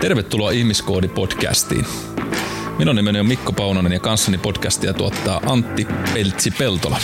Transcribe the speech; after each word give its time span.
Tervetuloa 0.00 0.50
Ihmiskoodi-podcastiin. 0.50 1.86
Minun 2.78 2.96
nimeni 2.96 3.20
on 3.20 3.26
Mikko 3.26 3.52
Paunonen 3.52 3.92
ja 3.92 4.00
kanssani 4.00 4.38
podcastia 4.38 4.92
tuottaa 4.92 5.40
Antti 5.46 5.86
Peltsi-Peltola. 6.14 6.98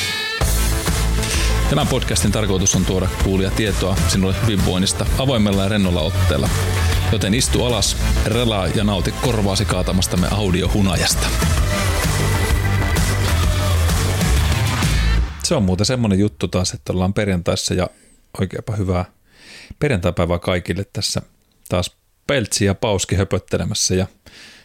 Tämän 1.70 1.86
podcastin 1.86 2.32
tarkoitus 2.32 2.74
on 2.74 2.84
tuoda 2.84 3.08
kuulia 3.24 3.50
tietoa 3.50 3.96
sinulle 4.08 4.34
hyvinvoinnista 4.42 5.06
avoimella 5.18 5.62
ja 5.62 5.68
rennolla 5.68 6.00
otteella. 6.00 6.48
Joten 7.12 7.34
istu 7.34 7.64
alas, 7.64 7.96
relaa 8.26 8.66
ja 8.66 8.84
nauti 8.84 9.12
korvaasi 9.22 9.64
kaatamastamme 9.64 10.28
audiohunajasta. 10.30 11.26
Se 15.42 15.54
on 15.54 15.62
muuten 15.62 15.86
semmonen 15.86 16.18
juttu 16.18 16.48
taas, 16.48 16.72
että 16.72 16.92
ollaan 16.92 17.14
perjantaissa 17.14 17.74
ja 17.74 17.90
oikeinpa 18.40 18.76
hyvää 18.76 19.04
perjantaipäivää 19.78 20.38
kaikille 20.38 20.84
tässä 20.92 21.22
taas 21.68 21.96
Peltsi 22.26 22.64
ja 22.64 22.74
Pauski 22.74 23.16
höpöttelemässä 23.16 23.94
ja 23.94 24.06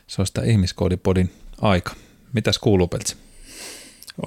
se 0.08 0.22
on 0.22 0.28
sitä 0.28 0.42
ihmiskoodipodin 0.42 1.32
aika. 1.62 1.96
Mitäs 2.34 2.60
kuuluu 2.60 2.88
Peltsi? 2.88 3.18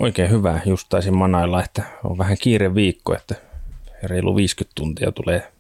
Oikein 0.01 0.31
hyvä. 0.31 0.61
Just 0.67 0.89
taisin 0.89 1.15
manailla, 1.15 1.65
että 1.65 1.83
on 2.05 2.19
vähän 2.19 2.37
kiire 2.41 2.75
viikko, 2.75 3.15
että 3.15 3.35
reilu 4.03 4.37
50 4.37 4.73
tuntia 4.75 5.13
tulee 5.13 5.53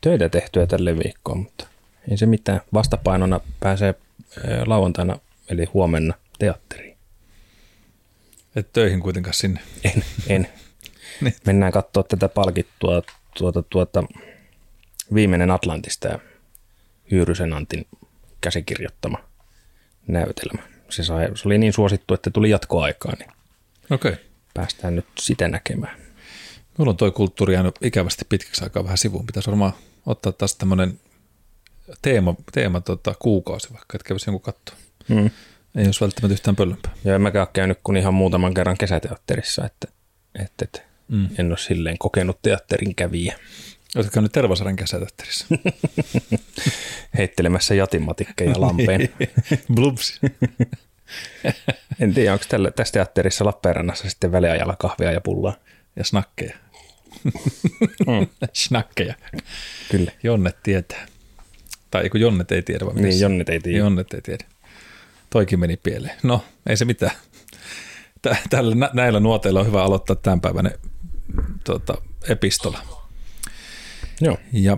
töitä 0.00 0.28
tehtyä 0.28 0.66
tälle 0.66 0.98
viikkoon, 0.98 1.38
mutta 1.38 1.66
ei 2.10 2.16
se 2.16 2.26
mitään. 2.26 2.60
Vastapainona 2.74 3.40
pääsee 3.60 3.94
lauantaina 4.66 5.18
eli 5.48 5.64
huomenna 5.64 6.14
teatteriin. 6.38 6.96
Et 8.56 8.72
töihin 8.72 9.00
kuitenkaan 9.00 9.34
sinne. 9.34 9.60
En, 9.84 10.04
en. 10.28 10.48
niin. 11.20 11.34
Mennään 11.46 11.72
katsoa 11.72 12.02
tätä 12.02 12.28
palkittua 12.28 13.02
tuota, 13.38 13.62
tuota, 13.62 14.04
viimeinen 15.14 15.50
Atlantista 15.50 16.08
ja 16.08 16.18
Hyyrysen 17.14 17.52
Antin 17.52 17.86
käsikirjoittama 18.40 19.18
näytelmä. 20.06 20.62
Se, 20.90 21.04
sai, 21.04 21.28
se 21.34 21.48
oli 21.48 21.58
niin 21.58 21.72
suosittu, 21.72 22.14
että 22.14 22.30
tuli 22.30 22.50
jatkoaikaa, 22.50 23.12
niin 23.18 23.30
okay. 23.90 24.16
päästään 24.54 24.96
nyt 24.96 25.06
sitä 25.18 25.48
näkemään. 25.48 25.96
Mulla 26.78 26.90
on 26.90 26.96
toi 26.96 27.10
kulttuuri 27.10 27.54
jäänyt 27.54 27.74
ikävästi 27.82 28.24
pitkäksi 28.28 28.64
aikaa 28.64 28.84
vähän 28.84 28.98
sivuun. 28.98 29.26
Pitäisi 29.26 29.50
varmaan 29.50 29.72
ottaa 30.06 30.32
taas 30.32 30.56
tämmöinen 30.56 31.00
teema, 32.02 32.34
teema 32.52 32.80
tota, 32.80 33.14
kuukausi 33.18 33.72
vaikka, 33.72 33.96
että 33.96 34.08
kävisi 34.08 34.30
jonkun 34.30 34.54
katsoa. 34.54 34.76
Mm. 35.08 35.30
Ei 35.74 35.84
olisi 35.84 36.00
välttämättä 36.00 36.32
yhtään 36.32 36.56
pöllömpää. 36.56 36.92
Joo, 37.04 37.14
en 37.14 37.22
mäkään 37.22 37.46
käynyt 37.52 37.78
kuin 37.84 37.96
ihan 37.96 38.14
muutaman 38.14 38.54
kerran 38.54 38.78
kesäteatterissa, 38.78 39.66
että, 39.66 39.88
että, 40.34 40.64
että 40.64 40.80
mm. 41.08 41.28
en 41.38 41.48
ole 41.48 41.58
silleen 41.58 41.98
kokenut 41.98 42.42
teatterin 42.42 42.94
kävijä. 42.94 43.38
Oletko 43.94 44.10
käynyt 44.14 44.32
Tervasaaren 44.32 44.76
kesäteatterissa? 44.76 45.46
Heittelemässä 47.18 47.74
jatimmatikkeja 47.74 48.60
lampeen. 48.60 49.08
Blubs. 49.74 50.20
en 52.00 52.14
tiedä, 52.14 52.32
onko 52.32 52.44
tällä, 52.48 52.70
tässä 52.70 52.92
teatterissa 52.92 53.44
Lappeenrannassa 53.44 54.10
sitten 54.10 54.32
väliajalla 54.32 54.76
kahvia 54.76 55.12
ja 55.12 55.20
pullaa. 55.20 55.54
Ja 55.96 56.04
snakkeja. 56.04 56.56
mm. 58.06 58.26
Snakkeja. 58.52 59.14
Kyllä. 59.90 60.12
Jonnet 60.22 60.56
tietää. 60.62 61.06
Tai 61.90 62.10
kun 62.10 62.20
Jonnet 62.20 62.52
ei 62.52 62.62
tiedä, 62.62 62.86
vaan 62.86 62.96
Niin, 62.96 63.20
Jonnet 63.20 63.48
ei 63.48 63.60
tiedä. 63.60 63.78
Jonnet 63.78 64.14
ei 64.14 64.20
tiedä. 64.22 64.44
Toikin 65.30 65.60
meni 65.60 65.76
pieleen. 65.76 66.16
No, 66.22 66.44
ei 66.66 66.76
se 66.76 66.84
mitään. 66.84 67.16
Tällä, 68.50 68.90
näillä 68.92 69.20
nuoteilla 69.20 69.60
on 69.60 69.66
hyvä 69.66 69.84
aloittaa 69.84 70.16
tämän 70.16 70.40
päivän 70.40 70.70
tuota, 71.64 71.94
epistola. 72.28 72.78
Joo. 74.20 74.38
Ja 74.52 74.76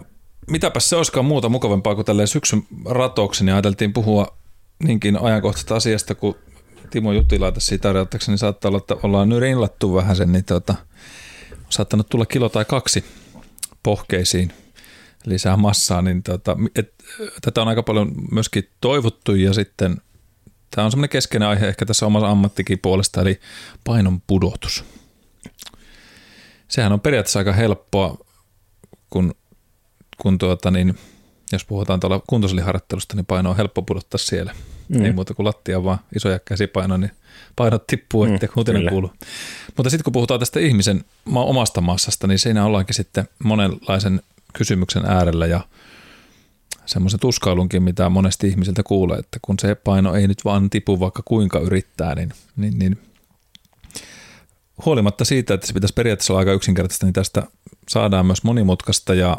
mitäpäs 0.51 0.89
se 0.89 0.97
olisikaan 0.97 1.27
muuta 1.27 1.49
mukavampaa 1.49 1.95
kuin 1.95 2.05
tälleen 2.05 2.29
syksyn 2.29 2.63
ratoksi, 2.85 3.45
niin 3.45 3.55
ajateltiin 3.55 3.93
puhua 3.93 4.37
niinkin 4.83 5.23
ajankohtaisesta 5.23 5.77
asiasta, 5.77 6.15
kun 6.15 6.37
Timo 6.91 7.13
Juttila 7.13 7.53
tässä 7.53 7.69
siitä 7.69 7.89
niin 8.27 8.39
saattaa 8.39 8.69
olla, 8.69 8.79
että 8.79 8.97
ollaan 9.03 9.29
nyt 9.29 9.41
rinlattu 9.41 9.95
vähän 9.95 10.17
sen, 10.17 10.33
niin 10.33 10.45
tuota, 10.45 10.75
on 11.53 11.59
saattanut 11.69 12.09
tulla 12.09 12.27
kilo 12.27 12.49
tai 12.49 12.65
kaksi 12.65 13.05
pohkeisiin 13.83 14.53
lisää 15.27 15.57
massaa, 15.57 16.03
niin 16.03 16.23
tuota, 16.23 16.57
et, 16.77 16.95
tätä 17.41 17.63
on 17.63 17.69
aika 17.69 17.83
paljon 17.83 18.13
myöskin 18.33 18.69
toivottu 18.81 19.35
ja 19.35 19.55
sitten 19.55 19.97
tämä 20.71 20.85
on 20.85 20.91
semmoinen 20.91 21.09
keskeinen 21.09 21.49
aihe 21.49 21.69
ehkä 21.69 21.87
tässä 21.87 22.07
omassa 22.07 22.29
ammattikin 22.29 22.79
puolesta, 22.79 23.21
eli 23.21 23.41
painon 23.85 24.21
pudotus. 24.27 24.85
Sehän 26.69 26.93
on 26.93 27.01
periaatteessa 27.01 27.39
aika 27.39 27.53
helppoa 27.53 28.26
kun, 29.11 29.35
kun 30.19 30.39
tuota, 30.39 30.71
niin, 30.71 30.99
jos 31.53 31.65
puhutaan 31.65 32.01
tuolla 32.01 32.23
kuntosaliharjoittelusta, 32.27 33.17
niin 33.17 33.27
paino 33.27 33.51
on 33.51 33.57
helppo 33.57 33.83
pudottaa 33.83 34.19
siellä. 34.19 34.55
Mm. 34.89 35.05
Ei 35.05 35.13
muuta 35.13 35.35
kuin 35.35 35.47
lattia, 35.47 35.85
vaan 35.85 35.99
isoja 36.17 36.39
käsipaino, 36.39 36.97
niin 36.97 37.11
painot 37.57 37.87
tippuu, 37.87 38.27
mm, 38.27 38.35
ettei 38.35 38.49
kuuntelen 38.49 38.89
kuulu. 38.89 39.11
Mutta 39.77 39.91
sitten 39.91 40.05
kun 40.05 40.13
puhutaan 40.13 40.41
tästä 40.41 40.61
ihmisen 40.61 41.05
omasta 41.35 41.81
massasta, 41.81 42.27
niin 42.27 42.39
siinä 42.39 42.65
ollaankin 42.65 42.95
sitten 42.95 43.29
monenlaisen 43.45 44.23
kysymyksen 44.53 45.07
äärellä 45.07 45.47
ja 45.47 45.61
semmoisen 46.87 47.21
tuskailunkin, 47.21 47.83
mitä 47.83 48.09
monesti 48.09 48.49
ihmisiltä 48.49 48.83
kuulee, 48.83 49.19
että 49.19 49.39
kun 49.43 49.59
se 49.59 49.75
paino 49.75 50.15
ei 50.15 50.29
nyt 50.29 50.45
vaan 50.45 50.71
tipu 50.71 51.01
vaikka 51.01 51.23
kuinka 51.25 51.59
yrittää, 51.59 52.15
niin, 52.15 52.33
niin, 52.57 52.79
niin 52.79 52.99
huolimatta 54.85 55.25
siitä, 55.25 55.55
että 55.55 55.67
se 55.67 55.73
pitäisi 55.73 55.95
periaatteessa 55.95 56.33
olla 56.33 56.39
aika 56.39 56.53
yksinkertaista, 56.53 57.07
niin 57.07 57.13
tästä 57.13 57.43
saadaan 57.89 58.27
myös 58.27 58.43
monimutkaista 58.43 59.15
ja, 59.15 59.37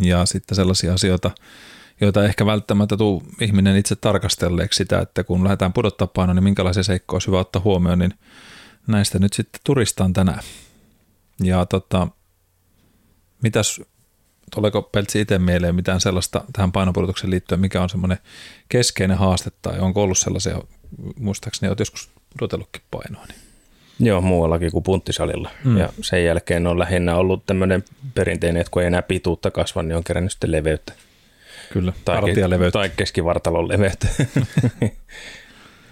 ja 0.00 0.26
sitten 0.26 0.56
sellaisia 0.56 0.94
asioita, 0.94 1.30
joita 2.00 2.24
ehkä 2.24 2.46
välttämättä 2.46 2.96
tuu 2.96 3.22
ihminen 3.40 3.76
itse 3.76 3.96
tarkastelleeksi 3.96 4.76
sitä, 4.76 4.98
että 4.98 5.24
kun 5.24 5.44
lähdetään 5.44 5.72
pudottaa 5.72 6.06
painoa, 6.06 6.34
niin 6.34 6.44
minkälaisia 6.44 6.82
seikkoja 6.82 7.16
olisi 7.16 7.26
hyvä 7.26 7.38
ottaa 7.38 7.62
huomioon, 7.62 7.98
niin 7.98 8.14
näistä 8.86 9.18
nyt 9.18 9.32
sitten 9.32 9.60
turistaan 9.64 10.12
tänään. 10.12 10.42
Ja 11.42 11.66
tota, 11.66 12.08
mitäs, 13.42 13.80
tuleeko 14.54 14.82
Peltsi 14.82 15.20
itse 15.20 15.38
mieleen 15.38 15.74
mitään 15.74 16.00
sellaista 16.00 16.44
tähän 16.52 16.72
painopudotukseen 16.72 17.30
liittyen, 17.30 17.60
mikä 17.60 17.82
on 17.82 17.90
semmoinen 17.90 18.18
keskeinen 18.68 19.18
haaste 19.18 19.50
tai 19.62 19.78
onko 19.78 20.02
ollut 20.02 20.18
sellaisia, 20.18 20.60
muistaakseni 21.18 21.68
olet 21.68 21.78
joskus 21.78 22.10
pudotellutkin 22.38 22.82
painoa, 22.90 23.26
niin 23.26 23.49
Joo, 24.00 24.20
muuallakin 24.20 24.70
kuin 24.70 24.84
punttisalilla. 24.84 25.50
Mm. 25.64 25.76
Ja 25.76 25.88
sen 26.00 26.24
jälkeen 26.24 26.66
on 26.66 26.78
lähinnä 26.78 27.16
ollut 27.16 27.46
tämmöinen 27.46 27.84
perinteinen, 28.14 28.60
että 28.60 28.70
kun 28.70 28.82
ei 28.82 28.86
enää 28.86 29.02
pituutta 29.02 29.50
kasva, 29.50 29.82
niin 29.82 29.96
on 29.96 30.04
kerännyt 30.04 30.32
sitten 30.32 30.52
leveyttä. 30.52 30.92
Kyllä, 31.72 31.92
tai, 32.04 32.20
tai 32.72 32.90
keskivartalon 32.96 33.68
leveyttä. 33.68 34.08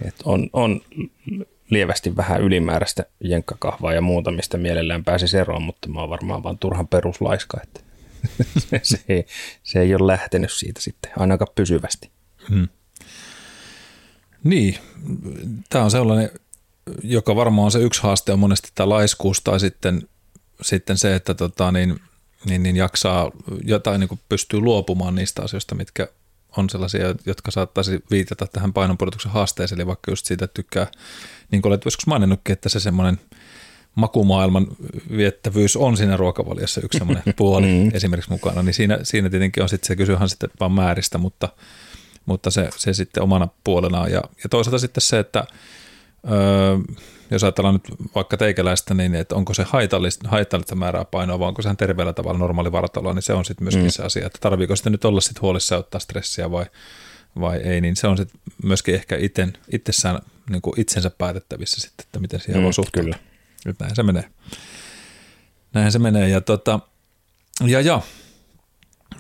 Et 0.08 0.14
on, 0.24 0.50
on 0.52 0.80
lievästi 1.70 2.16
vähän 2.16 2.42
ylimääräistä 2.42 3.04
jenkkakahvaa 3.24 3.94
ja 3.94 4.00
muuta, 4.00 4.30
mistä 4.30 4.58
mielellään 4.58 5.04
pääsi 5.04 5.38
eroon, 5.38 5.62
mutta 5.62 5.88
mä 5.88 6.00
oon 6.00 6.10
varmaan 6.10 6.42
vaan 6.42 6.58
turhan 6.58 6.88
peruslaiska, 6.88 7.60
että 7.62 7.80
se, 8.82 9.00
ei, 9.08 9.26
se 9.62 9.80
ei 9.80 9.94
ole 9.94 10.06
lähtenyt 10.06 10.52
siitä 10.52 10.80
sitten 10.80 11.12
ainakaan 11.16 11.52
pysyvästi. 11.54 12.10
Hmm. 12.48 12.68
Niin, 14.44 14.78
tämä 15.68 15.84
on 15.84 15.90
sellainen 15.90 16.30
joka 17.02 17.36
varmaan 17.36 17.64
on 17.64 17.72
se 17.72 17.78
yksi 17.78 18.02
haaste 18.02 18.32
on 18.32 18.38
monesti 18.38 18.70
tämä 18.74 18.88
laiskuus 18.88 19.40
tai 19.40 19.60
sitten, 19.60 20.08
sitten 20.62 20.98
se, 20.98 21.14
että 21.14 21.34
tota, 21.34 21.72
niin, 21.72 22.00
niin, 22.44 22.62
niin 22.62 22.76
jaksaa 22.76 23.30
jotain 23.64 24.00
niin 24.00 24.20
pystyy 24.28 24.60
luopumaan 24.60 25.14
niistä 25.14 25.42
asioista, 25.42 25.74
mitkä 25.74 26.08
on 26.56 26.70
sellaisia, 26.70 27.14
jotka 27.26 27.50
saattaisi 27.50 28.00
viitata 28.10 28.46
tähän 28.46 28.72
painonpudotuksen 28.72 29.32
haasteeseen, 29.32 29.80
eli 29.80 29.86
vaikka 29.86 30.10
just 30.10 30.26
siitä, 30.26 30.46
tykkää, 30.46 30.86
niin 31.50 31.62
kuin 31.62 31.70
olet 31.70 31.84
joskus 31.84 32.06
maininnutkin, 32.06 32.52
että 32.52 32.68
se 32.68 32.80
semmoinen 32.80 33.20
makumaailman 33.94 34.66
viettävyys 35.16 35.76
on 35.76 35.96
siinä 35.96 36.16
ruokavaliossa 36.16 36.80
yksi 36.84 36.98
semmoinen 36.98 37.34
puoli 37.36 37.66
mm. 37.66 37.90
esimerkiksi 37.94 38.30
mukana, 38.30 38.62
niin 38.62 38.74
siinä, 38.74 38.98
siinä 39.02 39.30
tietenkin 39.30 39.62
on 39.62 39.68
sitten 39.68 39.88
se 39.88 39.96
kysyhän 39.96 40.28
sitten 40.28 40.50
vaan 40.60 40.72
määristä, 40.72 41.18
mutta, 41.18 41.48
mutta 42.26 42.50
se, 42.50 42.68
se 42.76 42.92
sitten 42.92 43.22
omana 43.22 43.48
puolenaan. 43.64 44.12
Ja, 44.12 44.22
ja 44.42 44.48
toisaalta 44.50 44.78
sitten 44.78 45.02
se, 45.02 45.18
että 45.18 45.44
Öö, 46.30 46.78
jos 47.30 47.44
ajatellaan 47.44 47.74
nyt 47.74 48.12
vaikka 48.14 48.36
teikäläistä, 48.36 48.94
niin 48.94 49.14
että 49.14 49.34
onko 49.34 49.54
se 49.54 49.62
haitallista, 49.62 50.28
haitallista 50.28 50.74
määrää 50.74 51.04
painoa 51.04 51.38
vai 51.38 51.48
onko 51.48 51.62
se 51.62 51.74
terveellä 51.74 52.12
tavalla 52.12 52.38
normaali 52.38 52.72
vartaloa, 52.72 53.14
niin 53.14 53.22
se 53.22 53.32
on 53.32 53.44
sitten 53.44 53.64
myöskin 53.64 53.84
mm. 53.84 53.90
se 53.90 54.02
asia, 54.02 54.26
että 54.26 54.38
tarviiko 54.40 54.76
sitten 54.76 54.92
nyt 54.92 55.04
olla 55.04 55.20
sitten 55.20 55.42
huolissa 55.42 55.76
ottaa 55.76 56.00
stressiä 56.00 56.50
vai, 56.50 56.66
vai 57.40 57.56
ei, 57.56 57.80
niin 57.80 57.96
se 57.96 58.06
on 58.06 58.16
sitten 58.16 58.40
myöskin 58.62 58.94
ehkä 58.94 59.16
iten, 59.16 59.52
itsessään 59.72 60.18
niin 60.50 60.62
kuin 60.62 60.80
itsensä 60.80 61.10
päätettävissä 61.10 61.80
sitten, 61.80 62.06
että 62.06 62.18
miten 62.18 62.40
siihen 62.40 62.60
mm, 62.60 62.64
voi 62.64 62.74
suhtautua. 62.74 63.02
Kyllä. 63.02 63.18
Nyt 63.64 63.80
näin 63.80 63.96
se 63.96 64.02
menee. 64.02 64.24
Näin 65.72 65.92
se 65.92 65.98
menee 65.98 66.28
ja 66.28 66.40
tota, 66.40 66.80
ja, 67.66 67.80
ja 67.80 68.02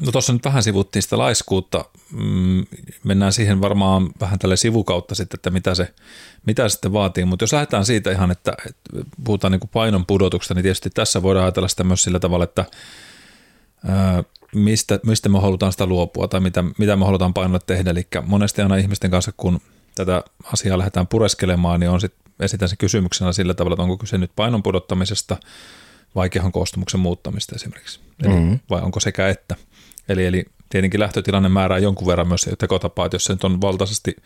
No 0.00 0.12
tuossa 0.12 0.32
nyt 0.32 0.44
vähän 0.44 0.62
sivuttiin 0.62 1.02
sitä 1.02 1.18
laiskuutta. 1.18 1.84
Mm, 2.12 2.64
mennään 3.04 3.32
siihen 3.32 3.60
varmaan 3.60 4.10
vähän 4.20 4.38
tälle 4.38 4.56
sivukautta 4.56 5.14
sitten, 5.14 5.38
että 5.38 5.50
mitä 5.50 5.74
se, 5.74 5.94
mitä 6.46 6.68
se 6.68 6.72
sitten 6.72 6.92
vaatii. 6.92 7.24
Mutta 7.24 7.42
jos 7.42 7.52
lähdetään 7.52 7.86
siitä 7.86 8.10
ihan, 8.10 8.30
että, 8.30 8.52
että 8.66 8.90
puhutaan 9.24 9.50
niin 9.50 9.70
painon 9.72 10.06
pudotuksesta, 10.06 10.54
niin 10.54 10.62
tietysti 10.62 10.90
tässä 10.90 11.22
voidaan 11.22 11.44
ajatella 11.44 11.68
sitä 11.68 11.84
myös 11.84 12.02
sillä 12.02 12.18
tavalla, 12.18 12.44
että 12.44 12.64
ää, 13.88 14.24
mistä, 14.54 15.00
mistä 15.06 15.28
me 15.28 15.40
halutaan 15.40 15.72
sitä 15.72 15.86
luopua 15.86 16.28
tai 16.28 16.40
mitä, 16.40 16.64
mitä 16.78 16.96
me 16.96 17.04
halutaan 17.04 17.34
painolla 17.34 17.58
tehdä. 17.58 17.90
Eli 17.90 18.06
monesti 18.26 18.62
aina 18.62 18.76
ihmisten 18.76 19.10
kanssa, 19.10 19.32
kun 19.36 19.60
tätä 19.94 20.24
asiaa 20.52 20.78
lähdetään 20.78 21.06
pureskelemaan, 21.06 21.80
niin 21.80 21.90
on 21.90 22.00
sit, 22.00 22.14
esitän 22.40 22.68
se 22.68 22.76
kysymyksenä 22.76 23.32
sillä 23.32 23.54
tavalla, 23.54 23.74
että 23.74 23.82
onko 23.82 23.96
kyse 23.96 24.18
nyt 24.18 24.30
painon 24.36 24.62
pudottamisesta 24.62 25.36
vai 26.14 26.30
kehon 26.30 26.52
koostumuksen 26.52 27.00
muuttamista 27.00 27.54
esimerkiksi. 27.56 28.00
Eli, 28.22 28.34
mm-hmm. 28.34 28.58
Vai 28.70 28.82
onko 28.82 29.00
sekä 29.00 29.28
että. 29.28 29.56
Eli, 30.08 30.26
eli 30.26 30.44
tietenkin 30.68 31.00
lähtötilanne 31.00 31.48
määrää 31.48 31.78
jonkun 31.78 32.06
verran 32.06 32.28
myös 32.28 32.48
tekotapaa, 32.58 33.06
että 33.06 33.14
jos 33.14 33.24
se 33.24 33.32
nyt 33.32 33.44
on 33.44 33.60
valtaisesti 33.60 34.16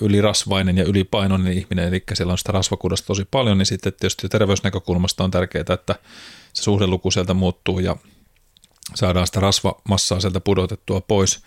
ylirasvainen 0.00 0.78
ja 0.78 0.84
ylipainoinen 0.84 1.52
ihminen, 1.52 1.88
eli 1.88 2.02
siellä 2.14 2.32
on 2.32 2.38
sitä 2.38 2.52
rasvakudosta 2.52 3.06
tosi 3.06 3.28
paljon, 3.30 3.58
niin 3.58 3.66
sitten 3.66 3.92
tietysti 3.92 4.28
terveysnäkökulmasta 4.28 5.24
on 5.24 5.30
tärkeää, 5.30 5.64
että 5.74 5.94
se 6.52 6.62
suhdeluku 6.62 7.10
sieltä 7.10 7.34
muuttuu 7.34 7.78
ja 7.78 7.96
saadaan 8.94 9.26
sitä 9.26 9.40
rasvamassaa 9.40 10.20
sieltä 10.20 10.40
pudotettua 10.40 11.00
pois. 11.00 11.42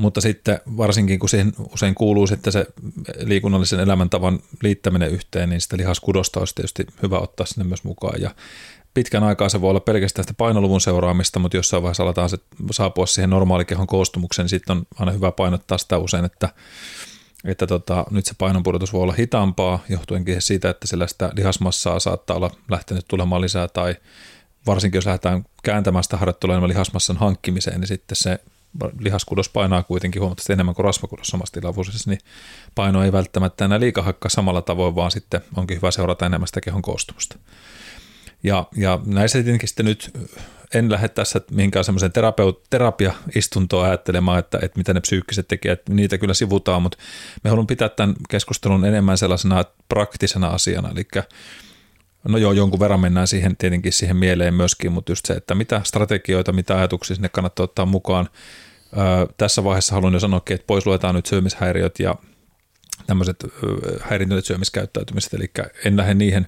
Mutta 0.00 0.20
sitten 0.20 0.60
varsinkin 0.76 1.18
kun 1.18 1.28
siihen 1.28 1.52
usein 1.72 1.94
kuuluu 1.94 2.26
sitten 2.26 2.52
se 2.52 2.66
liikunnallisen 3.24 3.80
elämäntavan 3.80 4.38
liittäminen 4.62 5.10
yhteen, 5.10 5.48
niin 5.48 5.60
sitä 5.60 5.76
lihaskudosta 5.76 6.40
olisi 6.40 6.54
tietysti 6.54 6.86
hyvä 7.02 7.18
ottaa 7.18 7.46
sinne 7.46 7.64
myös 7.64 7.84
mukaan. 7.84 8.20
Ja 8.20 8.30
pitkän 8.94 9.22
aikaa 9.22 9.48
se 9.48 9.60
voi 9.60 9.70
olla 9.70 9.80
pelkästään 9.80 10.24
sitä 10.24 10.34
painoluvun 10.34 10.80
seuraamista, 10.80 11.38
mutta 11.38 11.56
jossain 11.56 11.82
vaiheessa 11.82 12.02
aletaan 12.02 12.30
se 12.30 12.38
saapua 12.70 13.06
siihen 13.06 13.30
normaalikehon 13.30 13.86
koostumukseen, 13.86 14.44
niin 14.44 14.50
sitten 14.50 14.76
on 14.76 14.86
aina 14.98 15.12
hyvä 15.12 15.32
painottaa 15.32 15.78
sitä 15.78 15.98
usein, 15.98 16.24
että, 16.24 16.48
että 17.44 17.66
tota, 17.66 18.04
nyt 18.10 18.26
se 18.26 18.34
painonpudotus 18.38 18.92
voi 18.92 19.02
olla 19.02 19.14
hitaampaa, 19.18 19.84
johtuenkin 19.88 20.42
siitä, 20.42 20.70
että 20.70 20.86
sillä 20.86 21.06
sitä 21.06 21.32
lihasmassaa 21.36 22.00
saattaa 22.00 22.36
olla 22.36 22.50
lähtenyt 22.70 23.04
tulemaan 23.08 23.40
lisää, 23.40 23.68
tai 23.68 23.94
varsinkin 24.66 24.98
jos 24.98 25.06
lähdetään 25.06 25.44
kääntämään 25.62 26.04
sitä 26.04 26.16
harjoittelua 26.16 26.68
lihasmassan 26.68 27.16
hankkimiseen, 27.16 27.80
niin 27.80 27.88
sitten 27.88 28.16
se 28.16 28.40
lihaskudos 28.98 29.48
painaa 29.48 29.82
kuitenkin 29.82 30.22
huomattavasti 30.22 30.52
enemmän 30.52 30.74
kuin 30.74 30.84
rasvakudos 30.84 31.26
samassa 31.26 31.60
tilavuudessa, 31.60 32.10
niin 32.10 32.20
paino 32.74 33.04
ei 33.04 33.12
välttämättä 33.12 33.64
enää 33.64 33.80
liikahakka 33.80 34.28
samalla 34.28 34.62
tavoin, 34.62 34.94
vaan 34.94 35.10
sitten 35.10 35.40
onkin 35.56 35.76
hyvä 35.76 35.90
seurata 35.90 36.26
enemmän 36.26 36.46
sitä 36.46 36.60
kehon 36.60 36.82
koostumusta. 36.82 37.38
Ja, 38.42 38.66
ja 38.76 39.00
näissä 39.06 39.42
tietenkin 39.42 39.68
sitten 39.68 39.86
nyt 39.86 40.10
en 40.74 40.90
lähde 40.90 41.08
tässä 41.08 41.40
mihinkään 41.50 41.84
semmoisen 41.84 42.12
terapeut, 42.12 42.62
terapia-istuntoa 42.70 43.84
ajattelemaan, 43.84 44.38
että, 44.38 44.58
että 44.62 44.78
mitä 44.78 44.94
ne 44.94 45.00
psyykkiset 45.00 45.48
tekijät, 45.48 45.88
niitä 45.88 46.18
kyllä 46.18 46.34
sivutaan, 46.34 46.82
mutta 46.82 46.98
me 47.44 47.50
haluan 47.50 47.66
pitää 47.66 47.88
tämän 47.88 48.14
keskustelun 48.28 48.84
enemmän 48.84 49.18
sellaisena 49.18 49.64
praktisena 49.88 50.48
asiana, 50.48 50.90
eli 50.90 51.04
no 52.28 52.38
joo, 52.38 52.52
jonkun 52.52 52.80
verran 52.80 53.00
mennään 53.00 53.28
siihen 53.28 53.56
tietenkin 53.56 53.92
siihen 53.92 54.16
mieleen 54.16 54.54
myöskin, 54.54 54.92
mutta 54.92 55.12
just 55.12 55.26
se, 55.26 55.32
että 55.32 55.54
mitä 55.54 55.80
strategioita, 55.84 56.52
mitä 56.52 56.76
ajatuksia 56.76 57.16
sinne 57.16 57.28
kannattaa 57.28 57.64
ottaa 57.64 57.86
mukaan. 57.86 58.28
Öö, 58.98 59.26
tässä 59.36 59.64
vaiheessa 59.64 59.94
haluan 59.94 60.12
jo 60.12 60.20
sanoa, 60.20 60.40
että 60.50 60.66
pois 60.66 60.86
luetaan 60.86 61.14
nyt 61.14 61.26
syömishäiriöt 61.26 61.98
ja 61.98 62.14
tämmöiset 63.06 63.44
häiriintyneet 64.00 64.44
syömiskäyttäytymiset, 64.44 65.34
eli 65.34 65.50
en 65.84 65.96
lähde 65.96 66.14
niihin 66.14 66.46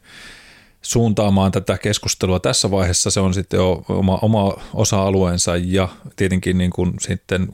suuntaamaan 0.82 1.52
tätä 1.52 1.78
keskustelua 1.78 2.40
tässä 2.40 2.70
vaiheessa. 2.70 3.10
Se 3.10 3.20
on 3.20 3.34
sitten 3.34 3.58
jo 3.58 3.84
oma, 3.88 4.18
oma 4.22 4.56
osa-alueensa 4.75 5.56
ja 5.56 5.88
tietenkin 6.16 6.58
niin 6.58 6.70
kuin 6.70 6.94
sitten 7.00 7.48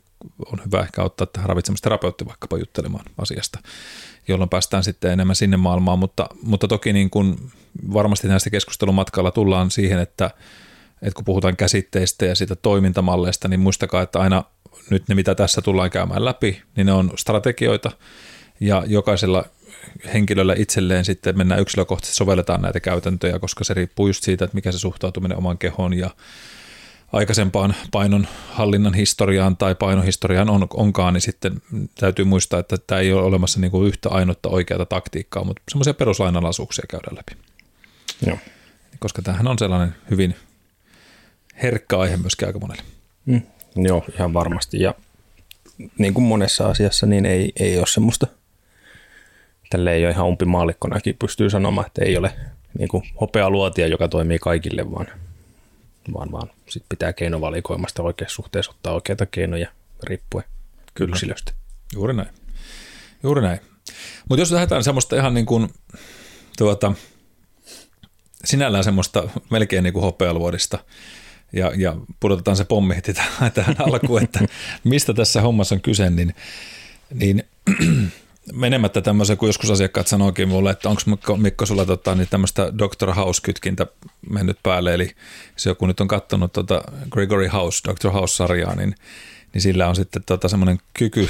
on 0.52 0.60
hyvä 0.64 0.80
ehkä 0.80 1.02
ottaa 1.02 1.26
tähän 1.26 1.48
ravitsemisterapeutti 1.48 2.26
vaikkapa 2.26 2.58
juttelemaan 2.58 3.04
asiasta, 3.18 3.58
jolloin 4.28 4.50
päästään 4.50 4.84
sitten 4.84 5.12
enemmän 5.12 5.36
sinne 5.36 5.56
maailmaan, 5.56 5.98
mutta, 5.98 6.26
mutta 6.42 6.68
toki 6.68 6.92
niin 6.92 7.10
kuin 7.10 7.50
varmasti 7.92 8.28
näistä 8.28 8.50
keskustelumatkalla 8.50 9.30
tullaan 9.30 9.70
siihen, 9.70 9.98
että, 9.98 10.30
että 11.02 11.14
kun 11.14 11.24
puhutaan 11.24 11.56
käsitteistä 11.56 12.26
ja 12.26 12.34
siitä 12.34 12.56
toimintamalleista, 12.56 13.48
niin 13.48 13.60
muistakaa, 13.60 14.02
että 14.02 14.18
aina 14.18 14.44
nyt 14.90 15.08
ne, 15.08 15.14
mitä 15.14 15.34
tässä 15.34 15.62
tullaan 15.62 15.90
käymään 15.90 16.24
läpi, 16.24 16.62
niin 16.76 16.86
ne 16.86 16.92
on 16.92 17.12
strategioita 17.16 17.90
ja 18.60 18.82
jokaisella 18.86 19.44
henkilöllä 20.14 20.54
itselleen 20.58 21.04
sitten 21.04 21.38
mennään 21.38 21.60
yksilökohtaisesti 21.60 22.16
sovelletaan 22.16 22.62
näitä 22.62 22.80
käytäntöjä, 22.80 23.38
koska 23.38 23.64
se 23.64 23.74
riippuu 23.74 24.06
just 24.06 24.24
siitä, 24.24 24.44
että 24.44 24.54
mikä 24.54 24.72
se 24.72 24.78
suhtautuminen 24.78 25.38
oman 25.38 25.58
kehoon 25.58 25.94
ja 25.94 26.10
aikaisempaan 27.12 27.74
painon 27.90 28.26
hallinnan 28.50 28.94
historiaan 28.94 29.56
tai 29.56 29.74
painohistoriaan 29.74 30.50
on, 30.50 30.66
onkaan, 30.74 31.14
niin 31.14 31.20
sitten 31.20 31.62
täytyy 32.00 32.24
muistaa, 32.24 32.60
että 32.60 32.76
tämä 32.86 33.00
ei 33.00 33.12
ole 33.12 33.22
olemassa 33.22 33.60
niin 33.60 33.70
kuin 33.70 33.88
yhtä 33.88 34.08
ainutta 34.08 34.48
oikeata 34.48 34.86
taktiikkaa, 34.86 35.44
mutta 35.44 35.62
semmoisia 35.68 35.94
peruslainalaisuuksia 35.94 36.84
käydään 36.88 37.16
läpi. 37.16 37.32
Joo. 38.26 38.38
Koska 38.98 39.22
tämähän 39.22 39.48
on 39.48 39.58
sellainen 39.58 39.94
hyvin 40.10 40.36
herkkä 41.62 41.98
aihe 41.98 42.16
myöskin 42.16 42.48
aika 42.48 42.58
monelle. 42.58 42.82
Mm, 43.26 43.42
joo, 43.76 44.04
ihan 44.14 44.34
varmasti. 44.34 44.80
Ja 44.80 44.94
niin 45.98 46.14
kuin 46.14 46.24
monessa 46.24 46.68
asiassa, 46.68 47.06
niin 47.06 47.26
ei, 47.26 47.52
ei 47.56 47.78
ole 47.78 47.86
semmoista 47.86 48.26
tälle 49.70 49.92
ei 49.92 50.04
ole 50.04 50.12
ihan 50.12 50.26
umpimaallikkonakin 50.26 51.16
pystyy 51.18 51.50
sanomaan, 51.50 51.86
että 51.86 52.04
ei 52.04 52.16
ole 52.16 52.32
niin 52.78 52.88
kuin 52.88 53.02
hopealuotia, 53.20 53.86
joka 53.86 54.08
toimii 54.08 54.38
kaikille, 54.38 54.90
vaan, 54.90 55.06
vaan, 56.14 56.32
vaan 56.32 56.50
sit 56.68 56.82
pitää 56.88 57.12
keinovalikoimasta 57.12 58.02
oikeassa 58.02 58.34
suhteessa 58.34 58.70
ottaa 58.70 58.92
oikeita 58.92 59.26
keinoja 59.26 59.68
riippuen 60.02 60.44
Kyllä. 60.94 61.10
yksilöstä. 61.14 61.52
Juuri 61.94 62.14
näin. 62.14 62.28
Juuri 63.22 63.42
näin. 63.42 63.60
Mutta 64.28 64.42
jos 64.42 64.52
lähdetään 64.52 64.84
semmoista 64.84 65.16
ihan 65.16 65.34
niin 65.34 65.46
kuin, 65.46 65.68
tuota, 66.58 66.92
sinällään 68.44 68.84
semmoista 68.84 69.28
melkein 69.50 69.84
niin 69.84 69.92
kuin 69.92 70.02
hopealuodista, 70.02 70.78
ja, 71.52 71.72
ja 71.76 71.96
pudotetaan 72.20 72.56
se 72.56 72.64
pommi 72.64 72.96
heti 72.96 73.14
tähän 73.54 73.76
alkuun, 73.78 74.22
että 74.22 74.40
mistä 74.84 75.14
tässä 75.14 75.40
hommassa 75.40 75.74
on 75.74 75.80
kyse, 75.80 76.10
niin, 76.10 76.34
niin 77.14 77.44
menemättä 78.52 79.00
tämmöisen, 79.00 79.36
kun 79.36 79.48
joskus 79.48 79.70
asiakkaat 79.70 80.06
sanoikin 80.06 80.48
mulle, 80.48 80.70
että 80.70 80.88
onko 80.88 81.02
Mikko, 81.06 81.36
Mikko 81.36 81.66
sulla 81.66 81.86
tota, 81.86 82.14
niin 82.14 82.28
tämmöistä 82.30 82.72
Dr. 82.78 83.14
House-kytkintä 83.14 83.86
mennyt 84.30 84.58
päälle, 84.62 84.94
eli 84.94 85.10
se 85.56 85.70
joku 85.70 85.86
nyt 85.86 86.00
on 86.00 86.08
katsonut 86.08 86.52
tota 86.52 86.82
Gregory 87.10 87.46
House, 87.46 87.82
Dr. 87.88 88.10
House-sarjaa, 88.10 88.74
niin, 88.74 88.94
niin 89.54 89.62
sillä 89.62 89.88
on 89.88 89.96
sitten 89.96 90.22
tota 90.26 90.48
semmoinen 90.48 90.78
kyky 90.94 91.28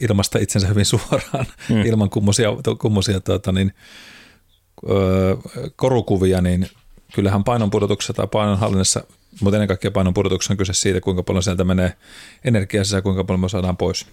ilmasta 0.00 0.38
itsensä 0.38 0.68
hyvin 0.68 0.84
suoraan 0.84 1.46
mm. 1.68 1.82
ilman 1.82 2.10
kummosia, 2.10 2.48
kummosia 2.78 3.20
tota, 3.20 3.52
niin, 3.52 3.74
ö, 4.90 5.36
korukuvia, 5.76 6.40
niin 6.40 6.68
kyllähän 7.14 7.44
painonpudotuksessa 7.44 8.12
tai 8.12 8.26
painonhallinnassa, 8.26 9.04
mutta 9.40 9.56
ennen 9.56 9.68
kaikkea 9.68 9.90
painonpudotuksessa 9.90 10.52
on 10.52 10.58
kyse 10.58 10.74
siitä, 10.74 11.00
kuinka 11.00 11.22
paljon 11.22 11.42
sieltä 11.42 11.64
menee 11.64 11.92
energiaa 12.44 12.84
sisään, 12.84 13.02
kuinka 13.02 13.24
paljon 13.24 13.40
me 13.40 13.48
saadaan 13.48 13.76
pois. 13.76 14.06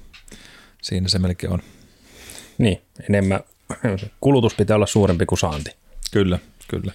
Siinä 0.81 1.07
se 1.07 1.19
melkein 1.19 1.53
on. 1.53 1.61
Niin, 2.57 2.81
enemmän 3.09 3.39
kulutus 4.21 4.53
pitää 4.53 4.75
olla 4.75 4.85
suurempi 4.85 5.25
kuin 5.25 5.39
saanti. 5.39 5.71
Kyllä, 6.11 6.39
kyllä. 6.67 6.93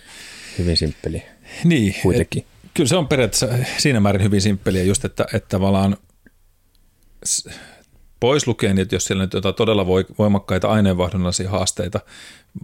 Hyvin 0.58 0.76
simppeli. 0.76 1.22
Niin, 1.64 1.94
kuitenkin. 2.02 2.42
Et, 2.42 2.70
kyllä 2.74 2.88
se 2.88 2.96
on 2.96 3.08
periaatteessa 3.08 3.48
siinä 3.78 4.00
määrin 4.00 4.22
hyvin 4.22 4.40
simppeliä 4.40 4.82
just, 4.82 5.04
että, 5.04 5.26
että 5.34 5.48
tavallaan 5.48 5.96
pois 8.20 8.46
lukien, 8.46 8.78
että 8.78 8.94
jos 8.94 9.04
siellä 9.04 9.24
nyt 9.24 9.32
jotain 9.32 9.54
todella 9.54 9.86
voimakkaita 10.18 10.68
aineenvaihdunnallisia 10.68 11.50
haasteita, 11.50 12.00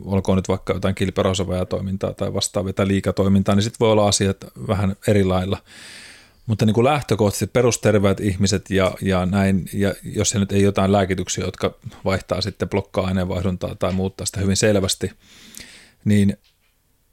olkoon 0.05 0.39
nyt 0.39 0.49
vaikka 0.49 0.73
jotain 0.73 0.95
kilperosavaa 0.95 1.67
toimintaa 1.67 2.13
tai 2.13 2.35
vastaavia 2.35 2.73
tai 2.73 2.89
liikatoimintaa, 2.89 3.55
niin 3.55 3.63
sitten 3.63 3.81
voi 3.81 3.93
olla 3.93 4.09
asiat 4.09 4.37
vähän 4.69 4.97
eri 5.07 5.25
lailla. 5.25 5.59
Mutta 6.47 6.67
niin 6.67 6.75
kuin 6.75 6.85
lähtökohtaisesti 6.85 7.47
perusterveet 7.47 8.21
ihmiset 8.21 8.71
ja, 8.71 8.95
ja 9.03 9.27
näin, 9.27 9.69
ja 9.73 9.95
jos 10.03 10.31
se 10.31 10.39
nyt 10.39 10.53
ei 10.53 10.63
jotain 10.63 10.93
lääkityksiä, 10.93 11.45
jotka 11.45 11.79
vaihtaa 12.05 12.41
sitten 12.41 12.69
blokkaa 12.69 13.07
aineenvaihduntaa 13.07 13.75
tai 13.75 13.93
muuttaa 13.93 14.27
sitä 14.27 14.41
hyvin 14.41 14.57
selvästi, 14.57 15.11
niin 16.05 16.37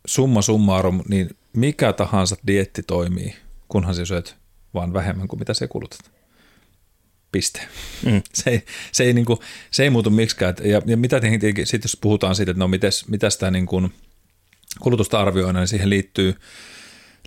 summa 0.05 0.41
summarum, 0.41 1.03
niin 1.07 1.29
mikä 1.53 1.93
tahansa 1.93 2.35
dietti 2.47 2.83
toimii, 2.83 3.35
kunhan 3.67 3.95
se 3.95 4.05
syöt 4.05 4.35
vaan 4.73 4.93
vähemmän 4.93 5.27
kuin 5.27 5.39
mitä 5.39 5.53
se 5.53 5.67
kulutat. 5.67 6.11
Piste. 7.31 7.61
Mm. 8.05 8.21
Se, 8.33 8.49
ei, 8.49 8.63
se, 8.91 9.03
ei, 9.03 9.13
niin 9.13 9.25
kuin, 9.25 9.39
se 9.71 9.83
ei 9.83 9.89
muutu 9.89 10.09
miksikään. 10.09 10.55
Ja, 10.63 10.81
ja 10.85 10.97
mitä 10.97 11.19
tietenkin, 11.19 11.67
sit 11.67 11.83
jos 11.83 11.97
puhutaan 12.01 12.35
siitä, 12.35 12.51
että 12.51 12.59
no 12.59 12.67
mites, 12.67 13.07
mitä 13.07 13.29
sitä 13.29 13.51
niin 13.51 13.65
kuin 13.65 13.93
kulutusta 14.79 15.19
arvioidaan, 15.19 15.55
niin 15.55 15.67
siihen 15.67 15.89
liittyy– 15.89 16.35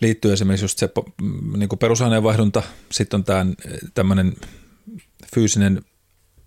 liittyy 0.01 0.33
esimerkiksi 0.33 0.65
just 0.65 0.79
se 0.79 0.91
mm, 1.23 1.59
niin 1.59 1.69
kuin 1.69 1.79
perusaineenvaihdunta, 1.79 2.63
sitten 2.93 3.19
on 3.19 3.25
tämä 3.25 3.47
tämmöinen 3.95 4.37
fyysinen 5.35 5.83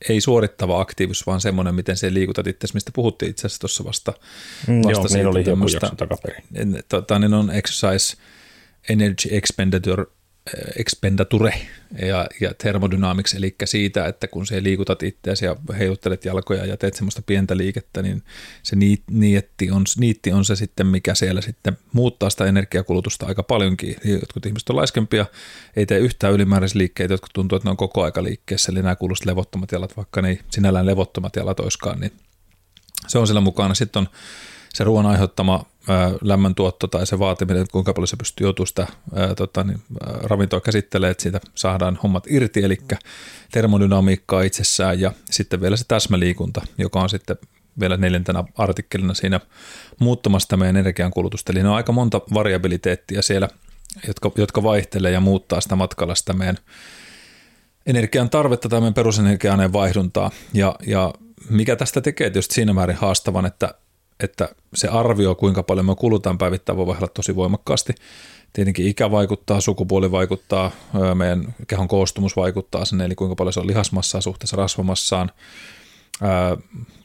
ei 0.09 0.21
suorittava 0.21 0.81
aktiivisuus, 0.81 1.27
vaan 1.27 1.41
semmoinen, 1.41 1.75
miten 1.75 1.97
se 1.97 2.13
liikutat 2.13 2.47
itse, 2.47 2.67
mistä 2.73 2.91
puhuttiin 2.95 3.29
itse 3.29 3.47
asiassa 3.47 3.59
tuossa 3.59 3.83
vasta. 3.83 4.13
Mm, 4.67 4.81
vasta 4.81 4.89
joo, 4.89 5.07
niin 5.13 5.27
oli 5.27 5.49
joku 5.49 5.67
jakso 5.73 5.95
takaperin. 5.95 6.43
Tota, 6.89 7.19
niin 7.19 7.33
on 7.33 7.51
exercise 7.51 8.17
energy 8.89 9.29
expenditure 9.31 10.05
expendature 10.79 11.53
ja, 12.07 12.27
ja 12.41 12.53
thermodynamics, 12.53 13.33
eli 13.33 13.55
siitä, 13.65 14.05
että 14.05 14.27
kun 14.27 14.47
se 14.47 14.63
liikutat 14.63 15.03
itseäsi 15.03 15.45
ja 15.45 15.55
heiluttelet 15.79 16.25
jalkoja 16.25 16.65
ja 16.65 16.77
teet 16.77 16.93
semmoista 16.93 17.21
pientä 17.25 17.57
liikettä, 17.57 18.01
niin 18.01 18.23
se 18.63 18.75
niitti 19.11 19.71
on, 19.71 19.83
niitti 19.97 20.31
on 20.31 20.45
se 20.45 20.55
sitten, 20.55 20.87
mikä 20.87 21.15
siellä 21.15 21.41
sitten 21.41 21.77
muuttaa 21.93 22.29
sitä 22.29 22.45
energiakulutusta 22.45 23.25
aika 23.25 23.43
paljonkin. 23.43 23.95
Jotkut 24.05 24.45
ihmiset 24.45 24.69
on 24.69 24.75
laiskempia, 24.75 25.25
ei 25.75 25.85
tee 25.85 25.99
yhtään 25.99 26.33
ylimääräisliikkeitä, 26.33 27.13
jotkut 27.13 27.33
tuntuu, 27.33 27.55
että 27.55 27.67
ne 27.67 27.71
on 27.71 27.77
koko 27.77 28.03
aika 28.03 28.23
liikkeessä, 28.23 28.71
eli 28.71 28.81
nämä 28.81 28.95
kuuluisivat 28.95 29.25
levottomat 29.25 29.71
jalat, 29.71 29.97
vaikka 29.97 30.21
ne 30.21 30.29
ei 30.29 30.39
sinällään 30.49 30.85
levottomat 30.85 31.35
jalat 31.35 31.59
olisikaan, 31.59 31.99
niin 31.99 32.11
se 33.07 33.19
on 33.19 33.27
siellä 33.27 33.41
mukana. 33.41 33.73
Sitten 33.73 33.99
on 33.99 34.09
se 34.73 34.83
ruoan 34.83 35.05
aiheuttama 35.05 35.65
lämmöntuotto 36.21 36.87
tai 36.87 37.07
se 37.07 37.19
vaatiminen, 37.19 37.61
että 37.61 37.71
kuinka 37.71 37.93
paljon 37.93 38.07
se 38.07 38.17
pystyy 38.17 38.45
joutumaan 38.45 38.67
sitä 38.67 38.87
ää, 39.15 39.35
tota, 39.35 39.63
niin, 39.63 39.81
ravintoa 40.23 40.61
käsittelemään, 40.61 41.11
että 41.11 41.21
siitä 41.23 41.41
saadaan 41.55 41.99
hommat 42.03 42.23
irti, 42.29 42.63
eli 42.63 42.77
termodynamiikkaa 43.51 44.41
itsessään 44.41 44.99
ja 44.99 45.11
sitten 45.31 45.61
vielä 45.61 45.77
se 45.77 45.85
täsmäliikunta, 45.87 46.61
joka 46.77 46.99
on 46.99 47.09
sitten 47.09 47.37
vielä 47.79 47.97
neljäntenä 47.97 48.43
artikkelina 48.57 49.13
siinä 49.13 49.39
muuttamasta 49.99 50.57
meidän 50.57 50.77
energiankulutusta. 50.77 51.51
Eli 51.51 51.63
ne 51.63 51.69
on 51.69 51.75
aika 51.75 51.91
monta 51.91 52.21
variabiliteettia 52.33 53.21
siellä, 53.21 53.49
jotka, 54.07 54.31
jotka 54.35 54.63
vaihtelee 54.63 55.11
ja 55.11 55.19
muuttaa 55.19 55.61
sitä 55.61 55.75
matkalla 55.75 56.15
sitä 56.15 56.33
meidän 56.33 56.57
energian 57.85 58.29
tarvetta 58.29 58.69
tai 58.69 58.79
meidän 58.79 58.93
perusenergia 58.93 59.73
vaihduntaa. 59.73 60.31
Ja, 60.53 60.75
ja 60.87 61.13
mikä 61.49 61.75
tästä 61.75 62.01
tekee 62.01 62.29
tietysti 62.29 62.55
siinä 62.55 62.73
määrin 62.73 62.95
haastavan, 62.95 63.45
että 63.45 63.73
että 64.19 64.49
se 64.73 64.87
arvio, 64.87 65.35
kuinka 65.35 65.63
paljon 65.63 65.85
me 65.85 65.95
kulutaan 65.95 66.37
päivittäin, 66.37 66.77
voi 66.77 66.87
vaihdella 66.87 67.11
tosi 67.13 67.35
voimakkaasti. 67.35 67.93
Tietenkin 68.53 68.87
ikä 68.87 69.11
vaikuttaa, 69.11 69.61
sukupuoli 69.61 70.11
vaikuttaa, 70.11 70.71
meidän 71.13 71.55
kehon 71.67 71.87
koostumus 71.87 72.35
vaikuttaa 72.35 72.85
sinne, 72.85 73.05
eli 73.05 73.15
kuinka 73.15 73.35
paljon 73.35 73.53
se 73.53 73.59
on 73.59 73.67
lihasmassaa 73.67 74.21
suhteessa 74.21 74.57
rasvamassaan. 74.57 75.31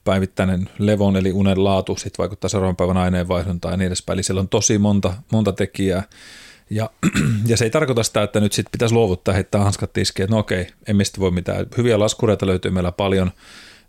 Päivittäinen 0.05 0.71
levon 0.79 1.17
eli 1.17 1.33
unen 1.33 1.65
laatu 1.65 1.97
sit 1.97 2.19
vaikuttaa 2.19 2.49
seuraavan 2.49 2.77
päivän 2.77 2.97
aineenvaihduntaan 2.97 3.73
ja 3.73 3.77
niin 3.77 3.87
edespäin. 3.87 4.17
Eli 4.17 4.23
siellä 4.23 4.41
on 4.41 4.49
tosi 4.49 4.79
monta, 4.79 5.15
monta 5.33 5.53
tekijää. 5.53 6.03
Ja, 6.71 6.91
ja 7.47 7.57
se 7.57 7.65
ei 7.65 7.71
tarkoita 7.71 8.03
sitä, 8.03 8.23
että 8.23 8.41
nyt 8.41 8.53
sit 8.53 8.67
pitäisi 8.73 8.95
luovuttaa 8.95 9.35
heittää 9.35 9.65
hanskat 9.65 9.93
tiskiin, 9.93 10.25
että 10.25 10.35
no 10.35 10.41
okei, 10.41 10.67
emme 10.87 11.05
sitten 11.05 11.21
voi 11.21 11.31
mitään. 11.31 11.67
Hyviä 11.77 11.99
laskureita 11.99 12.47
löytyy 12.47 12.71
meillä 12.71 12.93
paljon– 12.93 13.31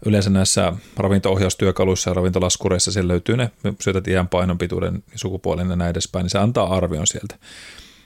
yleensä 0.06 0.30
näissä 0.30 0.74
ravinto-ohjaustyökaluissa 0.98 2.10
ja 2.10 2.14
ravintolaskureissa 2.14 2.92
siellä 2.92 3.08
löytyy 3.08 3.38
ne, 3.38 3.52
syötät 3.82 4.08
iän, 4.08 4.28
painon, 4.28 4.58
pituuden, 4.58 5.04
sukupuolen 5.16 5.70
ja 5.70 5.76
näin 5.76 5.92
edespäin, 5.92 6.24
niin 6.24 6.30
se 6.30 6.40
antaa 6.40 6.76
arvion 6.76 7.08
sieltä. 7.08 7.36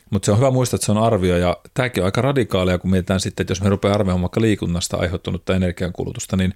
Mutta 0.09 0.25
se 0.25 0.31
on 0.31 0.37
hyvä 0.37 0.51
muistaa, 0.51 0.75
että 0.75 0.85
se 0.85 0.91
on 0.91 0.97
arvio 0.97 1.37
ja 1.37 1.57
tämäkin 1.73 2.03
on 2.03 2.05
aika 2.05 2.21
radikaalia, 2.21 2.77
kun 2.77 2.91
mietitään 2.91 3.19
sitten, 3.19 3.43
että 3.43 3.51
jos 3.51 3.61
me 3.61 3.69
rupeaa 3.69 3.95
arvioimaan 3.95 4.21
vaikka 4.21 4.41
liikunnasta 4.41 4.97
aiheuttunutta 4.97 5.55
energiankulutusta, 5.55 6.37
niin 6.37 6.53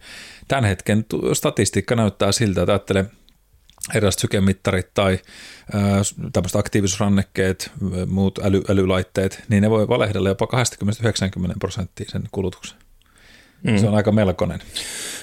tämän 0.48 0.63
hetken 0.63 1.06
statistiikka 1.34 1.96
näyttää 1.96 2.32
siltä, 2.32 2.62
että 2.62 2.72
ajattelee 2.72 3.06
erilaiset 3.96 4.20
sykemittarit 4.20 4.94
tai 4.94 5.20
tämmöiset 6.34 6.56
aktiivisuusrannekkeet, 6.56 7.72
muut 8.08 8.40
äly, 8.44 8.62
älylaitteet, 8.70 9.44
niin 9.50 9.63
ne 9.63 9.70
voi 9.70 9.88
valehdella 9.88 10.30
jopa 10.30 10.48
20-90 11.52 11.54
prosenttia 11.60 12.10
sen 12.10 12.24
kulutuksen. 12.32 12.83
Mm. 13.63 13.77
Se 13.77 13.88
on 13.88 13.96
aika 13.96 14.12
melkoinen. 14.12 14.60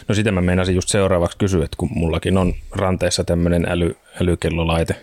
No 0.09 0.14
sitä 0.14 0.32
mä 0.32 0.40
meinasin 0.40 0.75
just 0.75 0.88
seuraavaksi 0.88 1.38
kysyä, 1.38 1.64
että 1.64 1.76
kun 1.76 1.88
mullakin 1.94 2.38
on 2.38 2.54
ranteessa 2.73 3.25
tämmöinen 3.25 3.66
äly, 3.68 3.97
älykellolaite, 4.23 4.97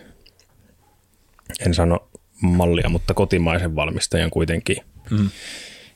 en 1.66 1.74
sano 1.74 2.08
mallia, 2.42 2.88
mutta 2.88 3.14
kotimaisen 3.14 3.76
valmistajan 3.76 4.30
kuitenkin. 4.30 4.76
Mm. 5.10 5.30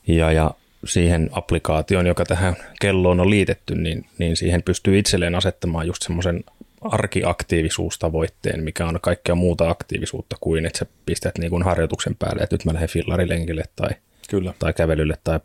Ja, 0.07 0.31
ja 0.31 0.51
siihen 0.85 1.29
applikaatioon, 1.31 2.07
joka 2.07 2.25
tähän 2.25 2.55
kelloon 2.81 3.19
on 3.19 3.29
liitetty, 3.29 3.75
niin, 3.75 4.05
niin 4.17 4.37
siihen 4.37 4.63
pystyy 4.63 4.99
itselleen 4.99 5.35
asettamaan 5.35 5.87
just 5.87 6.01
semmoisen 6.01 6.43
arkiaktiivisuustavoitteen, 6.81 8.63
mikä 8.63 8.87
on 8.87 8.99
kaikkea 9.01 9.35
muuta 9.35 9.69
aktiivisuutta 9.69 10.35
kuin, 10.41 10.65
että 10.65 10.79
sä 10.79 10.85
pistät 11.05 11.37
niin 11.37 11.49
kuin 11.49 11.63
harjoituksen 11.63 12.15
päälle, 12.15 12.43
että 12.43 12.53
nyt 12.53 12.65
mä 12.65 12.73
lähden 12.73 12.89
fillarilenkille 12.89 13.63
tai, 13.75 13.89
Kyllä. 14.29 14.53
tai 14.59 14.73
kävelylle 14.73 15.17
tai 15.23 15.39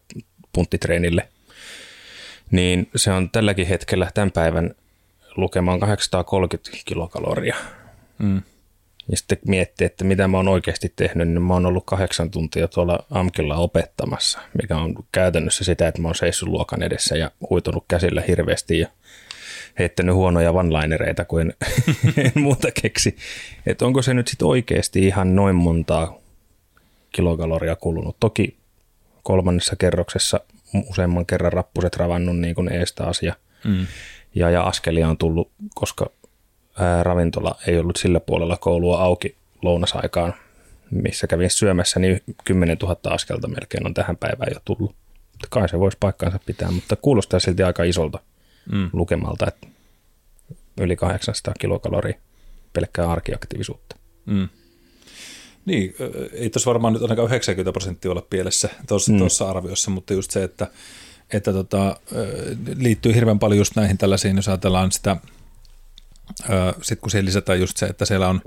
punttitreenille– 0.53 1.29
niin 2.51 2.91
se 2.97 3.13
on 3.13 3.31
tälläkin 3.31 3.67
hetkellä 3.67 4.11
tämän 4.15 4.31
päivän 4.31 4.75
lukemaan 5.37 5.81
830 5.81 6.71
kilokaloria. 6.85 7.57
Mm. 8.19 8.43
Ja 9.11 9.17
sitten 9.17 9.39
miettii, 9.47 9.85
että 9.85 10.05
mitä 10.05 10.29
mä 10.29 10.37
oon 10.37 10.49
oikeasti 10.49 10.93
tehnyt, 10.97 11.29
niin 11.29 11.43
mä 11.43 11.55
oon 11.55 11.67
ollut 11.67 11.85
kahdeksan 11.87 12.31
tuntia 12.31 12.69
tuolla 12.69 13.07
AMKilla 13.11 13.57
opettamassa, 13.57 14.39
mikä 14.63 14.77
on 14.77 14.95
käytännössä 15.13 15.65
sitä, 15.65 15.89
että 15.89 16.03
mä 16.03 16.09
oon 16.09 16.15
seissyt 16.15 16.49
luokan 16.49 16.83
edessä 16.83 17.17
ja 17.17 17.31
huitunut 17.51 17.85
käsillä 17.89 18.23
hirveästi 18.29 18.79
ja 18.79 18.89
heittänyt 19.79 20.15
huonoja 20.15 20.55
vanlainereita, 20.55 21.25
kun 21.25 21.41
en, 21.41 21.55
en 22.17 22.43
muuta 22.43 22.69
keksi. 22.83 23.17
Että 23.67 23.87
onko 23.87 24.03
se 24.03 24.15
nyt 24.15 24.29
sitten 24.29 24.49
oikeasti 24.49 25.07
ihan 25.07 25.37
noin 25.37 25.57
montaa 25.57 26.19
kilokaloria 27.13 27.77
kulunut. 27.77 28.17
Toki 28.21 28.57
kolmannessa 29.23 29.77
kerroksessa 29.77 30.41
useamman 30.91 31.27
kerran 31.27 31.53
rappuset 31.53 31.97
ravannut 31.97 32.39
niin 32.39 32.55
kuin 32.55 32.73
eestä 32.73 33.05
asia. 33.05 33.35
Mm. 33.65 33.87
Ja, 34.35 34.51
ja 34.51 34.63
askelia 34.63 35.09
on 35.09 35.19
tullut, 35.19 35.51
koska 35.75 36.11
ää, 36.79 37.03
ravintola 37.03 37.59
ei 37.67 37.79
ollut 37.79 37.97
sillä 37.97 38.21
puolella 38.21 38.57
koulua 38.57 39.03
auki 39.03 39.37
lounasaikaan, 39.63 40.35
missä 40.91 41.27
kävin 41.27 41.51
syömässä, 41.51 42.01
niin 42.01 42.23
10 42.45 42.77
000 42.83 42.97
askelta 43.05 43.49
melkein 43.49 43.87
on 43.87 43.95
tähän 43.95 44.17
päivään 44.17 44.53
jo 44.55 44.61
tullut. 44.65 44.95
Kai 45.51 45.69
se 45.69 45.79
voisi 45.79 45.97
paikkaansa 46.01 46.39
pitää, 46.47 46.71
mutta 46.71 46.97
kuulostaa 46.97 47.41
silti 47.41 47.63
aika 47.63 47.83
isolta 47.83 48.19
mm. 48.73 48.91
lukemalta, 48.93 49.47
että 49.49 49.67
yli 50.81 50.97
800 50.97 51.55
kilokaloria 51.61 52.19
pelkkää 52.73 53.11
arkiaktiivisuutta. 53.11 53.97
Mm. 54.27 54.49
Niin, 55.69 55.95
ei 56.33 56.51
tuossa 56.51 56.69
varmaan 56.69 56.93
nyt 56.93 57.03
ainakaan 57.03 57.29
90 57.29 57.73
prosenttia 57.73 58.11
olla 58.11 58.27
pielessä 58.31 58.69
tuossa, 58.89 59.13
mm. 59.13 59.19
tuossa 59.19 59.51
arviossa, 59.51 59.91
mutta 59.91 60.13
just 60.13 60.31
se, 60.31 60.45
että, 60.45 60.67
että 61.33 61.53
tota, 61.53 61.97
liittyy 62.77 63.15
hirveän 63.15 63.39
paljon 63.39 63.59
just 63.59 63.77
näihin 63.77 63.99
tällaisiin, 63.99 64.37
jos 64.37 64.49
ajatellaan 64.49 64.93
sitä, 64.93 65.17
sitten 66.83 66.99
kun 66.99 67.11
siihen 67.11 67.25
lisätään 67.25 67.61
just 67.61 67.77
se, 67.77 67.87
että 67.87 68.05
siellä 68.05 68.29
on 68.29 68.41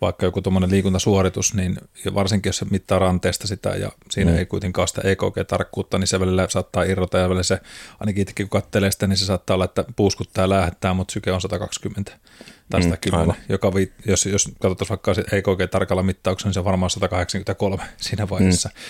vaikka 0.00 0.26
joku 0.26 0.42
tuommoinen 0.42 0.70
liikuntasuoritus, 0.70 1.54
niin 1.54 1.78
varsinkin 2.14 2.48
jos 2.48 2.56
se 2.56 2.66
mittaa 2.70 2.98
ranteesta 2.98 3.46
sitä 3.46 3.70
ja 3.70 3.92
siinä 4.10 4.30
mm. 4.30 4.36
ei 4.36 4.46
kuitenkaan 4.46 4.88
sitä 4.88 5.02
EKG-tarkkuutta, 5.04 5.98
niin 5.98 6.06
se 6.06 6.20
välillä 6.20 6.46
saattaa 6.48 6.82
irrota 6.82 7.18
ja 7.18 7.28
välillä 7.28 7.42
se, 7.42 7.60
ainakin 8.00 8.22
itsekin 8.22 8.48
kun 8.48 8.60
katselee 8.60 8.90
sitä, 8.90 9.06
niin 9.06 9.16
se 9.16 9.24
saattaa 9.24 9.54
olla, 9.54 9.64
että 9.64 9.84
puuskuttaa 9.96 10.44
ja 10.44 10.48
lähettää, 10.48 10.94
mutta 10.94 11.12
syke 11.12 11.32
on 11.32 11.40
120 11.40 12.12
tai 12.70 12.82
110, 12.82 13.26
mm, 13.26 13.34
joka 13.48 13.74
vi, 13.74 13.92
jos, 14.06 14.26
jos 14.26 14.48
katsotaan 14.60 14.88
vaikka 14.88 15.12
EKG 15.12 15.70
tarkalla 15.70 16.02
mittauksella, 16.02 16.48
niin 16.48 16.54
se 16.54 16.60
on 16.60 16.64
varmaan 16.64 16.90
183 16.90 17.82
siinä 17.96 18.28
vaiheessa. 18.28 18.68
Mm. 18.68 18.80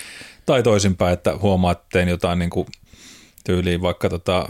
Tai 0.46 0.62
toisinpäin, 0.62 1.12
että 1.12 1.36
huomaa, 1.36 1.72
että 1.72 1.86
tein 1.92 2.08
jotain 2.08 2.38
niin 2.38 2.50
kuin 2.50 2.66
tyyliin 3.44 3.82
vaikka 3.82 4.08
tota, 4.08 4.48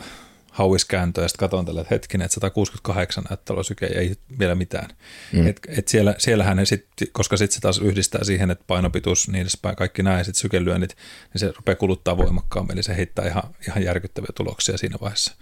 hauiskääntöä 0.54 1.24
ja 1.24 1.28
sitten 1.28 1.40
katson 1.40 1.64
tällä, 1.64 1.80
että 1.80 1.94
hetkinen, 1.94 2.24
että 2.24 2.34
168 2.34 3.24
näyttää 3.30 3.62
syke 3.62 3.86
ei 3.86 4.14
vielä 4.38 4.54
mitään. 4.54 4.88
Mm. 5.32 5.46
Et, 5.46 5.60
et 5.68 5.88
siellä, 5.88 6.14
siellähän 6.18 6.56
ne 6.56 6.64
sit, 6.64 6.86
koska 7.12 7.36
sitten 7.36 7.54
se 7.54 7.60
taas 7.60 7.78
yhdistää 7.78 8.24
siihen, 8.24 8.50
että 8.50 8.64
painopituus, 8.66 9.28
niin 9.28 9.42
edespäin, 9.42 9.76
kaikki 9.76 10.02
nämä 10.02 10.18
ja 10.18 10.24
sitten 10.24 10.40
sykelyönnit, 10.40 10.96
niin 11.34 11.40
se 11.40 11.52
rupeaa 11.56 11.76
kuluttaa 11.76 12.16
voimakkaammin, 12.16 12.72
eli 12.72 12.82
se 12.82 12.96
heittää 12.96 13.26
ihan, 13.26 13.42
ihan 13.68 13.84
järkyttäviä 13.84 14.28
tuloksia 14.34 14.78
siinä 14.78 14.96
vaiheessa. 15.00 15.34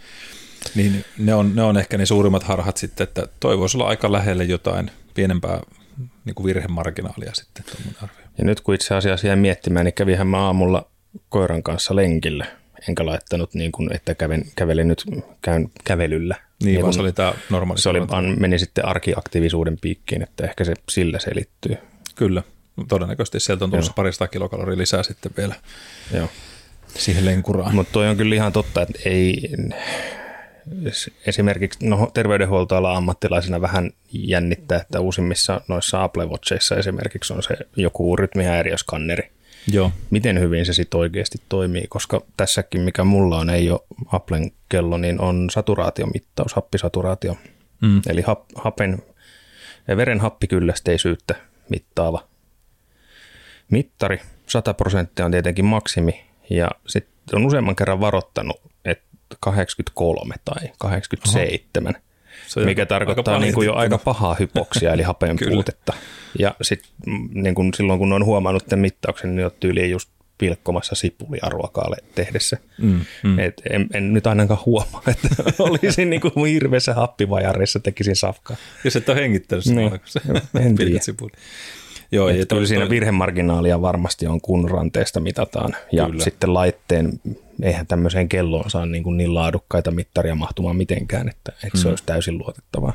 Niin 0.75 1.05
ne 1.19 1.35
on, 1.35 1.55
ne 1.55 1.63
on 1.63 1.79
ehkä 1.79 1.99
ne 1.99 2.07
suurimmat 2.07 2.43
harhat 2.43 2.77
sitten, 2.77 3.05
että 3.05 3.29
toivoisi 3.41 3.77
olla 3.77 3.89
aika 3.89 4.13
lähelle 4.13 4.45
jotain 4.45 4.91
pienempää 5.15 5.61
niin 6.25 6.35
kuin 6.35 6.47
virhemarginaalia 6.47 7.35
sitten 7.35 7.65
arvio. 8.03 8.27
Ja 8.39 8.45
nyt 8.45 8.61
kun 8.61 8.75
itse 8.75 8.95
asiassa 8.95 9.27
jäin 9.27 9.39
miettimään, 9.39 9.85
niin 9.85 9.95
kävihän 9.95 10.27
mä 10.27 10.47
aamulla 10.47 10.91
koiran 11.29 11.63
kanssa 11.63 11.97
lenkille– 11.97 12.47
enkä 12.89 13.07
laittanut, 13.07 13.55
niin 13.55 13.73
kuin, 13.73 13.95
että 13.95 14.15
käven, 14.15 14.45
kävelin 14.57 14.89
nyt, 14.89 15.05
käyn 15.43 15.71
kävelyllä. 15.85 16.37
Niin, 16.63 16.73
niin 16.73 16.83
vaan 16.83 16.93
se 16.93 17.01
oli 17.01 17.13
tämä 17.13 17.35
normaali. 17.51 17.81
Se 17.81 17.89
oli, 17.89 18.09
vaan 18.09 18.37
meni 18.41 18.59
sitten 18.59 18.85
arkiaktiivisuuden 18.85 19.79
piikkiin, 19.81 20.23
että 20.23 20.45
ehkä 20.45 20.65
se 20.65 20.75
sillä 20.89 21.19
selittyy. 21.19 21.77
Kyllä, 22.15 22.43
todennäköisesti 22.89 23.41
sieltä 23.41 23.65
on 23.65 23.71
tulossa 23.71 23.93
parista 23.97 24.29
kilokaloria 24.29 24.79
lisää 24.79 25.03
sitten 25.03 25.33
vielä 25.37 25.55
Joo. 26.15 26.29
siihen 26.87 27.25
lenkuraan. 27.25 27.75
Mutta 27.75 27.93
toi 27.93 28.09
on 28.09 28.17
kyllä 28.17 28.35
ihan 28.35 28.53
totta, 28.53 28.83
että 28.83 28.99
ei, 29.05 29.51
esimerkiksi 31.27 31.87
no, 31.87 32.11
terveydenhuoltoala 32.15 32.97
ammattilaisena 32.97 33.61
vähän 33.61 33.91
jännittää, 34.13 34.81
että 34.81 35.01
uusimmissa 35.01 35.61
noissa 35.69 36.05
Apple 36.05 36.27
Watcheissa 36.27 36.77
esimerkiksi 36.77 37.33
on 37.33 37.43
se 37.43 37.57
joku 37.77 38.17
rytmihäiriöskanneri, 38.17 39.31
Joo. 39.67 39.93
miten 40.11 40.41
hyvin 40.41 40.67
se 40.67 40.73
sitten 40.73 41.01
oikeasti 41.01 41.39
toimii, 41.49 41.87
koska 41.89 42.21
tässäkin, 42.37 42.81
mikä 42.81 43.05
mulla 43.05 43.39
on, 43.39 43.51
ei 43.51 43.71
ole 43.71 43.81
Applen 44.13 44.53
kello, 44.69 44.97
niin 44.97 45.21
on 45.21 45.51
saturaatiomittaus, 45.51 46.55
happisaturaatio. 46.55 47.37
Mm. 47.83 48.03
Eli 48.09 48.23
hap, 48.23 48.45
hapen, 48.55 49.03
veren 49.97 50.21
happikyllästeisyyttä 50.21 51.35
mittaava 51.69 52.29
mittari. 53.71 54.21
100 54.47 54.75
prosenttia 54.75 55.25
on 55.25 55.31
tietenkin 55.31 55.65
maksimi 55.65 56.25
ja 56.51 56.71
sitten 56.89 57.13
on 57.33 57.47
useamman 57.47 57.77
kerran 57.77 58.01
varoittanut, 58.01 58.61
että 58.85 59.37
83 59.41 60.35
tai 60.45 60.71
87, 60.79 61.95
Oho. 61.95 62.05
Se 62.61 62.65
mikä 62.65 62.87
tarkoittaa 62.87 63.39
niin 63.39 63.55
kuin 63.55 63.67
jo 63.67 63.75
aika 63.75 63.99
pahaa 63.99 64.37
hypoksia 64.41 64.93
eli 64.93 65.03
hapen 65.03 65.37
puutetta. 65.51 65.93
Ja 66.39 66.55
sitten 66.63 66.91
mm, 67.07 67.29
niin 67.33 67.55
kuin 67.55 67.75
silloin 67.75 67.99
kun 67.99 68.13
on 68.13 68.25
huomannut 68.25 68.67
tämän 68.67 68.81
mittauksen, 68.81 69.37
niin 69.37 69.47
on 69.47 69.53
tyyliin 69.61 69.91
just 69.91 70.09
pilkkomassa 70.39 70.95
sipulia 70.95 71.49
ruokaalle 71.49 71.97
tehdessä. 72.15 72.57
Mm, 72.79 73.01
mm. 73.23 73.39
Et 73.39 73.63
en, 73.71 73.87
en, 73.95 74.13
nyt 74.13 74.27
ainakaan 74.27 74.61
huomaa, 74.67 75.03
että 75.07 75.29
olisin 75.59 76.11
niin 76.11 76.21
kuin 76.21 76.47
hirveässä 76.47 76.95
happivajarissa 76.95 77.81
tekisin 77.81 78.17
safkaa. 78.17 78.57
Jos 78.85 78.97
et 78.97 79.09
ole 79.09 79.21
hengittänyt 79.21 79.67
niin, 79.67 80.01
en 80.61 80.77
tiedä. 80.77 81.01
Joo, 82.13 82.29
ja 82.29 82.47
kyllä 82.47 82.67
siinä 82.67 82.91
virhemarginaalia 82.91 83.83
varmasti 83.83 84.27
on, 84.27 84.41
kun 84.41 84.71
ranteesta 84.71 85.21
mitataan. 85.21 85.77
Ja 85.93 86.07
kyllä. 86.07 86.25
sitten 86.25 86.55
laitteen, 86.55 87.21
eihän 87.63 87.87
tämmöiseen 87.87 88.29
kelloon 88.29 88.71
saa 88.71 88.87
niin, 88.87 89.03
kuin 89.03 89.17
niin 89.17 89.35
laadukkaita 89.35 89.91
mittaria 89.91 90.35
mahtumaan 90.35 90.77
mitenkään, 90.77 91.29
että, 91.29 91.53
että 91.53 91.79
mm. 91.79 91.83
se 91.83 91.89
olisi 91.89 92.05
täysin 92.07 92.39
luotettavaa 92.39 92.93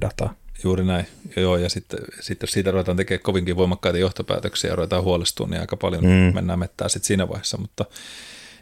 dataa. 0.00 0.34
Juuri 0.64 0.84
näin. 0.84 1.06
Joo, 1.36 1.56
ja 1.56 1.68
sitten, 1.68 1.98
sitten 2.20 2.46
jos 2.46 2.52
siitä 2.52 2.70
ruvetaan 2.70 2.96
tekemään 2.96 3.22
kovinkin 3.22 3.56
voimakkaita 3.56 3.98
johtopäätöksiä 3.98 4.70
ja 4.70 4.76
ruvetaan 4.76 5.02
huolestumaan, 5.02 5.50
niin 5.50 5.60
aika 5.60 5.76
paljon 5.76 6.04
mm. 6.04 6.34
mennään 6.34 6.58
mettää 6.58 6.88
sitten 6.88 7.06
siinä 7.06 7.28
vaiheessa. 7.28 7.58
Mutta, 7.58 7.84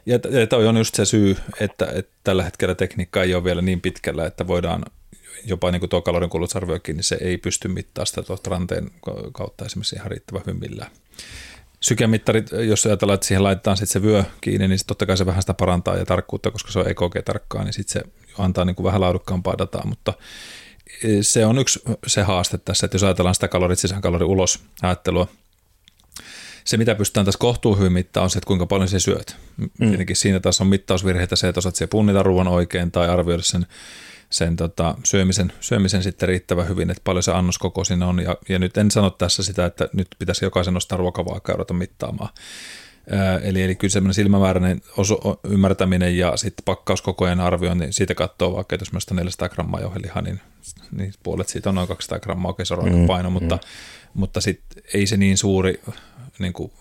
ja, 0.06 0.18
ja 0.30 0.46
tämä 0.46 0.68
on 0.68 0.76
just 0.76 0.94
se 0.94 1.04
syy, 1.04 1.36
että, 1.60 1.86
että 1.94 2.12
tällä 2.24 2.42
hetkellä 2.42 2.74
tekniikka 2.74 3.22
ei 3.22 3.34
ole 3.34 3.44
vielä 3.44 3.62
niin 3.62 3.80
pitkällä, 3.80 4.26
että 4.26 4.46
voidaan 4.46 4.84
jopa 5.44 5.70
niin 5.70 5.80
kuin 5.80 5.90
tuo 5.90 6.02
kalorinkulutusarviokin, 6.02 6.96
niin 6.96 7.04
se 7.04 7.18
ei 7.20 7.38
pysty 7.38 7.68
mittaamaan 7.68 8.06
sitä 8.06 8.22
tuosta 8.22 8.50
ranteen 8.50 8.90
kautta 9.32 9.64
esimerkiksi 9.64 9.96
ihan 9.96 10.10
riittävän 10.10 10.42
hyvin 10.46 10.60
millään. 10.60 10.90
Sykemittarit, 11.80 12.50
jos 12.68 12.86
ajatellaan, 12.86 13.14
että 13.14 13.26
siihen 13.26 13.42
laitetaan 13.42 13.76
sitten 13.76 13.92
se 13.92 14.02
vyö 14.02 14.24
kiinni, 14.40 14.68
niin 14.68 14.78
totta 14.86 15.06
kai 15.06 15.16
se 15.16 15.26
vähän 15.26 15.42
sitä 15.42 15.54
parantaa 15.54 15.96
ja 15.96 16.04
tarkkuutta, 16.04 16.50
koska 16.50 16.72
se 16.72 16.78
on 16.78 16.88
EKG-tarkkaa, 16.88 17.64
niin 17.64 17.72
sitten 17.72 18.02
se 18.02 18.10
antaa 18.38 18.64
niin 18.64 18.76
kuin 18.76 18.84
vähän 18.84 19.00
laadukkaampaa 19.00 19.58
dataa, 19.58 19.86
mutta 19.86 20.12
se 21.20 21.46
on 21.46 21.58
yksi 21.58 21.82
se 22.06 22.22
haaste 22.22 22.58
tässä, 22.58 22.86
että 22.86 22.94
jos 22.94 23.02
ajatellaan 23.02 23.34
sitä 23.34 23.48
kalorit 23.48 23.78
sisään, 23.78 24.02
kalori 24.02 24.24
ulos 24.24 24.60
ajattelua, 24.82 25.26
se, 26.64 26.76
mitä 26.76 26.94
pystytään 26.94 27.26
tässä 27.26 27.38
kohtuu 27.38 27.76
hyvin 27.76 27.92
mittaa, 27.92 28.22
on 28.22 28.30
se, 28.30 28.38
että 28.38 28.46
kuinka 28.46 28.66
paljon 28.66 28.88
se 28.88 29.00
syöt. 29.00 29.36
Mm. 29.56 29.88
Tietenkin 29.88 30.16
siinä 30.16 30.40
taas 30.40 30.60
on 30.60 30.66
mittausvirheitä 30.66 31.36
se, 31.36 31.48
että 31.48 31.58
osaat 31.58 31.76
se 31.76 31.86
punnita 31.86 32.22
ruoan 32.22 32.48
oikein 32.48 32.90
tai 32.90 33.08
arvioida 33.08 33.42
sen, 33.42 33.66
sen 34.30 34.56
tota, 34.56 34.94
syömisen, 35.04 35.52
syömisen 35.60 36.02
sitten 36.02 36.28
riittävän 36.28 36.68
hyvin, 36.68 36.90
että 36.90 37.00
paljon 37.04 37.22
se 37.22 37.32
annoskoko 37.32 37.84
siinä 37.84 38.06
on. 38.06 38.20
Ja, 38.20 38.36
ja 38.48 38.58
nyt 38.58 38.76
en 38.76 38.90
sano 38.90 39.10
tässä 39.10 39.42
sitä, 39.42 39.66
että 39.66 39.88
nyt 39.92 40.08
pitäisi 40.18 40.44
jokaisen 40.44 40.74
nostaa 40.74 40.98
ruokavaakaa 40.98 41.54
ruveta 41.54 41.74
mittaamaan. 41.74 42.30
Eli, 43.42 43.62
eli 43.62 43.74
kyllä 43.74 43.92
semmoinen 43.92 44.14
silmämääräinen 44.14 44.82
osu, 44.96 45.40
ymmärtäminen 45.44 46.18
ja 46.18 46.36
sitten 46.36 46.64
pakkauskokojen 46.64 47.40
arviointi, 47.40 47.92
siitä 47.92 48.14
katsoo 48.14 48.56
vaikka, 48.56 48.74
että 48.74 48.82
jos 48.82 48.92
mä 49.10 49.16
400 49.16 49.48
grammaa 49.48 49.80
jauhelihaa, 49.80 50.22
niin, 50.22 50.40
niin 50.92 51.12
puolet 51.22 51.48
siitä 51.48 51.68
on 51.68 51.74
noin 51.74 51.88
200 51.88 52.20
grammaa, 52.20 52.50
okei 52.50 52.66
se 52.66 52.74
on 52.74 52.92
mm, 52.92 53.06
paino, 53.06 53.30
mm. 53.30 53.32
mutta, 53.32 53.58
mutta 54.14 54.40
sitten 54.40 54.82
ei 54.94 55.06
se 55.06 55.16
niin 55.16 55.38
suuri 55.38 55.82
niin 56.38 56.52
kuin, 56.52 56.72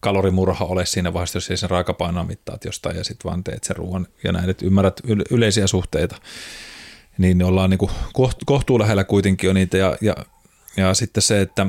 kalorimurha 0.00 0.64
ole 0.64 0.86
siinä 0.86 1.12
vaiheessa, 1.12 1.36
jos 1.36 1.50
ei 1.50 1.56
sen 1.56 1.70
raakapainoa 1.70 2.24
mittaat 2.24 2.64
jostain 2.64 2.96
ja 2.96 3.04
sitten 3.04 3.30
vaan 3.30 3.44
teet 3.44 3.64
sen 3.64 3.76
ruoan 3.76 4.06
ja 4.24 4.32
näin, 4.32 4.50
että 4.50 4.66
ymmärrät 4.66 5.00
yleisiä 5.30 5.66
suhteita, 5.66 6.16
niin 7.18 7.42
ollaan 7.42 7.70
niin 7.70 7.78
kuin 7.78 7.90
kohtuu 8.46 8.78
lähellä 8.78 9.04
kuitenkin 9.04 9.48
jo 9.48 9.52
niitä. 9.52 9.76
Ja, 9.76 9.96
ja, 10.00 10.16
ja 10.76 10.94
sitten 10.94 11.22
se, 11.22 11.40
että 11.40 11.66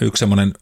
yksi 0.00 0.20
semmoinen 0.20 0.52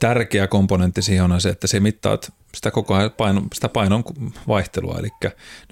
tärkeä 0.00 0.46
komponentti 0.46 1.02
siihen 1.02 1.32
on 1.32 1.40
se, 1.40 1.48
että 1.48 1.66
se 1.66 1.80
mittaat 1.80 2.32
sitä 2.54 2.70
koko 2.70 2.94
ajan 2.94 3.10
paino, 3.10 3.42
sitä 3.54 3.68
painon 3.68 4.04
vaihtelua. 4.48 4.98
Eli 4.98 5.08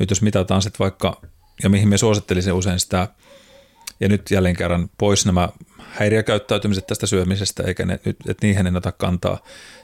nyt 0.00 0.10
jos 0.10 0.22
mitataan 0.22 0.62
sitten 0.62 0.78
vaikka, 0.78 1.22
ja 1.62 1.68
mihin 1.68 1.88
me 1.88 1.98
suosittelisin 1.98 2.52
usein 2.52 2.80
sitä, 2.80 3.08
ja 4.02 4.08
nyt 4.08 4.30
jälleen 4.30 4.56
kerran 4.56 4.90
pois 4.98 5.26
nämä 5.26 5.48
häiriökäyttäytymiset 5.78 6.86
tästä 6.86 7.06
syömisestä, 7.06 7.62
eikä 7.62 7.86
ne, 7.86 8.00
nyt, 8.04 8.16
että 8.28 8.46
niihin 8.46 8.66
en 8.66 8.76
ota 8.76 8.92
kantaa 8.92 9.38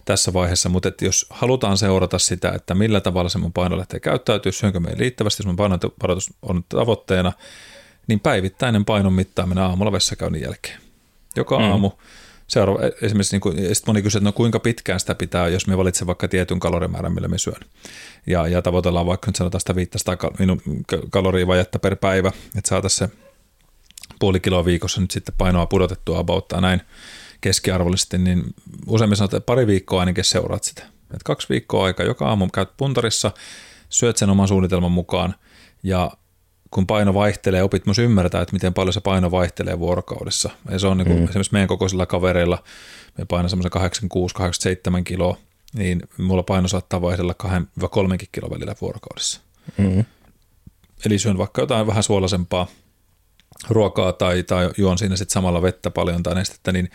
tässä 0.05 0.33
vaiheessa, 0.33 0.69
mutta 0.69 0.89
että 0.89 1.05
jos 1.05 1.27
halutaan 1.31 1.77
seurata 1.77 2.19
sitä, 2.19 2.53
että 2.53 2.75
millä 2.75 3.01
tavalla 3.01 3.29
se 3.29 3.39
mun 3.39 3.53
paino 3.53 3.79
lähtee 3.79 4.01
käyttäytyä, 4.01 4.53
syönkö 4.53 4.81
meidän 4.81 4.99
riittävästi, 4.99 5.41
jos 5.41 5.47
mun 5.47 5.57
painovaroitus 5.57 6.31
on 6.43 6.65
tavoitteena, 6.69 7.33
niin 8.07 8.21
päivittäinen 8.21 8.85
painon 8.85 9.13
mittaaminen 9.13 9.65
aamulla 9.65 9.93
vessakäynnin 9.93 10.43
jälkeen. 10.43 10.81
Joka 11.37 11.59
mm. 11.59 11.65
aamu 11.65 11.91
seuraava, 12.47 12.81
esimerkiksi 13.03 13.35
niin 13.35 13.41
kuin, 13.41 13.75
sit 13.75 13.87
moni 13.87 14.03
kysyy, 14.03 14.19
että 14.19 14.29
no 14.29 14.33
kuinka 14.33 14.61
pitkään 14.61 15.01
sitä 15.01 15.15
pitää, 15.15 15.49
jos 15.49 15.67
me 15.67 15.79
valitsen 15.79 16.07
vaikka 16.07 16.29
tietyn 16.29 16.61
kalorimäärän, 16.61 17.15
millä 17.15 17.29
me 17.29 17.39
syön. 17.39 17.61
Ja, 18.27 18.47
ja 18.47 18.63
tavoitellaan 18.63 19.07
vaikka 19.07 19.29
nyt 19.29 19.37
sanotaan 19.37 19.61
sitä 19.61 19.75
500 19.75 20.17
kaloria 21.11 21.47
vajetta 21.47 21.79
per 21.79 21.97
päivä, 21.97 22.33
että 22.59 22.69
saataisiin 22.69 23.09
se 23.09 23.28
puoli 24.19 24.41
kiloa 24.41 24.65
viikossa 24.65 25.01
nyt 25.01 25.11
sitten 25.11 25.35
painoa 25.39 25.67
pudotettua 25.67 26.19
abauttaa 26.19 26.61
näin 26.61 26.81
keskiarvollisesti, 27.41 28.19
niin 28.19 28.55
useimmin 28.87 29.17
sanotaan, 29.17 29.39
että 29.39 29.47
pari 29.47 29.67
viikkoa 29.67 30.01
ainakin 30.01 30.25
seuraat 30.25 30.65
sitä. 30.65 30.83
Että 31.03 31.25
kaksi 31.25 31.49
viikkoa 31.49 31.85
aika, 31.85 32.03
joka 32.03 32.29
aamu 32.29 32.49
käyt 32.49 32.77
puntarissa, 32.77 33.31
syöt 33.89 34.17
sen 34.17 34.31
oman 34.31 34.49
suunnitelman 34.49 34.93
mukaan 34.93 35.35
ja 35.83 36.11
kun 36.71 36.87
paino 36.87 37.15
vaihtelee, 37.15 37.63
opit 37.63 37.87
myös 37.87 37.99
ymmärtää, 37.99 38.43
että 38.43 38.53
miten 38.53 38.75
paljon 38.75 38.93
se 38.93 39.01
paino 39.01 39.31
vaihtelee 39.31 39.79
vuorokaudessa. 39.79 40.51
Ja 40.71 40.79
se 40.79 40.87
on 40.87 40.97
niin 40.97 41.07
kuin, 41.07 41.19
mm. 41.19 41.25
esimerkiksi 41.25 41.53
meidän 41.53 41.69
kokoisilla 41.69 42.07
kavereilla, 42.07 42.63
me 43.19 43.25
paino 43.25 43.49
semmoisen 43.49 43.73
86-87 45.01 45.03
kiloa, 45.05 45.37
niin 45.75 46.03
mulla 46.19 46.43
paino 46.43 46.69
saattaa 46.69 47.03
vaihdella 47.03 47.35
2-3 47.45 47.47
kilon 48.33 48.51
välillä 48.51 48.75
vuorokaudessa. 48.81 49.41
Mm. 49.77 50.05
Eli 51.07 51.19
syön 51.19 51.39
vaikka 51.39 51.63
jotain 51.63 51.87
vähän 51.87 52.03
suolaisempaa 52.03 52.67
ruokaa 53.69 54.13
tai, 54.13 54.43
tai 54.43 54.71
juon 54.77 54.99
siinä 54.99 55.17
sitten 55.17 55.33
samalla 55.33 55.63
vettä 55.63 55.91
paljon 55.91 56.23
tai 56.23 56.35
nestettä, 56.35 56.73
niin 56.73 56.91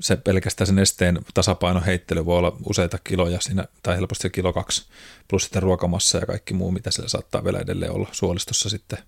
se 0.00 0.16
pelkästään 0.16 0.66
sen 0.66 0.76
nesteen 0.76 1.18
tasapainon 1.34 1.84
heittely 1.84 2.24
voi 2.24 2.38
olla 2.38 2.56
useita 2.64 2.98
kiloja 3.04 3.40
siinä, 3.40 3.64
tai 3.82 3.96
helposti 3.96 4.30
kilo 4.30 4.52
kaksi, 4.52 4.86
plus 5.28 5.42
sitten 5.42 5.62
ruokamassa 5.62 6.18
ja 6.18 6.26
kaikki 6.26 6.54
muu, 6.54 6.70
mitä 6.70 6.90
sillä 6.90 7.08
saattaa 7.08 7.44
vielä 7.44 7.58
edelleen 7.58 7.92
olla 7.92 8.08
suolistossa 8.12 8.68
sitten 8.68 8.98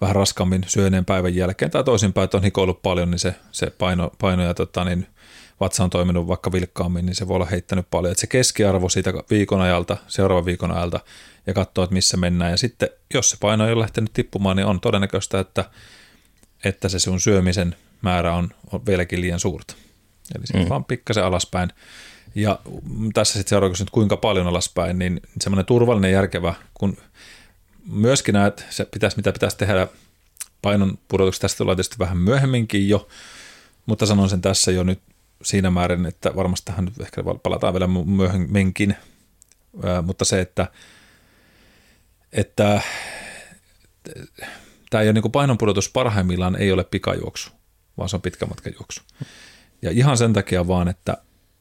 vähän 0.00 0.16
raskaammin 0.16 0.64
syöneen 0.66 1.04
päivän 1.04 1.34
jälkeen, 1.34 1.70
tai 1.70 1.84
toisinpäin, 1.84 2.24
että 2.24 2.36
on 2.36 2.42
hikoillut 2.42 2.82
paljon, 2.82 3.10
niin 3.10 3.18
se, 3.18 3.34
se 3.52 3.70
paino, 3.70 4.10
paino 4.18 4.42
ja 4.42 4.54
tota, 4.54 4.84
niin 4.84 5.06
vatsa 5.60 5.84
on 5.84 5.90
toiminut 5.90 6.28
vaikka 6.28 6.52
vilkkaammin, 6.52 7.06
niin 7.06 7.14
se 7.14 7.28
voi 7.28 7.34
olla 7.34 7.46
heittänyt 7.46 7.86
paljon. 7.90 8.12
Että 8.12 8.20
se 8.20 8.26
keskiarvo 8.26 8.88
siitä 8.88 9.12
viikon 9.30 9.60
ajalta, 9.60 9.96
seuraavan 10.08 10.44
viikon 10.44 10.72
ajalta, 10.72 11.00
ja 11.46 11.54
katsoa, 11.54 11.84
että 11.84 11.94
missä 11.94 12.16
mennään. 12.16 12.50
Ja 12.50 12.56
sitten, 12.56 12.88
jos 13.14 13.30
se 13.30 13.36
paino 13.40 13.66
ei 13.66 13.72
ole 13.72 13.80
lähtenyt 13.80 14.12
tippumaan, 14.12 14.56
niin 14.56 14.66
on 14.66 14.80
todennäköistä, 14.80 15.40
että, 15.40 15.70
että 16.64 16.88
se 16.88 16.98
sun 16.98 17.20
syömisen 17.20 17.76
määrä 18.02 18.34
on, 18.34 18.48
on 18.72 18.86
vieläkin 18.86 19.20
liian 19.20 19.40
suurta. 19.40 19.74
Eli 20.34 20.46
sitten 20.46 20.62
mm. 20.62 20.68
vaan 20.68 20.84
pikkasen 20.84 21.24
alaspäin. 21.24 21.70
Ja 22.34 22.58
tässä 23.14 23.38
sitten 23.38 23.50
seuraavaksi 23.50 23.82
että 23.82 23.92
kuinka 23.92 24.16
paljon 24.16 24.46
alaspäin, 24.46 24.98
niin 24.98 25.20
semmoinen 25.40 25.66
turvallinen 25.66 26.12
järkevä, 26.12 26.54
kun 26.74 26.96
myöskin 27.86 28.32
näet, 28.32 28.66
se 28.70 28.84
pitäisi, 28.84 29.16
mitä 29.16 29.32
pitäisi 29.32 29.56
tehdä 29.56 29.88
painon 30.62 30.98
pudotuksesta, 31.08 31.44
tästä 31.44 31.58
tulee 31.58 31.76
tietysti 31.76 31.98
vähän 31.98 32.16
myöhemminkin 32.16 32.88
jo, 32.88 33.08
mutta 33.86 34.06
sanon 34.06 34.28
sen 34.28 34.40
tässä 34.40 34.70
jo 34.70 34.82
nyt 34.82 35.00
siinä 35.42 35.70
määrin, 35.70 36.06
että 36.06 36.36
varmasti 36.36 36.66
tähän 36.66 36.84
nyt 36.84 37.00
ehkä 37.00 37.22
palataan 37.42 37.74
vielä 37.74 37.88
myöhemminkin, 38.04 38.96
mutta 40.02 40.24
se, 40.24 40.40
että, 40.40 40.66
että 42.32 42.82
tämä 44.92 45.02
ei 45.02 45.08
ole 45.08 45.20
niin 45.20 45.32
painonpudotus 45.32 45.88
parhaimmillaan 45.88 46.56
ei 46.56 46.72
ole 46.72 46.84
pikajuoksu, 46.84 47.50
vaan 47.98 48.08
se 48.08 48.16
on 48.16 48.22
pitkä 48.22 48.46
juoksu. 48.74 49.02
Ja 49.82 49.90
ihan 49.90 50.16
sen 50.16 50.32
takia 50.32 50.68
vaan, 50.68 50.88
että, 50.88 51.16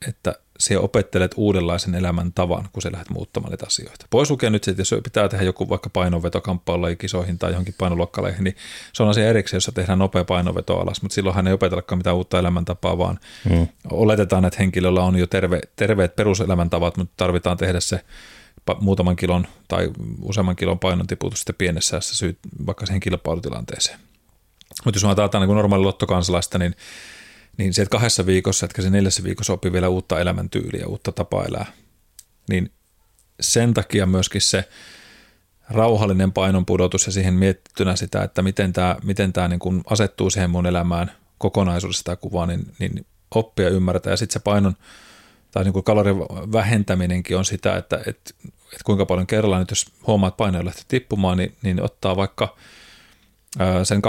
että 0.08 0.36
se 0.60 0.78
opettelet 0.78 1.32
uudenlaisen 1.38 1.96
elämän 1.96 2.34
tavan, 2.34 2.70
kun 2.74 2.82
sä 2.82 2.92
lähdet 2.92 3.10
muuttamaan 3.10 3.52
niitä 3.52 3.66
asioita. 3.68 4.06
Pois 4.10 4.30
lukee 4.30 4.50
nyt 4.50 4.68
että 4.68 4.82
jos 4.82 4.96
pitää 5.04 5.30
tehdä 5.30 5.46
joku 5.46 5.70
vaikka 5.70 5.90
painonvetokamppailu 5.90 6.96
kisoihin 6.98 7.38
tai 7.38 7.52
johonkin 7.52 7.76
painoluokkaleihin, 7.78 8.44
niin 8.44 8.56
se 8.94 9.04
on 9.04 9.10
asia 9.10 9.30
erikseen, 9.30 9.58
jossa 9.58 9.72
tehdään 9.72 10.00
nopea 10.00 10.24
painonveto 10.24 10.80
alas, 10.80 11.02
mutta 11.02 11.16
silloin 11.16 11.36
hän 11.36 11.48
ei 11.48 11.54
opetellakaan 11.54 12.00
mitään 12.00 12.16
uutta 12.16 12.40
elämäntapaa, 12.40 12.98
vaan 12.98 13.20
hmm. 13.50 13.68
oletetaan, 13.92 14.46
että 14.46 14.60
henkilöllä 14.60 15.04
on 15.04 15.16
jo 15.16 15.28
terve, 15.28 15.60
terveet 15.76 16.16
peruselämäntavat, 16.16 16.98
mutta 16.98 17.14
tarvitaan 17.18 17.58
tehdä 17.58 17.80
se 17.80 18.02
muutaman 18.80 19.16
kilon 19.16 19.48
tai 19.68 19.92
useamman 20.22 20.56
kilon 20.56 20.80
painon 20.80 21.08
tiputus 21.08 21.40
sitten 21.40 21.56
pienessä 21.56 22.00
syyt 22.02 22.40
vaikka 22.66 22.86
siihen 22.86 23.00
kilpailutilanteeseen. 23.00 24.00
Mutta 24.86 24.98
jos 24.98 25.04
ajatellaan 25.04 25.48
niin 25.48 25.56
normaali 25.56 25.84
lottokansalaista, 25.84 26.58
niin 26.58 26.76
niin 27.58 27.74
se, 27.74 27.82
että 27.82 27.92
kahdessa 27.92 28.26
viikossa, 28.26 28.66
että 28.66 28.82
se 28.82 28.90
neljässä 28.90 29.24
viikossa 29.24 29.54
oppii 29.54 29.72
vielä 29.72 29.90
uutta 29.90 30.20
elämäntyyliä, 30.20 30.88
uutta 30.88 31.12
tapaa 31.12 31.46
elää, 31.46 31.66
niin 32.50 32.72
sen 33.42 33.74
takia 33.74 34.06
myöskin 34.06 34.42
se 34.42 34.70
rauhallinen 35.70 36.32
painonpudotus 36.32 37.06
ja 37.06 37.12
siihen 37.12 37.34
mietittynä 37.34 37.96
sitä, 37.96 38.24
että 38.24 38.42
miten 38.42 38.74
tämä, 38.74 38.96
miten 39.04 39.34
tämä 39.34 39.48
niin 39.48 39.60
kuin 39.60 39.82
asettuu 39.86 40.30
siihen 40.30 40.50
mun 40.50 40.66
elämään 40.66 41.12
kokonaisuudessa 41.38 42.04
tämä 42.04 42.16
kuva, 42.16 42.46
niin, 42.46 42.74
niin 42.80 43.06
oppia 43.36 43.70
ymmärtää 43.70 44.14
ja 44.14 44.18
sitten 44.18 44.34
se 44.34 44.40
painon 44.40 44.76
tai 45.52 45.64
niin 45.64 45.74
kuin 45.74 45.84
kalorin 45.84 46.20
vähentäminenkin 46.52 47.38
on 47.38 47.46
sitä, 47.46 47.78
että, 47.78 47.98
että, 47.98 48.32
että 48.46 48.84
kuinka 48.86 49.06
paljon 49.06 49.28
kerralla 49.28 49.60
nyt 49.60 49.70
jos 49.70 49.86
huomaat 50.08 50.38
paino 50.38 50.66
lähtee 50.66 50.84
tippumaan, 50.88 51.38
niin, 51.38 51.56
niin 51.62 51.82
ottaa 51.82 52.16
vaikka 52.16 52.56
sen 53.84 54.02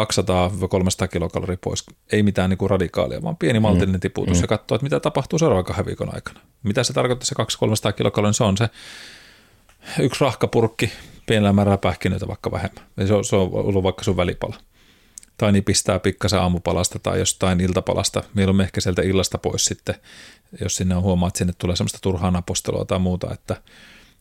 200-300 1.05 1.09
kilokaloria 1.09 1.57
pois. 1.65 1.85
Ei 2.13 2.23
mitään 2.23 2.51
niin 2.51 2.59
kuin 2.59 2.71
radikaalia, 2.71 3.23
vaan 3.23 3.37
pieni 3.37 3.61
maltillinen 3.61 3.99
mm. 3.99 4.01
tiputus 4.01 4.37
mm. 4.37 4.43
ja 4.43 4.49
katsoo, 4.49 4.77
että 4.77 4.85
mitä 4.85 5.01
tapahtuu 5.01 5.39
seuraavan 5.39 5.65
kahden 5.65 5.87
viikon 5.87 6.15
aikana. 6.15 6.41
Mitä 6.63 6.83
se 6.85 6.93
tarkoittaa 6.93 7.27
se 7.27 7.89
200-300 7.91 7.93
kilokaloria, 7.93 8.33
se 8.33 8.45
on 8.45 8.57
se 8.57 8.69
yksi 9.99 10.21
rahkapurkki 10.21 10.93
pienellä 11.27 11.53
määrällä 11.53 11.79
pähkinöitä 11.79 12.29
vaikka 12.29 12.51
vähemmän. 12.51 12.85
se 13.07 13.15
on, 13.15 13.25
se 13.25 13.37
on 13.37 13.51
ollut 13.53 13.83
vaikka 13.83 14.05
sun 14.05 14.17
välipala. 14.17 14.57
Tai 15.43 15.53
niin 15.53 15.65
pistää 15.65 15.99
pikkasen 15.99 16.41
aamupalasta 16.41 16.99
tai 16.99 17.19
jostain 17.19 17.61
iltapalasta, 17.61 18.23
mieluummin 18.35 18.65
ehkä 18.65 18.81
sieltä 18.81 19.03
illasta 19.03 19.39
pois 19.39 19.65
sitten, 19.65 19.95
jos 20.61 20.77
sinne 20.77 20.97
on 20.97 21.03
huomaa, 21.03 21.29
että 21.29 21.39
sinne 21.39 21.53
tulee 21.59 21.77
semmoista 21.77 21.99
turhaa 22.03 22.31
napostelua 22.31 22.85
tai 22.85 22.99
muuta, 22.99 23.35
että, 23.35 23.63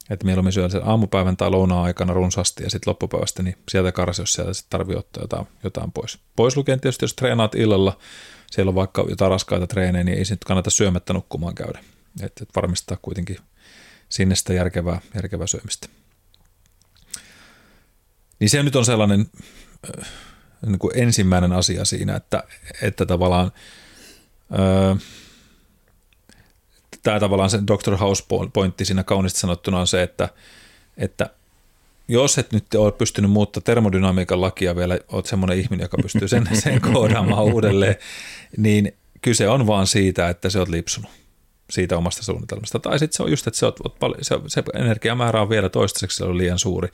että 0.09 0.25
mieluummin 0.25 0.53
syö 0.53 0.69
sen 0.69 0.87
aamupäivän 0.87 1.37
tai 1.37 1.49
lounaan 1.49 1.83
aikana 1.83 2.13
runsaasti 2.13 2.63
ja 2.63 2.69
sitten 2.69 2.91
loppupäivästä, 2.91 3.43
niin 3.43 3.57
sieltä 3.69 3.91
karsi, 3.91 4.21
jos 4.21 4.33
sieltä 4.33 4.53
sitten 4.53 4.69
tarvii 4.69 4.95
ottaa 4.95 5.23
jotain, 5.23 5.47
jotain 5.63 5.91
pois. 5.91 6.19
Pois 6.35 6.57
lukien 6.57 6.79
tietysti, 6.79 7.03
jos 7.03 7.13
treenaat 7.13 7.55
illalla, 7.55 7.97
siellä 8.51 8.69
on 8.69 8.75
vaikka 8.75 9.05
jotain 9.09 9.31
raskaita 9.31 9.67
treenejä, 9.67 10.03
niin 10.03 10.17
ei 10.17 10.25
sitten 10.25 10.47
kannata 10.47 10.69
syömättä 10.69 11.13
nukkumaan 11.13 11.55
käydä. 11.55 11.79
Että 12.21 12.43
et 12.43 12.55
varmistaa 12.55 12.97
kuitenkin 13.01 13.37
sinne 14.09 14.35
sitä 14.35 14.53
järkevää, 14.53 15.01
järkevää 15.15 15.47
syömistä. 15.47 15.87
Niin 18.39 18.49
se 18.49 18.63
nyt 18.63 18.75
on 18.75 18.85
sellainen 18.85 19.25
niin 20.65 20.79
kuin 20.79 20.97
ensimmäinen 20.97 21.51
asia 21.51 21.85
siinä, 21.85 22.15
että, 22.15 22.43
että 22.81 23.05
tavallaan 23.05 23.51
äh, 24.53 25.01
tämä 27.03 27.19
tavallaan 27.19 27.49
se 27.49 27.59
Dr. 27.67 27.97
House 27.97 28.23
pointti 28.53 28.85
siinä 28.85 29.03
kauniisti 29.03 29.39
sanottuna 29.39 29.79
on 29.79 29.87
se, 29.87 30.03
että, 30.03 30.29
että 30.97 31.29
jos 32.07 32.37
et 32.37 32.53
nyt 32.53 32.75
ole 32.75 32.91
pystynyt 32.91 33.31
muuttaa 33.31 33.61
termodynamiikan 33.61 34.41
lakia 34.41 34.75
vielä, 34.75 34.99
olet 35.11 35.25
semmoinen 35.25 35.59
ihminen, 35.59 35.83
joka 35.83 35.97
pystyy 36.01 36.27
sen, 36.27 36.49
sen 36.63 36.81
koodaamaan 36.81 37.43
uudelleen, 37.43 37.95
niin 38.57 38.93
kyse 39.21 39.49
on 39.49 39.67
vaan 39.67 39.87
siitä, 39.87 40.29
että 40.29 40.49
se 40.49 40.59
on 40.59 40.71
lipsunut 40.71 41.11
siitä 41.71 41.97
omasta 41.97 42.23
suunnitelmasta. 42.23 42.79
Tai 42.79 42.99
sitten 42.99 43.17
se 43.17 43.23
on 43.23 43.29
just, 43.29 43.47
että 43.47 43.57
se, 43.57 43.65
on, 43.65 43.73
se, 44.21 44.39
se 44.47 44.63
energiamäärä 44.75 45.41
on 45.41 45.49
vielä 45.49 45.69
toistaiseksi 45.69 46.17
se 46.17 46.23
on 46.23 46.37
liian 46.37 46.59
suuri. 46.59 46.89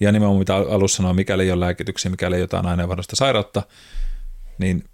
Ja 0.00 0.12
nimenomaan 0.12 0.38
mitä 0.38 0.56
alussa 0.56 0.96
sanoo, 0.96 1.12
mikäli 1.12 1.42
ei 1.42 1.52
ole 1.52 1.60
lääkityksiä, 1.60 2.10
mikäli 2.10 2.34
ei 2.34 2.40
jotain 2.40 2.66
aineenvaihdasta 2.66 3.16
sairautta, 3.16 3.62
niin 4.58 4.84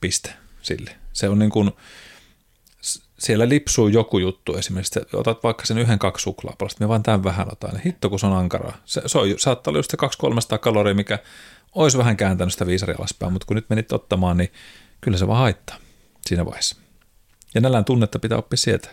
piste 0.00 0.32
sille. 0.62 0.90
Se 1.12 1.28
on 1.28 1.38
niin 1.38 1.50
kuin, 1.50 1.70
siellä 3.18 3.48
lipsuu 3.48 3.88
joku 3.88 4.18
juttu 4.18 4.56
esimerkiksi, 4.56 5.00
otat 5.12 5.42
vaikka 5.42 5.66
sen 5.66 5.78
yhden 5.78 5.98
kaksi 5.98 6.22
suklaapalasta, 6.22 6.84
me 6.84 6.88
vaan 6.88 7.02
tämän 7.02 7.24
vähän 7.24 7.48
otan, 7.52 7.80
hitto 7.80 8.10
kun 8.10 8.18
se 8.18 8.26
on 8.26 8.32
ankaraa. 8.32 8.76
Se, 8.84 9.02
se 9.06 9.18
on, 9.18 9.28
saattaa 9.36 9.70
olla 9.70 9.78
just 9.78 9.90
se 9.90 9.96
200-300 10.56 10.58
kaloria, 10.58 10.94
mikä 10.94 11.18
olisi 11.74 11.98
vähän 11.98 12.16
kääntänyt 12.16 12.52
sitä 12.52 12.66
viisari 12.66 12.94
alaspäin, 12.98 13.32
mutta 13.32 13.46
kun 13.46 13.56
nyt 13.56 13.70
menit 13.70 13.92
ottamaan, 13.92 14.36
niin 14.36 14.52
kyllä 15.00 15.18
se 15.18 15.26
vaan 15.26 15.38
haittaa 15.38 15.76
siinä 16.26 16.44
vaiheessa. 16.44 16.87
Ja 17.54 17.60
nälän 17.60 17.84
tunnetta 17.84 18.18
pitää 18.18 18.38
oppia 18.38 18.56
sieltä. 18.56 18.88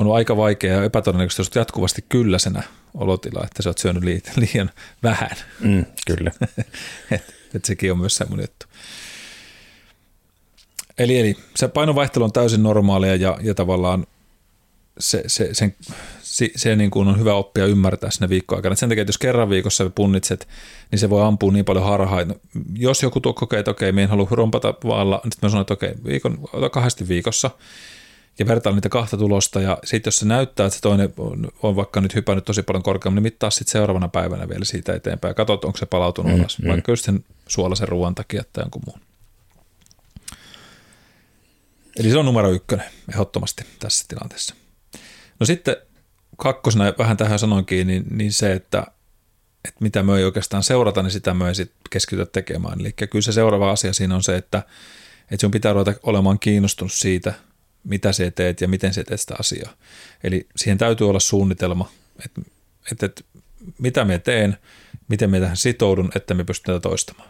On 0.00 0.16
aika 0.16 0.36
vaikea 0.36 0.72
ja 0.72 0.84
epätodennäköistä, 0.84 1.40
jos 1.40 1.50
jatkuvasti 1.54 2.04
kylläisenä 2.08 2.62
olotila, 2.94 3.44
että 3.44 3.62
sä 3.62 3.70
oot 3.70 3.78
syönyt 3.78 4.04
liian, 4.04 4.22
liian 4.36 4.70
vähän. 5.02 5.36
Mm, 5.60 5.84
kyllä. 6.06 6.30
et, 7.10 7.34
et 7.54 7.64
sekin 7.64 7.92
on 7.92 7.98
myös 7.98 8.16
semmoinen 8.16 8.44
juttu. 8.44 8.66
Eli, 10.98 11.18
eli 11.18 11.36
se 11.56 11.68
painovaihtelu 11.68 12.24
on 12.24 12.32
täysin 12.32 12.62
normaalia 12.62 13.16
ja, 13.16 13.38
ja 13.42 13.54
tavallaan 13.54 14.06
se, 14.98 15.22
se, 15.26 15.54
sen, 15.54 15.76
se, 16.34 16.50
se 16.56 16.76
niin 16.76 16.90
kuin 16.90 17.08
on 17.08 17.18
hyvä 17.18 17.34
oppia 17.34 17.66
ymmärtää 17.66 18.10
sinne 18.10 18.28
viikkoaikana. 18.28 18.74
Sen 18.74 18.88
takia, 18.88 19.02
että 19.02 19.08
jos 19.08 19.18
kerran 19.18 19.50
viikossa 19.50 19.90
punnitset, 19.94 20.48
niin 20.90 20.98
se 20.98 21.10
voi 21.10 21.22
ampua 21.22 21.52
niin 21.52 21.64
paljon 21.64 21.84
harhaa. 21.84 22.24
No, 22.24 22.34
jos 22.78 23.02
joku 23.02 23.20
tuo 23.20 23.32
kokee, 23.32 23.58
että 23.58 23.70
okei, 23.70 23.92
minä 23.92 24.02
en 24.02 24.08
halua 24.08 24.28
rompata 24.30 24.74
vaalla, 24.84 25.20
niin 25.24 25.32
sitten 25.32 25.46
mä 25.46 25.50
sanon, 25.50 25.60
että 25.60 25.74
okei, 25.74 25.94
viikon, 26.04 26.38
kahdesti 26.72 27.08
viikossa 27.08 27.50
ja 28.38 28.46
vertaa 28.46 28.72
niitä 28.72 28.88
kahta 28.88 29.16
tulosta. 29.16 29.60
Ja 29.60 29.78
sitten 29.84 30.08
jos 30.08 30.16
se 30.16 30.26
näyttää, 30.26 30.66
että 30.66 30.76
se 30.76 30.82
toinen 30.82 31.14
on, 31.18 31.48
on 31.62 31.76
vaikka 31.76 32.00
nyt 32.00 32.14
hypännyt 32.14 32.44
tosi 32.44 32.62
paljon 32.62 32.82
korkeammin, 32.82 33.22
niin 33.22 33.32
mittaa 33.32 33.50
sitten 33.50 33.72
seuraavana 33.72 34.08
päivänä 34.08 34.48
vielä 34.48 34.64
siitä 34.64 34.94
eteenpäin. 34.94 35.30
Ja 35.30 35.34
katsot, 35.34 35.64
onko 35.64 35.78
se 35.78 35.86
palautunut 35.86 36.32
mm, 36.32 36.40
alas, 36.40 36.58
mm. 36.58 36.68
vaikka 36.68 36.92
just 36.92 37.04
sen 37.04 37.24
suolaisen 37.48 37.88
ruoan 37.88 38.14
takia 38.14 38.42
tai 38.52 38.64
jonkun 38.64 38.82
muun. 38.86 39.00
Eli 41.98 42.10
se 42.10 42.18
on 42.18 42.26
numero 42.26 42.50
ykkönen 42.50 42.86
ehdottomasti 43.12 43.64
tässä 43.78 44.04
tilanteessa. 44.08 44.54
No 45.40 45.46
sitten 45.46 45.76
kakkosena, 46.36 46.92
vähän 46.98 47.16
tähän 47.16 47.38
sanoinkin, 47.38 47.86
niin, 47.86 48.04
niin 48.10 48.32
se, 48.32 48.52
että, 48.52 48.86
että 49.68 49.80
mitä 49.80 50.02
me 50.02 50.18
ei 50.18 50.24
oikeastaan 50.24 50.62
seurata, 50.62 51.02
niin 51.02 51.10
sitä 51.10 51.34
me 51.34 51.48
ei 51.48 51.54
sit 51.54 51.72
keskitytä 51.90 52.30
tekemään. 52.32 52.80
Eli 52.80 52.92
kyllä 52.92 53.22
se 53.22 53.32
seuraava 53.32 53.70
asia 53.70 53.92
siinä 53.92 54.14
on 54.14 54.22
se, 54.22 54.36
että, 54.36 54.62
että 55.30 55.40
sun 55.40 55.50
pitää 55.50 55.72
ruveta 55.72 55.94
olemaan 56.02 56.38
kiinnostunut 56.38 56.92
siitä, 56.92 57.34
mitä 57.84 58.12
sä 58.12 58.30
teet 58.30 58.60
ja 58.60 58.68
miten 58.68 58.94
sä 58.94 59.04
teet 59.04 59.20
sitä 59.20 59.34
asiaa. 59.38 59.72
Eli 60.24 60.46
siihen 60.56 60.78
täytyy 60.78 61.08
olla 61.08 61.20
suunnitelma, 61.20 61.90
että, 62.24 62.40
että, 62.92 63.06
että 63.06 63.22
mitä 63.78 64.04
me 64.04 64.18
teen, 64.18 64.56
miten 65.08 65.30
me 65.30 65.40
tähän 65.40 65.56
sitoudun, 65.56 66.10
että 66.14 66.34
me 66.34 66.44
pystytään 66.44 66.80
toistamaan. 66.80 67.28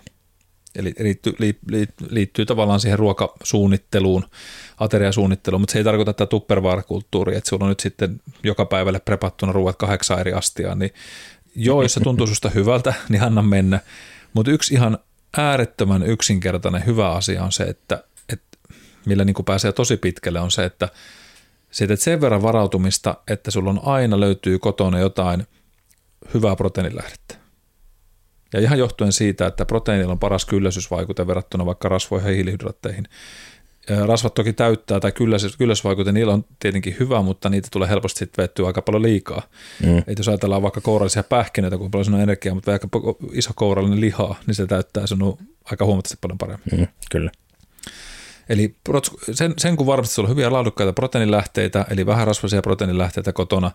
Eli 0.75 0.95
liittyy, 0.99 1.33
liittyy, 1.39 1.87
liittyy 2.11 2.47
tavallaan 2.47 2.81
siihen 2.81 2.99
ruokasuunnitteluun, 2.99 4.27
ateriasuunnitteluun, 4.79 5.61
mutta 5.61 5.73
se 5.73 5.79
ei 5.79 5.85
tarkoita 5.85 6.13
tätä 6.13 6.27
tupperware-kulttuuria, 6.31 7.39
että 7.39 7.49
sulla 7.51 7.65
on 7.65 7.69
nyt 7.69 7.81
sitten 7.81 8.21
joka 8.43 8.67
päivälle 8.67 9.01
prepattuna 9.01 9.53
ruoat 9.53 9.77
kahdeksan 9.77 10.21
eri 10.21 10.33
astiaa, 10.33 10.75
niin 10.75 10.91
joo, 11.57 11.83
jos 11.83 11.95
se 11.95 12.01
tuntuu 12.01 12.27
susta 12.27 12.51
hyvältä, 12.51 12.95
niin 13.09 13.23
anna 13.23 13.43
mennä. 13.43 13.81
Mutta 14.33 14.51
yksi 14.51 14.75
ihan 14.75 14.99
äärettömän 15.37 16.03
yksinkertainen 16.03 16.87
hyvä 16.87 17.13
asia 17.13 17.45
on 17.45 17.53
se, 17.53 17.65
että, 17.65 18.05
että 18.29 18.59
millä 19.07 19.25
niin 19.25 19.35
kuin 19.35 19.47
pääsee 19.47 19.73
tosi 19.73 19.97
pitkälle, 19.97 20.41
on 20.41 20.51
se, 20.51 20.65
että 20.65 20.89
siitä 21.71 21.97
sen 21.97 22.21
verran 22.21 22.43
varautumista, 22.43 23.15
että 23.29 23.51
sulla 23.51 23.71
on 23.71 23.81
aina 23.85 24.21
löytyy 24.21 24.59
kotona 24.59 24.99
jotain 24.99 25.47
hyvää 26.35 26.57
proteiinilähdettä. 26.57 27.35
Ja 28.53 28.61
ihan 28.61 28.79
johtuen 28.79 29.13
siitä, 29.13 29.47
että 29.47 29.65
proteiinilla 29.65 30.13
on 30.13 30.19
paras 30.19 30.45
kylläisyysvaikute 30.45 31.27
verrattuna 31.27 31.67
vaikka 31.67 31.89
rasvoihin 31.89 32.29
ja 32.29 32.35
hiilihydraatteihin. 32.35 33.09
Rasvat 34.07 34.35
toki 34.35 34.53
täyttää 34.53 35.01
tai 35.01 35.13
kylläisyys, 35.13 35.57
kylläisyysvaikute, 35.57 36.13
niillä 36.13 36.33
on 36.33 36.45
tietenkin 36.59 36.97
hyvä, 37.01 37.23
mutta 37.23 37.49
niitä 37.49 37.69
tulee 37.73 37.89
helposti 37.89 38.19
sitten 38.19 38.43
vettyä 38.43 38.67
aika 38.67 38.83
paljon 38.83 39.03
liikaa. 39.03 39.43
Mm. 39.83 39.99
Et 39.99 40.19
jos 40.19 40.29
ajatellaan 40.29 40.63
vaikka 40.63 40.81
kourallisia 40.81 41.23
pähkinöitä, 41.23 41.79
kun 41.79 41.91
paljon 41.91 42.15
on 42.15 42.21
energiaa, 42.21 42.55
mutta 42.55 42.71
vaikka 42.71 42.89
iso 43.33 43.51
kourallinen 43.55 44.01
lihaa, 44.01 44.41
niin 44.47 44.55
se 44.55 44.67
täyttää 44.67 45.07
sinun 45.07 45.39
aika 45.65 45.85
huomattavasti 45.85 46.19
paljon 46.21 46.39
paremmin. 46.39 46.81
Mm, 46.81 46.87
kyllä. 47.11 47.31
Eli 48.49 48.77
sen, 49.33 49.55
sen 49.59 49.77
kun 49.77 49.87
varmasti 49.87 50.15
sulla 50.15 50.29
on 50.29 50.35
hyviä 50.35 50.53
laadukkaita 50.53 50.93
proteiinilähteitä, 50.93 51.87
eli 51.91 52.07
vähän 52.07 52.27
rasvaisia 52.27 52.63
proteiinilähteitä 52.63 53.33
kotona, 53.33 53.71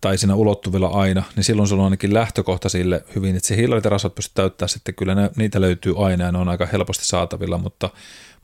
tai 0.00 0.18
siinä 0.18 0.34
ulottuvilla 0.34 0.86
aina, 0.86 1.22
niin 1.36 1.44
silloin 1.44 1.68
sulla 1.68 1.82
on 1.82 1.86
ainakin 1.86 2.14
lähtökohta 2.14 2.68
sille 2.68 3.04
hyvin, 3.14 3.36
että 3.36 3.48
se 3.48 3.56
hiilarit 3.56 3.84
ja 3.84 3.90
rasvat 3.90 4.14
pystyt 4.14 4.34
täyttämään 4.34 4.68
sitten, 4.68 4.94
kyllä 4.94 5.14
ne, 5.14 5.30
niitä 5.36 5.60
löytyy 5.60 6.06
aina 6.06 6.24
ja 6.24 6.32
ne 6.32 6.38
on 6.38 6.48
aika 6.48 6.66
helposti 6.66 7.06
saatavilla, 7.06 7.58
mutta, 7.58 7.90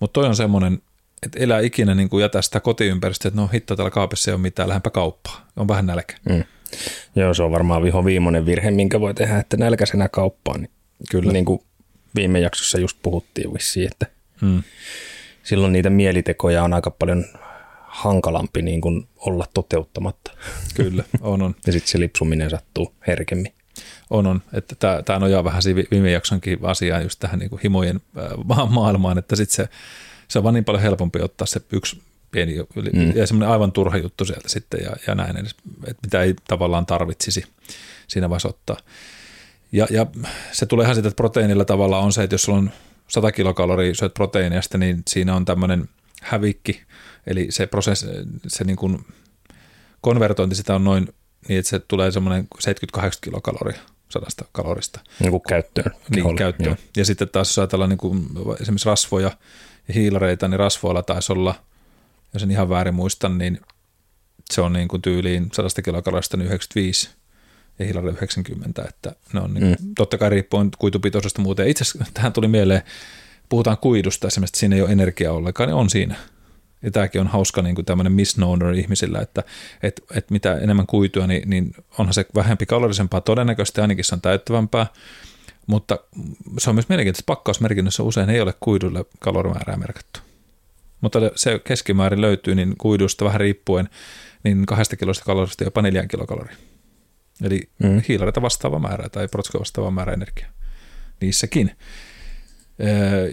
mutta 0.03 0.21
toi 0.21 0.29
on 0.29 0.37
semmoinen, 0.37 0.83
että 1.23 1.38
elää 1.41 1.61
ikinä 1.61 1.95
niin 1.95 2.09
kuin 2.09 2.23
jätä 2.23 2.43
sitä 2.43 2.61
kotiympäristöä, 2.61 3.29
että 3.29 3.41
no 3.41 3.51
hitto 3.53 3.77
täällä 3.77 3.91
kaapissa 3.91 4.31
ei 4.31 4.35
ole 4.35 4.43
mitään, 4.43 4.69
lähempä 4.69 4.91
kauppaa, 4.91 5.47
on 5.57 5.69
vähän 5.69 5.87
nälkä. 5.87 6.17
Mm. 6.29 6.45
Joo, 7.17 7.35
se 7.35 7.43
on 7.43 7.53
varmaan 7.53 7.83
viho 7.83 8.05
viimeinen 8.05 8.47
virhe, 8.47 8.71
minkä 8.71 9.01
voi 9.01 9.15
tehdä, 9.15 9.38
että 9.38 9.57
nälkäisenä 9.57 10.09
kauppaan. 10.09 10.61
Niin 10.61 10.71
Kyllä. 11.11 11.33
Niin 11.33 11.45
kuin 11.45 11.62
viime 12.15 12.41
jaksossa 12.41 12.79
just 12.79 12.99
puhuttiin 13.03 13.55
vissiin, 13.55 13.88
että 13.91 14.07
mm. 14.41 14.62
silloin 15.43 15.73
niitä 15.73 15.91
mielitekoja 15.91 16.65
on 16.65 16.75
aika 16.75 16.91
paljon 16.91 17.25
hankalampi 17.83 18.62
niin 18.62 18.81
kuin 18.81 19.09
olla 19.17 19.45
toteuttamatta. 19.55 20.33
Kyllä, 20.75 21.05
on 21.21 21.43
on. 21.43 21.55
ja 21.67 21.73
sitten 21.73 21.91
se 21.91 22.01
lipsuminen 22.01 22.51
sattuu 22.51 22.95
herkemmin. 23.07 23.53
On 24.12 24.27
on, 24.27 24.42
että 24.53 24.75
tämä, 24.79 25.03
tämä 25.03 25.18
nojaa 25.18 25.44
vähän 25.44 25.62
viime 25.90 26.11
jaksonkin 26.11 26.59
asiaan 26.62 27.03
just 27.03 27.18
tähän 27.20 27.38
niin 27.38 27.51
kuin 27.51 27.61
himojen 27.64 28.01
maailmaan, 28.68 29.18
että 29.18 29.37
sitten 29.37 29.57
se, 29.57 29.68
se 30.29 30.38
on 30.38 30.42
vaan 30.42 30.55
niin 30.55 30.64
paljon 30.64 30.83
helpompi 30.83 31.20
ottaa 31.20 31.46
se 31.46 31.61
yksi 31.72 32.03
pieni 32.31 32.57
mm. 32.92 33.16
ja 33.16 33.27
semmoinen 33.27 33.53
aivan 33.53 33.72
turha 33.72 33.96
juttu 33.96 34.25
sieltä 34.25 34.48
sitten 34.48 34.81
ja, 34.85 34.92
ja 35.07 35.14
näin, 35.14 35.37
että 35.37 35.62
mitä 36.03 36.22
ei 36.22 36.35
tavallaan 36.48 36.87
tarvitsisi 36.87 37.44
siinä 38.09 38.29
vaiheessa 38.29 38.48
ottaa. 38.48 38.77
Ja, 39.72 39.87
ja 39.90 40.07
se 40.53 40.66
tulee 40.66 40.85
ihan 40.85 40.94
siitä, 40.94 41.09
että 41.09 41.16
proteiinilla 41.16 41.64
tavalla 41.64 41.98
on 41.98 42.12
se, 42.12 42.22
että 42.22 42.35
jos 42.35 42.42
sulla 42.42 42.59
on 42.59 42.70
100 43.09 43.33
kilokaloria 43.33 43.94
syöt 43.94 44.14
proteiiniasta, 44.14 44.79
niin 44.79 45.03
siinä 45.09 45.37
on 45.37 45.44
tämmöinen 45.44 45.88
hävikki 46.22 46.83
Eli 47.27 47.46
se 47.51 47.66
prosessi, 47.66 48.07
se 48.46 48.64
niin 48.64 48.77
kuin 48.77 49.05
konvertointi 50.01 50.57
sitä 50.57 50.75
on 50.75 50.85
noin 50.85 51.14
niin, 51.48 51.59
että 51.59 51.70
se 51.70 51.79
tulee 51.79 52.11
semmoinen 52.11 52.48
70-80 52.98 53.01
kilokaloria 53.20 53.81
sadasta 54.12 54.44
kalorista. 54.53 55.01
Niin 55.20 55.31
kuin 55.31 55.42
käyttöön. 55.48 55.90
Niin, 56.11 56.37
käyttöön. 56.37 56.77
Joo. 56.79 56.88
Ja 56.96 57.05
sitten 57.05 57.29
taas 57.29 57.48
jos 57.48 57.59
ajatellaan 57.59 57.90
niin 57.90 57.98
kuin 57.98 58.29
esimerkiksi 58.61 58.88
rasvoja 58.88 59.31
ja 59.88 59.94
hiilareita, 59.94 60.48
niin 60.48 60.59
rasvoilla 60.59 61.03
taisi 61.03 61.33
olla, 61.33 61.55
jos 62.35 62.42
en 62.42 62.51
ihan 62.51 62.68
väärin 62.68 62.94
muista, 62.94 63.29
niin 63.29 63.61
se 64.53 64.61
on 64.61 64.72
niin 64.72 64.88
kuin 64.88 65.03
tyyliin 65.03 65.48
100 65.53 65.83
kilokalorista 65.83 66.37
95 66.37 67.11
ja 67.79 67.85
hiilari 67.85 68.09
90, 68.09 68.83
että 68.88 69.12
ne 69.33 69.40
on 69.40 69.55
niin, 69.55 69.77
mm. 69.81 69.94
totta 69.96 70.18
kai 70.18 70.31
riippuen 70.31 70.70
kuitupitoisesta 70.79 71.42
muuten. 71.42 71.68
Itse 71.68 71.83
asiassa 71.83 72.12
tähän 72.14 72.33
tuli 72.33 72.48
mieleen, 72.48 72.83
puhutaan 73.48 73.79
kuidusta 73.79 74.27
esimerkiksi, 74.27 74.51
että 74.51 74.61
siinä 74.61 74.77
ei 74.77 74.83
ole 74.83 74.92
energiaa 74.92 75.33
ollenkaan, 75.33 75.68
niin 75.68 75.75
on 75.75 75.90
siinä. 75.90 76.16
Ja 76.83 76.90
tämäkin 76.90 77.21
on 77.21 77.27
hauska 77.27 77.62
niin 77.62 77.75
kuin 77.75 77.85
tämmöinen 77.85 78.12
misnomer 78.12 78.73
ihmisillä, 78.73 79.21
että, 79.21 79.42
että, 79.83 80.03
että 80.16 80.33
mitä 80.33 80.59
enemmän 80.59 80.87
kuitua, 80.87 81.27
niin, 81.27 81.51
niin 81.51 81.75
onhan 81.99 82.14
se 82.14 82.27
vähempi 82.35 82.66
kalorisempaa 82.66 83.21
todennäköisesti, 83.21 83.81
ainakin 83.81 84.05
se 84.05 84.14
on 84.14 84.21
täyttävämpää, 84.21 84.87
mutta 85.66 85.99
se 86.59 86.71
on 86.71 86.77
myös 86.77 86.88
mielenkiintoista, 86.88 87.23
että 87.23 87.33
pakkausmerkinnössä 87.33 88.03
usein 88.03 88.31
ei 88.31 88.40
ole 88.40 88.55
kuidulle 88.61 89.05
kalorimäärää 89.18 89.77
merkattu. 89.77 90.21
Mutta 91.01 91.18
se 91.37 91.59
keskimäärin 91.59 92.21
löytyy 92.21 92.55
niin 92.55 92.75
kuidusta 92.79 93.25
vähän 93.25 93.40
riippuen 93.40 93.88
niin 94.45 94.66
kahdesta 94.66 94.97
kilosta 94.97 95.25
kalorista 95.25 95.64
jopa 95.64 95.83
neljän 95.83 96.09
kilokaloria. 96.09 96.57
Eli 97.42 97.68
mm. 97.79 98.03
hiilareita 98.09 98.42
vastaava 98.42 98.79
määrä 98.79 99.09
tai 99.09 99.29
protskoa 99.29 99.59
vastaava 99.59 99.90
määrä 99.90 100.12
energiaa 100.12 100.51
niissäkin. 101.21 101.77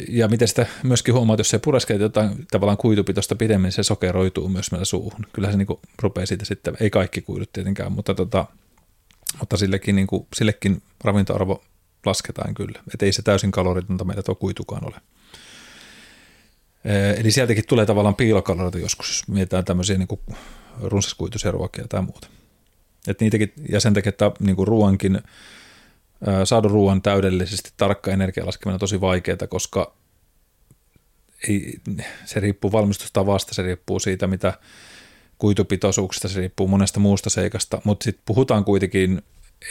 Ja 0.10 0.28
miten 0.28 0.48
sitä 0.48 0.66
myöskin 0.84 1.14
huomaat, 1.14 1.40
jos 1.40 1.50
se 1.50 1.60
pureskee 1.60 1.98
jotain 1.98 2.46
tavallaan 2.52 2.78
kuitupitosta 2.78 3.36
pidemmin, 3.36 3.72
se 3.72 3.84
sokeroituu 3.84 4.50
myös 4.50 4.72
meillä 4.72 4.86
suuhun. 4.86 5.26
Kyllä 5.34 5.52
se 5.52 5.58
niin 5.58 5.68
rupeaa 6.02 6.26
siitä 6.26 6.46
sitten, 6.46 6.78
ei 6.80 6.90
kaikki 6.90 7.22
kuidut 7.22 7.54
tietenkään, 7.54 7.92
mutta, 7.92 8.14
tota, 8.14 8.46
mutta 9.40 9.58
sillekin, 9.58 9.96
niin 9.96 10.08
kuin, 10.08 10.28
sillekin 10.36 10.82
ravintoarvo 11.04 11.64
lasketaan 12.06 12.54
kyllä. 12.54 12.80
Että 12.94 13.06
ei 13.06 13.14
se 13.14 13.22
täysin 13.22 13.52
kaloritonta 13.52 14.04
meillä 14.04 14.24
tuo 14.24 14.36
kuitukaan 14.36 14.86
ole. 14.86 14.96
Eli 17.18 17.32
sieltäkin 17.32 17.64
tulee 17.68 17.86
tavallaan 17.86 18.16
piilokaloreita 18.16 18.78
joskus, 18.80 19.08
jos 19.08 19.28
mietitään 19.28 19.66
tämmöisiä 19.66 19.98
niin 19.98 20.08
kuin 20.08 20.22
runsaskuituisia 20.82 21.52
ruokia 21.52 21.88
tai 21.88 22.02
muuta. 22.02 22.28
Et 23.08 23.22
niitäkin, 23.22 23.54
ja 23.70 23.80
sen 23.80 23.94
takia, 23.94 24.10
että 24.10 24.32
niin 24.40 24.56
kuin 24.56 24.68
ruoankin, 24.68 25.22
saadun 26.44 26.72
ruoan 26.72 27.02
täydellisesti 27.02 27.72
tarkka 27.78 28.12
energialaskeminen 28.12 28.76
on 28.76 28.80
tosi 28.80 29.02
vaikeaa, 29.02 29.48
koska 29.50 29.94
ei, 31.50 31.80
se 32.26 32.40
riippuu 32.40 32.72
valmistustavasta, 32.72 33.54
se 33.54 33.62
riippuu 33.62 34.00
siitä, 34.00 34.28
mitä 34.28 34.54
kuitupitoisuuksista, 35.38 36.28
se 36.28 36.40
riippuu 36.40 36.68
monesta 36.68 37.00
muusta 37.00 37.30
seikasta, 37.30 37.82
mutta 37.84 38.04
sitten 38.04 38.24
puhutaan 38.26 38.66
kuitenkin 38.66 39.22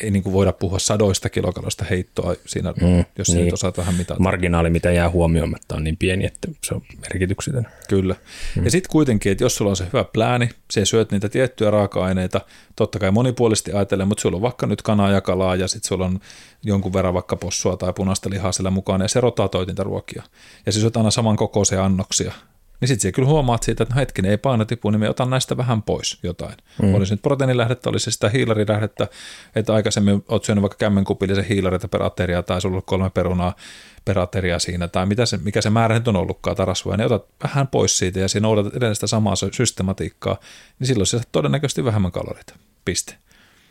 ei 0.03 0.11
niin 0.11 0.23
kuin 0.23 0.33
voida 0.33 0.53
puhua 0.53 0.79
sadoista 0.79 1.31
kilokaloista 1.31 1.85
heittoa 1.91 2.35
siinä, 2.47 2.73
mm, 2.73 3.05
jos 3.19 3.29
niin. 3.29 3.55
osaat 3.55 3.79
vähän 3.79 3.95
mitata. 3.95 4.21
Marginaali, 4.21 4.71
mitä 4.71 4.91
jää 4.91 5.11
huomioimatta, 5.11 5.77
on 5.77 5.85
niin 5.85 5.97
pieni, 5.97 6.27
että 6.27 6.49
se 6.65 6.75
on 6.75 6.83
merkityksetön. 7.01 7.67
Kyllä. 7.89 8.17
Mm. 8.57 8.65
Ja 8.65 8.71
sitten 8.71 8.91
kuitenkin, 8.91 9.33
että 9.33 9.45
jos 9.45 9.57
sulla 9.57 9.71
on 9.71 9.77
se 9.77 9.87
hyvä 9.93 10.05
plääni, 10.05 10.49
se 10.71 10.85
syöt 10.85 11.11
niitä 11.11 11.29
tiettyjä 11.29 11.71
raaka-aineita, 11.71 12.41
totta 12.77 12.99
kai 12.99 13.11
monipuolisesti 13.11 13.73
ajatellen, 13.73 14.09
mutta 14.09 14.23
sulla 14.23 14.37
on 14.37 14.43
vaikka 14.43 14.67
nyt 14.67 14.83
kanaa 14.83 15.11
ja 15.11 15.21
kalaa 15.21 15.57
ja 15.57 15.69
sitten 15.69 15.89
sulla 15.89 16.07
on 16.07 16.21
jonkun 16.63 16.93
verran 16.93 17.15
vaikka 17.15 17.37
possua 17.37 17.77
tai 17.77 17.93
punaista 17.93 18.31
lihaa 18.31 18.53
sillä 18.53 18.71
mukana 18.71 19.05
ja 19.05 19.09
se 19.09 19.21
rotaatoi 19.21 19.67
niitä 19.67 19.83
ruokia. 19.83 20.23
Ja 20.67 20.73
syöt 20.73 20.97
aina 20.97 21.11
saman 21.11 21.37
kokoisia 21.37 21.85
annoksia, 21.85 22.33
niin 22.81 22.89
sitten 22.89 23.13
kyllä 23.13 23.29
huomaat 23.29 23.63
siitä, 23.63 23.83
että 23.83 23.95
no 23.95 24.01
hetkinen, 24.01 24.31
ei 24.31 24.37
paino 24.37 24.65
tipu, 24.65 24.91
niin 24.91 25.01
me 25.01 25.11
otan 25.11 25.31
näistä 25.31 25.57
vähän 25.57 25.83
pois 25.83 26.19
jotain. 26.23 26.55
Mm. 26.83 26.95
Olisi 26.95 27.13
nyt 27.13 27.23
proteiinilähdettä, 27.23 27.91
olisi 27.91 28.11
sitä 28.11 28.29
hiilarilähdettä, 28.29 29.09
että 29.57 29.75
aikaisemmin 29.75 30.25
olet 30.29 30.45
syönyt 30.45 30.63
vaikka 30.63 30.77
kämmenkupillisen 30.79 31.45
hiilareita 31.45 31.89
per 31.89 32.03
ateria 32.03 32.43
tai 32.43 32.61
sulla 32.61 32.77
on 32.77 32.83
kolme 32.83 33.11
perunaa 33.11 33.57
per 34.05 34.19
ateria 34.19 34.59
siinä, 34.59 34.89
tai 34.89 35.07
mitä 35.07 35.27
se, 35.27 35.37
mikä 35.37 35.61
se 35.61 35.71
määrä 35.71 35.95
nyt 35.95 36.09
on 36.09 36.17
ollutkaan 36.17 36.57
tarasvua, 36.57 36.97
niin 36.97 37.07
otat 37.07 37.27
vähän 37.43 37.67
pois 37.69 37.99
siitä 37.99 38.21
ja 38.21 38.29
siinä 38.29 38.43
noudatat 38.43 38.75
edelleen 38.75 38.95
sitä 38.95 39.07
samaa 39.07 39.35
systematiikkaa, 39.53 40.37
niin 40.79 40.87
silloin 40.87 41.07
se 41.07 41.21
todennäköisesti 41.33 41.85
vähemmän 41.85 42.13
kaloreita. 42.13 42.55
Piste. 42.85 43.15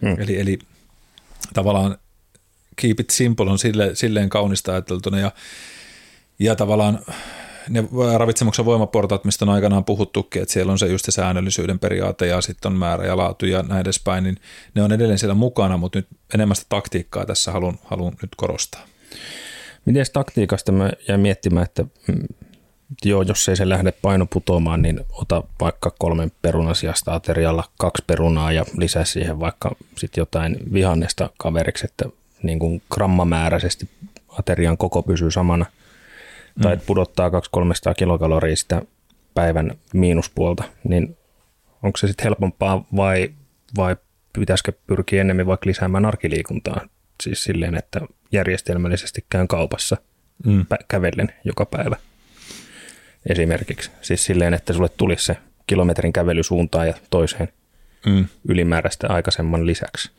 Mm. 0.02 0.16
Eli, 0.20 0.40
eli 0.40 0.60
tavallaan 1.54 1.98
keep 2.76 3.00
it 3.00 3.10
simple 3.10 3.52
on 3.52 3.60
sille, 3.60 3.96
silleen 3.96 4.30
kaunista 4.30 4.72
ajateltuna 4.72 5.20
ja, 5.20 5.32
ja 6.40 6.56
tavallaan 6.56 7.00
ne 7.70 7.84
ravitsemuksen 8.18 8.66
voimaportaat, 8.66 9.26
mistä 9.26 9.46
on 9.46 9.50
aikanaan 9.50 9.86
puhuttukin, 9.86 10.42
että 10.42 10.54
siellä 10.54 10.72
on 10.72 10.80
se 10.80 10.88
just 10.88 11.06
se 11.06 11.12
säännöllisyyden 11.12 11.80
periaate 11.80 12.28
ja 12.28 12.42
sitten 12.42 12.72
on 12.72 12.78
määrä 12.78 13.06
ja 13.06 13.18
laatu 13.18 13.46
ja 13.46 13.64
näin 13.64 13.82
edespäin, 13.82 14.24
niin 14.24 14.38
ne 14.76 14.84
on 14.84 14.92
edelleen 14.92 15.20
siellä 15.20 15.34
mukana, 15.34 15.78
mutta 15.78 16.00
nyt 16.00 16.08
enemmän 16.34 16.56
sitä 16.56 16.66
taktiikkaa 16.70 17.26
tässä 17.26 17.52
haluan, 17.52 17.80
haluan 17.84 18.14
nyt 18.22 18.32
korostaa. 18.38 18.82
Miten 19.86 20.06
taktiikasta 20.14 20.72
mä 20.72 20.92
jäin 21.08 21.22
miettimään, 21.22 21.64
että 21.64 21.86
mm, 22.08 22.24
joo, 23.06 23.22
jos 23.22 23.50
ei 23.50 23.56
se 23.56 23.70
lähde 23.70 23.92
paino 23.92 24.26
putoamaan, 24.26 24.82
niin 24.82 25.00
ota 25.12 25.44
vaikka 25.62 25.92
kolmen 26.00 26.32
perunasiasta 26.42 27.14
aterialla 27.14 27.64
kaksi 27.78 28.04
perunaa 28.08 28.52
ja 28.52 28.66
lisää 28.78 29.06
siihen 29.06 29.40
vaikka 29.40 29.76
sitten 29.96 30.22
jotain 30.22 30.58
vihannesta 30.74 31.30
kaveriksi, 31.38 31.86
että 31.86 32.06
niin 32.44 32.60
kuin 32.60 32.82
grammamääräisesti 32.94 33.90
aterian 34.40 34.78
koko 34.78 35.04
pysyy 35.04 35.32
samana– 35.32 35.66
tai 36.62 36.76
mm. 36.76 36.82
pudottaa 36.86 37.30
200-300 37.30 37.32
kilokaloria 37.98 38.56
sitä 38.56 38.82
päivän 39.34 39.72
miinuspuolta, 39.94 40.64
niin 40.84 41.18
onko 41.84 41.98
se 41.98 42.08
sitten 42.08 42.24
helpompaa 42.24 42.86
vai, 42.96 43.30
vai 43.78 43.96
pitäisikö 44.34 44.72
pyrkiä 44.88 45.22
enemmän 45.22 45.48
vaikka 45.48 45.68
lisäämään 45.70 46.06
arkiliikuntaa? 46.06 46.82
Siis 47.24 47.44
silleen, 47.44 47.76
että 47.76 48.02
järjestelmällisesti 48.32 49.26
käyn 49.30 49.48
kaupassa 49.48 49.98
mm. 50.46 50.62
pä- 50.62 50.86
kävellen 50.88 51.34
joka 51.44 51.66
päivä 51.66 51.96
esimerkiksi. 53.30 53.92
Siis 54.02 54.26
silleen, 54.26 54.54
että 54.54 54.74
sulle 54.74 54.90
tulisi 54.90 55.26
se 55.26 55.38
kilometrin 55.68 56.14
kävely 56.14 56.44
suuntaan 56.44 56.88
ja 56.88 56.94
toiseen 57.10 57.48
mm. 58.06 58.26
ylimääräistä 58.48 59.08
aikaisemman 59.10 59.68
lisäksi. 59.68 60.12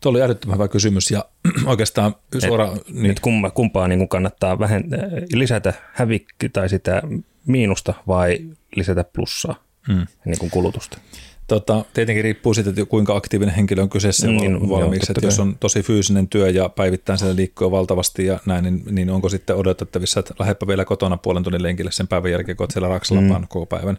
Tuo 0.00 0.10
oli 0.10 0.22
älyttömän 0.22 0.54
hyvä 0.54 0.68
kysymys 0.68 1.10
ja 1.10 1.24
oikeastaan 1.66 2.14
suoraan... 2.46 2.76
Et, 2.76 2.90
niin. 2.92 3.10
et 3.10 3.20
kumpa, 3.20 3.50
kumpaa 3.50 3.88
niin 3.88 4.08
kannattaa 4.08 4.58
vähän 4.58 4.84
lisätä 5.32 5.74
hävikki 5.92 6.48
tai 6.48 6.68
sitä 6.68 7.02
miinusta 7.46 7.94
vai 8.06 8.38
lisätä 8.76 9.04
plussaa 9.04 9.64
mm. 9.88 10.06
niin 10.24 10.38
kuin 10.38 10.50
kulutusta? 10.50 10.98
Tota, 11.46 11.84
tietenkin 11.94 12.24
riippuu 12.24 12.54
siitä, 12.54 12.70
että 12.70 12.84
kuinka 12.84 13.16
aktiivinen 13.16 13.54
henkilö 13.54 13.82
on 13.82 13.90
kyseessä 13.90 14.26
niin, 14.26 14.68
valmiiksi. 14.68 15.12
Että 15.12 15.26
jos 15.26 15.40
on 15.40 15.56
tosi 15.60 15.82
fyysinen 15.82 16.28
työ 16.28 16.50
ja 16.50 16.68
päivittäin 16.68 17.18
siellä 17.18 17.36
liikkuu 17.36 17.70
valtavasti 17.70 18.26
ja 18.26 18.40
näin, 18.46 18.64
niin, 18.64 18.82
niin 18.90 19.10
onko 19.10 19.28
sitten 19.28 19.56
odotettavissa, 19.56 20.20
että 20.20 20.34
lähdepä 20.38 20.66
vielä 20.66 20.84
kotona 20.84 21.16
puolen 21.16 21.42
tunnin 21.42 21.62
lenkille 21.62 21.92
sen 21.92 22.08
päivän 22.08 22.30
jälkeen, 22.30 22.56
kun 22.56 22.64
olet 22.64 22.70
siellä 22.70 22.88
Raksalapaan 22.88 23.40
mm. 23.40 23.48
koko 23.48 23.66
päivän 23.66 23.98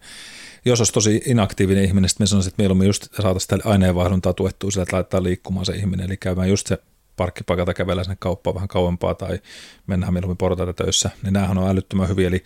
jos 0.65 0.80
olisi 0.80 0.93
tosi 0.93 1.22
inaktiivinen 1.26 1.84
ihminen, 1.84 2.10
sitten 2.10 2.24
me 2.24 2.28
sanoisin, 2.28 2.50
että 2.50 2.62
mieluummin 2.62 2.88
just 2.88 3.04
saataisiin 3.04 3.41
sitä 3.41 3.69
aineenvaihduntaa 3.69 4.34
tuettua 4.34 4.72
sillä, 4.72 4.84
että 4.84 4.95
laittaa 4.95 5.24
liikkumaan 5.24 5.65
se 5.65 5.76
ihminen, 5.76 6.06
eli 6.06 6.17
käymään 6.17 6.50
just 6.50 6.67
se 6.67 6.78
parkkipaikalta 7.15 7.74
kävellä 7.74 8.04
sinne 8.04 8.17
kauppaan 8.19 8.56
vähän 8.56 8.67
kauempaa 8.67 9.13
tai 9.13 9.39
mennään 9.88 10.13
mieluummin 10.13 10.38
portaita 10.38 10.74
töissä, 10.74 11.10
niin 11.24 11.34
näähän 11.34 11.58
on 11.58 11.69
älyttömän 11.69 12.10
hyviä, 12.10 12.28
eli 12.28 12.43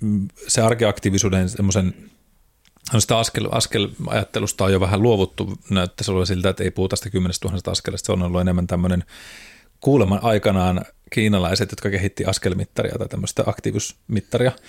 mm, 0.00 0.28
se 0.48 0.62
arkiaktiivisuuden 0.62 1.48
semmoisen 1.48 1.94
No 2.92 3.00
sitä 3.00 3.18
askel, 3.18 3.48
askel-ajattelusta 3.52 4.64
on 4.64 4.72
jo 4.72 4.80
vähän 4.80 5.02
luovuttu, 5.02 5.58
näyttäisi 5.70 6.10
olla 6.10 6.26
siltä, 6.26 6.48
että 6.48 6.64
ei 6.64 6.70
puhuta 6.70 6.90
tästä 6.90 7.10
10 7.10 7.34
000 7.44 7.58
askelista, 7.66 8.06
se 8.06 8.12
on 8.12 8.22
ollut 8.22 8.40
enemmän 8.40 8.66
tämmöinen 8.66 9.04
kuuleman 9.80 10.20
aikanaan 10.22 10.84
kiinalaiset, 11.10 11.72
jotka 11.72 11.90
kehitti 11.90 12.24
askelmittaria 12.24 12.98
tai 12.98 13.08
tämmöistä 13.08 13.42
aktiivisuusmittaria, 13.46 14.50
niin 14.50 14.62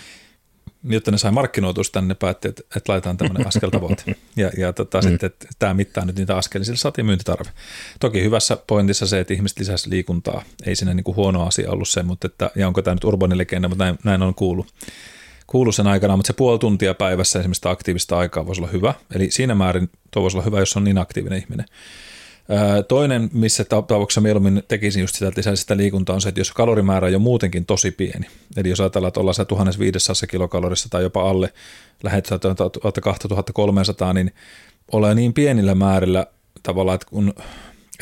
jotta 0.84 1.12
ne 1.12 1.18
sai 1.18 1.32
markkinoitua 1.32 1.84
tänne, 1.92 2.08
ne 2.08 2.16
päätti, 2.16 2.48
että, 2.48 2.64
että 2.76 2.92
laitetaan 2.92 3.18
tämmöinen 3.18 3.48
askeltavoite. 3.48 4.04
Ja, 4.36 4.52
ja 4.58 4.74
tota, 4.74 4.98
mm. 4.98 5.02
sitten, 5.02 5.28
että 5.28 5.48
tämä 5.60 5.74
mittaa 5.74 6.06
nyt 6.06 6.16
niitä 6.16 6.38
askelia, 6.38 6.66
sillä 6.66 6.78
saatiin 6.78 7.06
myyntitarve. 7.06 7.50
Toki 8.00 8.24
hyvässä 8.24 8.58
pointissa 8.68 9.08
se, 9.08 9.20
että 9.20 9.34
ihmiset 9.34 9.60
lisäsi 9.60 9.90
liikuntaa. 9.90 10.44
Ei 10.66 10.76
siinä 10.76 10.94
niin 10.94 11.04
kuin 11.04 11.16
huono 11.16 11.48
asia 11.48 11.72
ollut 11.72 11.90
se, 11.90 12.04
mutta 12.04 12.28
että, 12.28 12.52
ja 12.56 12.68
onko 12.68 12.82
tämä 12.82 12.96
nyt 12.96 13.04
urbani 13.04 13.38
legenda, 13.38 13.68
mutta 13.68 13.84
näin, 13.84 13.98
näin 14.04 14.22
on 14.22 14.36
kuullut. 14.36 14.74
Kuullut 15.48 15.76
sen 15.76 15.88
aikana, 15.88 16.18
mutta 16.18 16.28
se 16.28 16.34
puoli 16.34 16.60
tuntia 16.60 16.94
päivässä 16.94 17.40
esimerkiksi 17.40 17.70
aktiivista 17.70 18.18
aikaa 18.18 18.46
voisi 18.46 18.62
olla 18.62 18.72
hyvä. 18.72 18.94
Eli 19.16 19.32
siinä 19.32 19.56
määrin 19.56 19.90
tuo 20.12 20.24
voisi 20.24 20.38
olla 20.38 20.46
hyvä, 20.46 20.60
jos 20.60 20.78
on 20.78 20.84
niin 20.84 20.98
aktiivinen 20.98 21.40
ihminen. 21.40 21.66
Toinen, 22.88 23.30
missä 23.34 23.64
tapauksessa 23.64 24.22
mieluummin 24.22 24.64
tekisin 24.68 25.02
just 25.02 25.16
sitä, 25.16 25.56
sitä 25.56 25.78
liikuntaa, 25.78 26.14
on 26.14 26.22
se, 26.22 26.30
että 26.30 26.42
jos 26.42 26.52
kalorimäärä 26.52 27.06
on 27.06 27.14
jo 27.14 27.20
muutenkin 27.20 27.66
tosi 27.66 27.92
pieni, 27.92 28.28
eli 28.58 28.70
jos 28.70 28.80
ajatellaan, 28.80 29.08
että 29.08 29.20
ollaan 29.20 29.36
se 29.36 29.46
1500 29.46 30.28
kilokalorissa 30.28 30.90
tai 30.90 31.04
jopa 31.04 31.30
alle, 31.30 31.54
lähetään 32.04 32.40
2300, 33.02 34.14
niin 34.14 34.34
ole 34.92 35.16
niin 35.16 35.34
pienillä 35.34 35.76
määrillä 35.76 36.28
tavallaan, 36.64 36.96
että, 36.96 37.08
kun, 37.10 37.34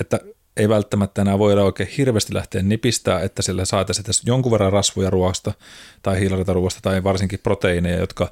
että 0.02 0.20
ei 0.58 0.70
välttämättä 0.70 1.22
enää 1.22 1.40
voida 1.40 1.64
oikein 1.64 1.90
hirveästi 1.98 2.34
lähteä 2.34 2.64
nipistää, 2.64 3.22
että 3.22 3.42
sillä 3.42 3.66
saataisiin 3.66 4.06
jonkun 4.26 4.52
verran 4.52 4.74
rasvoja 4.74 5.10
ruoasta 5.10 5.54
tai 6.02 6.20
hiilarita 6.20 6.54
ruoasta 6.54 6.80
tai 6.82 7.04
varsinkin 7.04 7.40
proteiineja, 7.44 8.00
jotka 8.00 8.32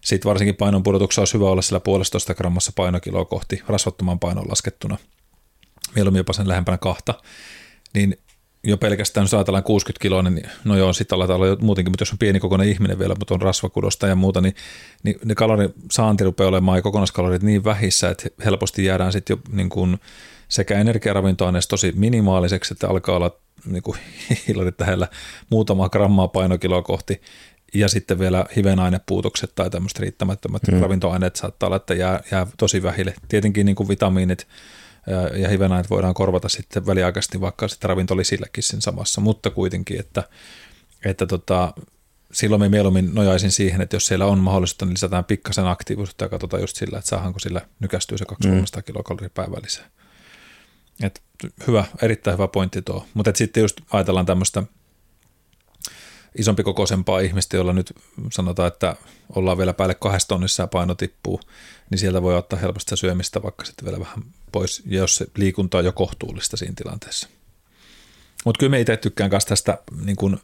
sitten 0.00 0.28
varsinkin 0.28 0.56
painon 0.56 0.82
pudotuksessa 0.82 1.20
olisi 1.20 1.34
hyvä 1.34 1.50
olla 1.50 1.62
sillä 1.62 1.80
puolestoista 1.80 2.34
grammassa 2.34 2.72
painokiloa 2.76 3.24
kohti 3.24 3.62
rasvattoman 3.66 4.18
painon 4.18 4.48
laskettuna– 4.48 4.96
mieluummin 5.94 6.20
jopa 6.20 6.32
sen 6.32 6.48
lähempänä 6.48 6.78
kahta, 6.78 7.14
niin 7.94 8.18
jo 8.64 8.76
pelkästään, 8.78 9.24
jos 9.24 9.34
ajatellaan 9.34 9.64
60 9.64 10.02
kiloa, 10.02 10.22
niin 10.22 10.48
no 10.64 10.76
joo, 10.76 10.92
sitten 10.92 11.16
aletaan 11.16 11.36
olla 11.36 11.46
jo 11.46 11.56
muutenkin, 11.60 11.92
mutta 11.92 12.02
jos 12.02 12.12
on 12.12 12.18
pienikokoinen 12.18 12.68
ihminen 12.68 12.98
vielä, 12.98 13.14
mutta 13.18 13.34
on 13.34 13.42
rasvakudosta 13.42 14.06
ja 14.06 14.14
muuta, 14.14 14.40
niin, 14.40 14.54
niin 15.02 15.16
ne 15.24 15.34
kalorin 15.34 15.74
saanti 15.90 16.24
rupeaa 16.24 16.48
olemaan 16.48 16.78
ja 16.78 16.82
kokonaiskalorit 16.82 17.42
niin 17.42 17.64
vähissä, 17.64 18.10
että 18.10 18.28
helposti 18.44 18.84
jäädään 18.84 19.12
sitten 19.12 19.34
jo 19.34 19.56
niin 19.56 19.68
kuin 19.68 19.98
sekä 20.48 20.78
energiaravintoaineessa 20.78 21.70
tosi 21.70 21.92
minimaaliseksi, 21.96 22.74
että 22.74 22.88
alkaa 22.88 23.16
olla 23.16 23.36
niin 23.66 23.82
kuin 23.82 23.98
hiilarit 24.46 24.80
lähellä 24.80 25.08
muutama 25.50 25.88
grammaa 25.88 26.28
painokiloa 26.28 26.82
kohti, 26.82 27.20
ja 27.74 27.88
sitten 27.88 28.18
vielä 28.18 28.44
hivenainepuutokset 28.56 29.52
tai 29.54 29.70
tämmöiset 29.70 29.98
riittämättömät 29.98 30.62
mm. 30.72 30.80
ravintoaineet 30.80 31.36
saattaa 31.36 31.66
olla, 31.66 31.76
että 31.76 31.94
jää, 31.94 32.22
jää 32.30 32.46
tosi 32.56 32.82
vähille. 32.82 33.14
Tietenkin 33.28 33.66
niin 33.66 33.76
kuin 33.76 33.88
vitamiinit 33.88 34.46
ja, 35.06 35.38
ja 35.38 35.48
hivenaineet 35.48 35.90
voidaan 35.90 36.14
korvata 36.14 36.48
sitten 36.48 36.86
väliaikaisesti 36.86 37.40
vaikka 37.40 37.68
sitten 37.68 37.88
ravintolisilläkin 37.88 38.62
sen 38.62 38.82
samassa, 38.82 39.20
mutta 39.20 39.50
kuitenkin, 39.50 40.00
että, 40.00 40.22
että 41.04 41.26
tota, 41.26 41.74
silloin 42.32 42.60
me 42.60 42.68
mieluummin 42.68 43.14
nojaisin 43.14 43.50
siihen, 43.50 43.80
että 43.80 43.96
jos 43.96 44.06
siellä 44.06 44.26
on 44.26 44.38
mahdollista, 44.38 44.84
niin 44.84 44.92
lisätään 44.92 45.24
pikkasen 45.24 45.66
aktiivisuutta 45.66 46.24
ja 46.24 46.28
katsotaan 46.28 46.62
just 46.62 46.76
sillä, 46.76 46.98
että 46.98 47.08
saadaanko 47.08 47.38
sillä 47.38 47.60
nykästyä 47.80 48.18
se 48.18 48.24
200 48.24 48.80
mm. 48.80 48.84
kilokaloria 48.84 49.30
päivää 49.34 49.60
lisää. 49.62 49.90
Et 51.02 51.22
hyvä, 51.66 51.84
erittäin 52.02 52.36
hyvä 52.36 52.48
pointti 52.48 52.82
tuo. 52.82 53.06
Mutta 53.14 53.32
sitten 53.34 53.60
just 53.60 53.80
ajatellaan 53.92 54.26
tämmöistä 54.26 54.62
isompi 56.38 56.62
kokoisempaa 56.62 57.20
ihmistä, 57.20 57.56
jolla 57.56 57.72
nyt 57.72 57.92
sanotaan, 58.32 58.68
että 58.68 58.96
ollaan 59.36 59.58
vielä 59.58 59.74
päälle 59.74 59.94
kahdessa 59.94 60.28
tonnissa 60.28 60.62
ja 60.62 60.66
paino 60.66 60.94
tippuu, 60.94 61.40
niin 61.90 61.98
sieltä 61.98 62.22
voi 62.22 62.36
ottaa 62.36 62.58
helposti 62.58 62.96
syömistä 62.96 63.42
vaikka 63.42 63.64
sitten 63.64 63.84
vielä 63.84 64.00
vähän 64.00 64.24
pois, 64.52 64.82
jos 64.86 65.16
se 65.16 65.26
liikunta 65.36 65.78
on 65.78 65.84
jo 65.84 65.92
kohtuullista 65.92 66.56
siinä 66.56 66.74
tilanteessa. 66.76 67.28
Mutta 68.44 68.58
kyllä 68.58 68.70
me 68.70 68.80
itse 68.80 68.96
tykkään 68.96 69.30
myös 69.30 69.44
tästä 69.44 69.78
niin 70.04 70.16
kun, 70.16 70.38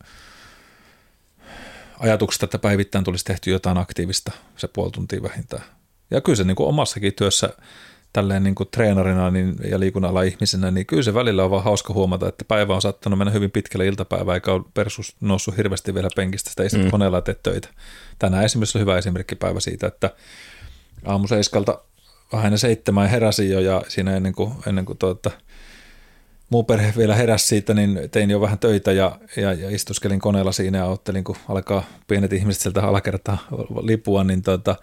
ajatuksesta, 1.98 2.44
että 2.44 2.58
päivittäin 2.58 3.04
tulisi 3.04 3.24
tehty 3.24 3.50
jotain 3.50 3.78
aktiivista, 3.78 4.32
se 4.56 4.68
puoli 4.68 4.90
tuntia 4.90 5.22
vähintään. 5.22 5.62
Ja 6.10 6.20
kyllä 6.20 6.36
se 6.36 6.44
niin 6.44 6.56
omassakin 6.58 7.14
työssä 7.14 7.50
tälleen 8.12 8.42
niin 8.42 8.54
kuin 8.54 8.68
treenarina 8.70 9.30
niin, 9.30 9.56
ja 9.70 9.80
liikunnalla 9.80 10.22
ihmisenä, 10.22 10.70
niin 10.70 10.86
kyllä 10.86 11.02
se 11.02 11.14
välillä 11.14 11.44
on 11.44 11.50
vaan 11.50 11.64
hauska 11.64 11.94
huomata, 11.94 12.28
että 12.28 12.44
päivä 12.48 12.74
on 12.74 12.82
saattanut 12.82 13.18
mennä 13.18 13.32
hyvin 13.32 13.50
pitkälle 13.50 13.86
iltapäivää, 13.86 14.34
eikä 14.34 14.52
ole 14.52 14.64
persus 14.74 15.16
noussut 15.20 15.56
hirveästi 15.56 15.94
vielä 15.94 16.08
penkistä, 16.16 16.50
sitä 16.50 16.64
istut 16.64 16.84
mm. 16.84 16.90
koneella 16.90 17.20
teet 17.20 17.42
töitä. 17.42 17.68
Tänään 18.18 18.44
esimerkiksi 18.44 18.78
on 18.78 18.80
hyvä 18.80 18.98
esimerkki 18.98 19.34
päivä 19.34 19.60
siitä, 19.60 19.86
että 19.86 20.10
aamu 21.04 21.26
seiskalta 21.26 21.80
vähän 22.32 22.46
ennen 22.46 22.58
seitsemän 22.58 23.08
heräsin 23.08 23.50
jo 23.50 23.60
ja 23.60 23.82
siinä 23.88 24.16
ennen 24.16 24.32
kuin, 24.32 24.52
ennen 24.66 24.84
kuin 24.84 24.98
tuota, 24.98 25.30
muu 26.50 26.64
perhe 26.64 26.92
vielä 26.96 27.14
heräsi 27.14 27.46
siitä, 27.46 27.74
niin 27.74 28.00
tein 28.10 28.30
jo 28.30 28.40
vähän 28.40 28.58
töitä 28.58 28.92
ja, 28.92 29.18
ja, 29.36 29.52
ja 29.52 29.70
istuskelin 29.70 30.20
koneella 30.20 30.52
siinä 30.52 30.78
ja 30.78 30.84
ottelin, 30.84 31.24
kun 31.24 31.36
alkaa 31.48 31.84
pienet 32.06 32.32
ihmiset 32.32 32.62
sieltä 32.62 32.82
alakertaa 32.82 33.38
lipua, 33.82 34.24
niin 34.24 34.42
tuota, 34.42 34.76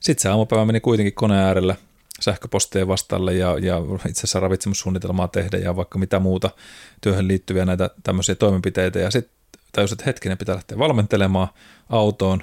sitten 0.00 0.22
se 0.22 0.28
aamupäivä 0.28 0.64
meni 0.64 0.80
kuitenkin 0.80 1.14
koneen 1.14 1.40
äärellä– 1.40 1.76
sähköposteja 2.20 2.88
vastalle 2.88 3.34
ja, 3.34 3.58
ja 3.58 3.76
itse 4.08 4.20
asiassa 4.20 4.40
ravitsemussuunnitelmaa 4.40 5.28
tehdä 5.28 5.58
ja 5.58 5.76
vaikka 5.76 5.98
mitä 5.98 6.18
muuta 6.18 6.50
työhön 7.00 7.28
liittyviä 7.28 7.64
näitä 7.64 7.90
tämmöisiä 8.02 8.34
toimenpiteitä. 8.34 8.98
Ja 8.98 9.10
sitten 9.10 9.40
tajusin, 9.72 9.94
että 9.94 10.04
hetkinen 10.04 10.38
pitää 10.38 10.54
lähteä 10.54 10.78
valmentelemaan 10.78 11.48
autoon 11.88 12.42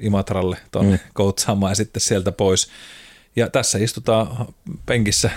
Imatralle 0.00 0.56
tuonne 0.70 0.92
mm. 0.92 1.10
koutsaamaan 1.14 1.70
ja 1.70 1.76
sitten 1.76 2.00
sieltä 2.00 2.32
pois. 2.32 2.70
Ja 3.36 3.50
tässä 3.50 3.78
istutaan 3.78 4.46
penkissä 4.86 5.30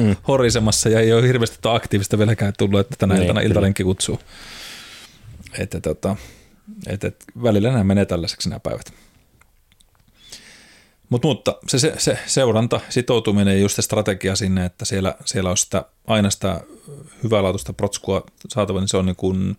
mm. 0.00 0.16
horisemassa 0.28 0.88
ja 0.88 1.00
ei 1.00 1.12
ole 1.12 1.28
hirveästi 1.28 1.58
aktiivista 1.64 2.18
vieläkään 2.18 2.52
tullut, 2.58 2.80
että 2.80 2.96
tänä 2.98 3.14
niin, 3.14 3.22
iltana 3.22 3.40
iltalenki 3.40 3.84
kutsuu. 3.84 4.18
Että, 5.58 5.80
tota, 5.80 6.16
että, 6.86 7.06
että 7.06 7.24
välillä 7.42 7.70
nämä 7.70 7.84
menee 7.84 8.04
tällaiseksi 8.04 8.48
nämä 8.48 8.60
päivät. 8.60 8.92
Mut, 11.12 11.24
mutta 11.24 11.56
se, 11.66 11.78
se, 11.78 11.94
se, 11.98 12.18
seuranta, 12.26 12.80
sitoutuminen 12.88 13.54
ja 13.54 13.60
just 13.60 13.76
se 13.76 13.82
strategia 13.82 14.36
sinne, 14.36 14.64
että 14.64 14.84
siellä, 14.84 15.14
siellä 15.24 15.50
on 15.50 15.56
sitä, 15.56 15.84
aina 16.06 16.30
sitä 16.30 16.60
hyvälaatuista 17.22 17.72
protskua 17.72 18.26
saatava, 18.48 18.80
niin 18.80 18.88
se 18.88 18.96
on 18.96 19.06
niin 19.06 19.16
kuin 19.16 19.56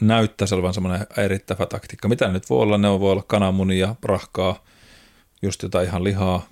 näyttää 0.00 0.48
olevan 0.52 0.74
semmoinen 0.74 1.06
erittävä 1.16 1.66
taktiikka. 1.66 2.08
Mitä 2.08 2.26
ne 2.26 2.32
nyt 2.32 2.50
voi 2.50 2.62
olla? 2.62 2.78
Ne 2.78 3.00
voi 3.00 3.12
olla 3.12 3.22
kananmunia, 3.22 3.94
rahkaa, 4.02 4.64
just 5.42 5.62
jotain 5.62 5.86
ihan 5.86 6.04
lihaa 6.04 6.46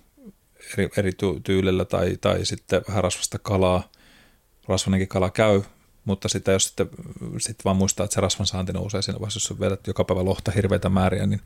eri, 0.73 0.89
eri 0.97 1.13
tyylillä 1.43 1.85
tai, 1.85 2.17
tai 2.21 2.45
sitten 2.45 2.83
vähän 2.89 3.05
rasvasta 3.05 3.39
kalaa. 3.39 3.91
Rasvanenkin 4.69 5.09
kala 5.09 5.31
käy, 5.31 5.63
mutta 6.09 6.29
sitä 6.29 6.53
jos 6.53 6.65
sitten 6.65 6.89
sit 7.39 7.65
vaan 7.65 7.77
muistaa, 7.77 8.05
että 8.05 8.15
se 8.15 8.21
rasvan 8.21 8.47
saanti 8.47 8.73
nousee 8.73 9.03
siinä 9.03 9.21
vaiheessa, 9.21 9.53
jos 9.53 9.61
vedät 9.61 9.87
joka 9.87 10.05
päivä 10.05 10.25
lohta 10.25 10.51
hirveitä 10.51 10.89
määriä, 10.89 11.27
niin 11.27 11.41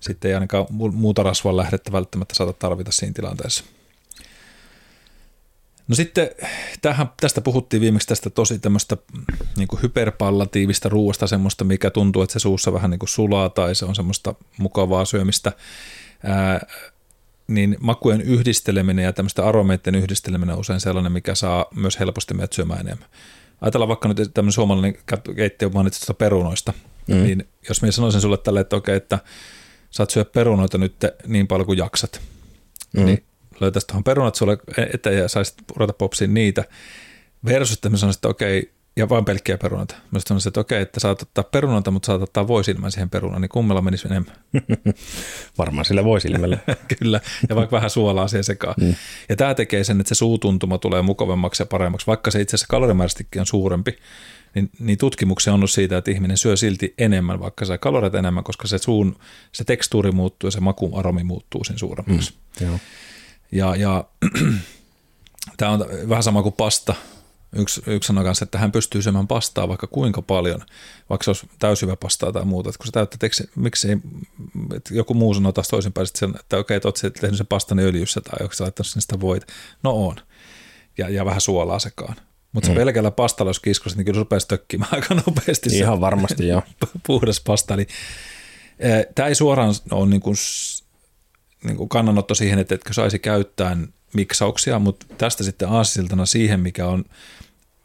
sitten 0.00 0.28
ei 0.28 0.34
ainakaan 0.34 0.66
muuta 0.70 1.22
rasvaa 1.22 1.56
lähdettä 1.56 1.92
välttämättä 1.92 2.34
saata 2.34 2.52
tarvita 2.52 2.92
siinä 2.92 3.12
tilanteessa. 3.12 3.64
No 5.88 5.94
sitten 5.94 6.30
tähän, 6.82 7.10
tästä 7.20 7.40
puhuttiin 7.40 7.80
viimeksi 7.80 8.08
tästä 8.08 8.30
tosi 8.30 8.58
tämmöistä 8.58 8.96
niin 9.56 9.68
hyperpallatiivista 9.82 10.88
ruoasta, 10.88 11.26
semmoista, 11.26 11.64
mikä 11.64 11.90
tuntuu, 11.90 12.22
että 12.22 12.32
se 12.32 12.38
suussa 12.38 12.72
vähän 12.72 12.90
niin 12.90 12.98
kuin 12.98 13.08
sulaa 13.08 13.48
tai 13.48 13.74
se 13.74 13.84
on 13.84 13.94
semmoista 13.94 14.34
mukavaa 14.58 15.04
syömistä. 15.04 15.52
Ää, 16.24 16.60
niin 17.48 17.76
makujen 17.80 18.20
yhdisteleminen 18.20 19.04
ja 19.04 19.12
tämmöistä 19.12 19.46
aromeiden 19.46 19.94
yhdisteleminen 19.94 20.54
on 20.54 20.60
usein 20.60 20.80
sellainen, 20.80 21.12
mikä 21.12 21.34
saa 21.34 21.66
myös 21.74 21.98
helposti 21.98 22.34
meidät 22.34 22.52
syömään 22.52 22.80
enemmän. 22.80 23.08
Ajatellaan 23.60 23.88
vaikka 23.88 24.08
nyt 24.08 24.30
tämmöinen 24.34 24.52
suomalainen 24.52 24.96
keittiö 25.36 25.68
mainitsit 25.68 26.18
perunoista, 26.18 26.72
mm. 27.08 27.22
niin 27.22 27.48
jos 27.68 27.82
minä 27.82 27.92
sanoisin 27.92 28.20
sulle 28.20 28.38
tälle, 28.38 28.60
että 28.60 28.76
okei, 28.76 28.96
että 28.96 29.18
saat 29.90 30.10
syödä 30.10 30.30
perunoita 30.30 30.78
nyt 30.78 30.96
niin 31.26 31.46
paljon 31.46 31.66
kuin 31.66 31.78
jaksat, 31.78 32.20
mm. 32.92 33.04
niin 33.04 33.24
löytäisi 33.60 33.86
tuohon 33.86 34.04
perunat 34.04 34.34
sulle 34.34 34.58
eteen 34.92 35.18
ja 35.18 35.28
saisit 35.28 35.54
ruveta 35.76 35.92
popsiin 35.92 36.34
niitä, 36.34 36.64
versus 37.44 37.76
että 37.76 37.88
mä 37.88 37.96
sanoisin, 37.96 38.18
että 38.18 38.28
okei, 38.28 38.72
ja 38.96 39.08
vain 39.08 39.24
pelkkiä 39.24 39.58
perunoita. 39.58 39.94
Mä 40.10 40.18
sanoisin, 40.26 40.50
että 40.50 40.60
okei, 40.60 40.82
että 40.82 41.00
saat 41.00 41.22
ottaa 41.22 41.44
perunoita, 41.44 41.90
mutta 41.90 42.06
saat 42.06 42.22
ottaa 42.22 42.48
voisilmän 42.48 42.92
siihen 42.92 43.10
perunaan, 43.10 43.42
niin 43.42 43.48
kummella 43.48 43.82
menisi 43.82 44.08
enemmän? 44.08 44.36
Varmaan 45.58 45.84
sillä 45.84 46.04
voisilmällä. 46.04 46.58
Kyllä, 46.98 47.20
ja 47.48 47.56
vaikka 47.56 47.76
vähän 47.76 47.90
suolaa 47.90 48.28
siihen 48.28 48.44
sekaan. 48.44 48.74
Mm. 48.80 48.94
Ja 49.28 49.36
tämä 49.36 49.54
tekee 49.54 49.84
sen, 49.84 50.00
että 50.00 50.08
se 50.08 50.18
suutuntuma 50.18 50.78
tulee 50.78 51.02
mukavammaksi 51.02 51.62
ja 51.62 51.66
paremmaksi, 51.66 52.06
vaikka 52.06 52.30
se 52.30 52.40
itse 52.40 52.54
asiassa 52.54 52.66
kalorimäärästikin 52.70 53.40
on 53.40 53.46
suurempi, 53.46 53.98
niin, 54.54 54.70
niin 54.78 54.98
tutkimuksia 54.98 55.52
on 55.52 55.58
ollut 55.58 55.70
siitä, 55.70 55.96
että 55.96 56.10
ihminen 56.10 56.36
syö 56.36 56.56
silti 56.56 56.94
enemmän, 56.98 57.40
vaikka 57.40 57.64
saa 57.64 57.78
kalorit 57.78 58.14
enemmän, 58.14 58.44
koska 58.44 58.68
se 58.68 58.78
suun, 58.78 59.16
se 59.52 59.64
tekstuuri 59.64 60.12
muuttuu 60.12 60.46
ja 60.46 60.50
se 60.50 60.60
makuaromi 60.60 61.24
muuttuu 61.24 61.64
sen 61.64 61.78
suuremmaksi. 61.78 62.34
Mm, 62.60 62.66
joo. 62.66 62.78
Ja, 63.52 63.76
ja 63.76 64.04
tämä 65.56 65.72
on 65.72 65.86
vähän 66.08 66.22
sama 66.22 66.42
kuin 66.42 66.54
pasta. 66.54 66.94
Yksi, 67.58 67.82
yksi 67.86 68.06
sanoi 68.06 68.24
kanssa, 68.24 68.44
että 68.44 68.58
hän 68.58 68.72
pystyy 68.72 69.02
syömään 69.02 69.26
pastaa 69.26 69.68
vaikka 69.68 69.86
kuinka 69.86 70.22
paljon, 70.22 70.62
vaikka 71.10 71.24
se 71.24 71.30
olisi 71.30 71.48
täysivä 71.58 71.96
pastaa 71.96 72.32
tai 72.32 72.44
muuta. 72.44 72.68
Että 72.68 72.78
kun 72.78 72.86
sä 72.86 72.92
täyttää, 72.92 73.26
että 73.26 73.60
miksi 73.60 73.88
ei, 73.88 73.96
että 74.76 74.94
joku 74.94 75.14
muu 75.14 75.34
sanoo 75.34 75.52
taas 75.52 75.68
toisinpäin, 75.68 76.06
että, 76.06 76.40
että 76.40 76.58
okei, 76.58 76.76
että 76.76 76.88
olet 76.88 77.14
tehnyt 77.20 77.36
sen 77.36 77.46
pastani 77.46 77.82
öljyssä 77.82 78.20
tai 78.20 78.38
onko 78.40 78.54
sä 78.54 78.64
laittanut 78.64 78.86
sen 78.86 79.02
sitä 79.02 79.20
voit. 79.20 79.46
No 79.82 80.06
on. 80.06 80.16
Ja, 80.98 81.08
ja 81.08 81.24
vähän 81.24 81.40
suolaa 81.40 81.78
sekaan. 81.78 82.16
Mutta 82.52 82.68
mm. 82.68 82.74
se 82.74 82.80
pelkällä 82.80 83.10
pastalla, 83.10 83.50
jos 83.50 83.60
kiskosit, 83.60 83.96
niin 83.96 84.04
kyllä 84.04 84.18
rupeaisi 84.18 84.48
tökkimään 84.48 84.94
aika 84.94 85.14
nopeasti. 85.14 85.78
Ihan 85.78 86.00
varmasti, 86.00 86.48
joo. 86.48 86.62
Puhdas 87.06 87.40
pasta. 87.40 87.74
Eli, 87.74 87.86
tämä 89.14 89.28
ei 89.28 89.34
suoraan 89.34 89.74
ole 89.90 90.08
niin 90.08 90.20
kuin, 90.20 90.36
niin 91.64 91.76
kuin 91.76 91.88
kannanotto 91.88 92.34
siihen, 92.34 92.58
että 92.58 92.74
etkö 92.74 92.92
saisi 92.92 93.18
käyttää 93.18 93.76
miksauksia, 94.14 94.78
mutta 94.78 95.06
tästä 95.18 95.44
sitten 95.44 95.68
aasisiltana 95.68 96.26
siihen, 96.26 96.60
mikä 96.60 96.86
on 96.86 97.04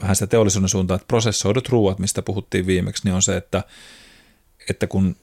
vähän 0.02 0.16
sitä 0.16 0.28
teollisuuden 0.28 0.70
suuntaan, 0.70 0.96
että 0.96 1.08
prosessoidut 1.08 1.70
ruuat, 1.70 2.00
mistä 2.00 2.22
puhuttiin 2.22 2.66
viimeksi, 2.66 3.04
niin 3.06 3.16
on 3.16 3.22
se, 3.22 3.38
että, 3.38 3.64
että 4.70 4.88
kun 4.88 5.16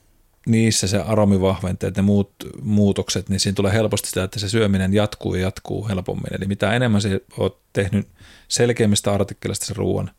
niissä 0.47 0.87
se 0.87 0.99
aromivahventeet 0.99 1.97
ja 1.97 2.03
muut 2.03 2.33
muutokset, 2.63 3.29
niin 3.29 3.41
siinä 3.41 3.55
tulee 3.55 3.73
helposti 3.73 4.09
sitä, 4.09 4.25
että 4.25 4.39
se 4.39 4.49
syöminen 4.49 4.95
jatkuu 4.95 5.35
ja 5.35 5.43
jatkuu 5.43 5.89
helpommin. 5.89 6.35
Eli 6.35 6.47
mitä 6.47 6.73
enemmän 6.73 7.03
se 7.03 7.21
olet 7.39 7.57
tehnyt 7.73 8.09
selkeimmistä 8.49 9.13
artikkelista 9.13 9.67
sen 9.67 9.77
ruoan, 9.77 10.11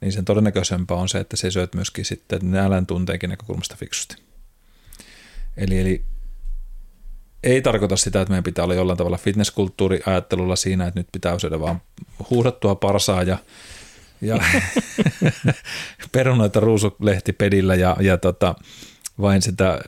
niin 0.00 0.12
sen 0.12 0.24
todennäköisempää 0.24 0.96
on 0.96 1.08
se, 1.08 1.18
että 1.18 1.36
se 1.36 1.50
syöt 1.50 1.74
myöskin 1.74 2.04
sitten 2.04 2.40
nälän 2.42 2.86
tunteenkin 2.86 3.30
näkökulmasta 3.30 3.76
fiksusti. 3.76 4.16
Eli, 5.56 5.78
eli 5.78 6.04
ei 7.42 7.62
tarkoita 7.62 7.96
sitä, 7.96 8.20
että 8.20 8.30
meidän 8.30 8.44
pitää 8.44 8.64
olla 8.64 8.74
jollain 8.74 8.98
tavalla 8.98 9.16
fitnesskulttuuriajattelulla 9.16 10.56
siinä, 10.56 10.86
että 10.86 11.00
nyt 11.00 11.08
pitää 11.12 11.38
syödä 11.38 11.60
vaan 11.60 11.82
huudattua 12.30 12.74
parsaa 12.74 13.22
ja, 13.22 13.38
ja 14.20 14.38
perunoita 16.12 16.60
ruusulehtipedillä 16.60 17.74
ja, 17.74 17.96
ja 18.00 18.18
tota, 18.18 18.54
vain 19.20 19.42
sitä 19.42 19.80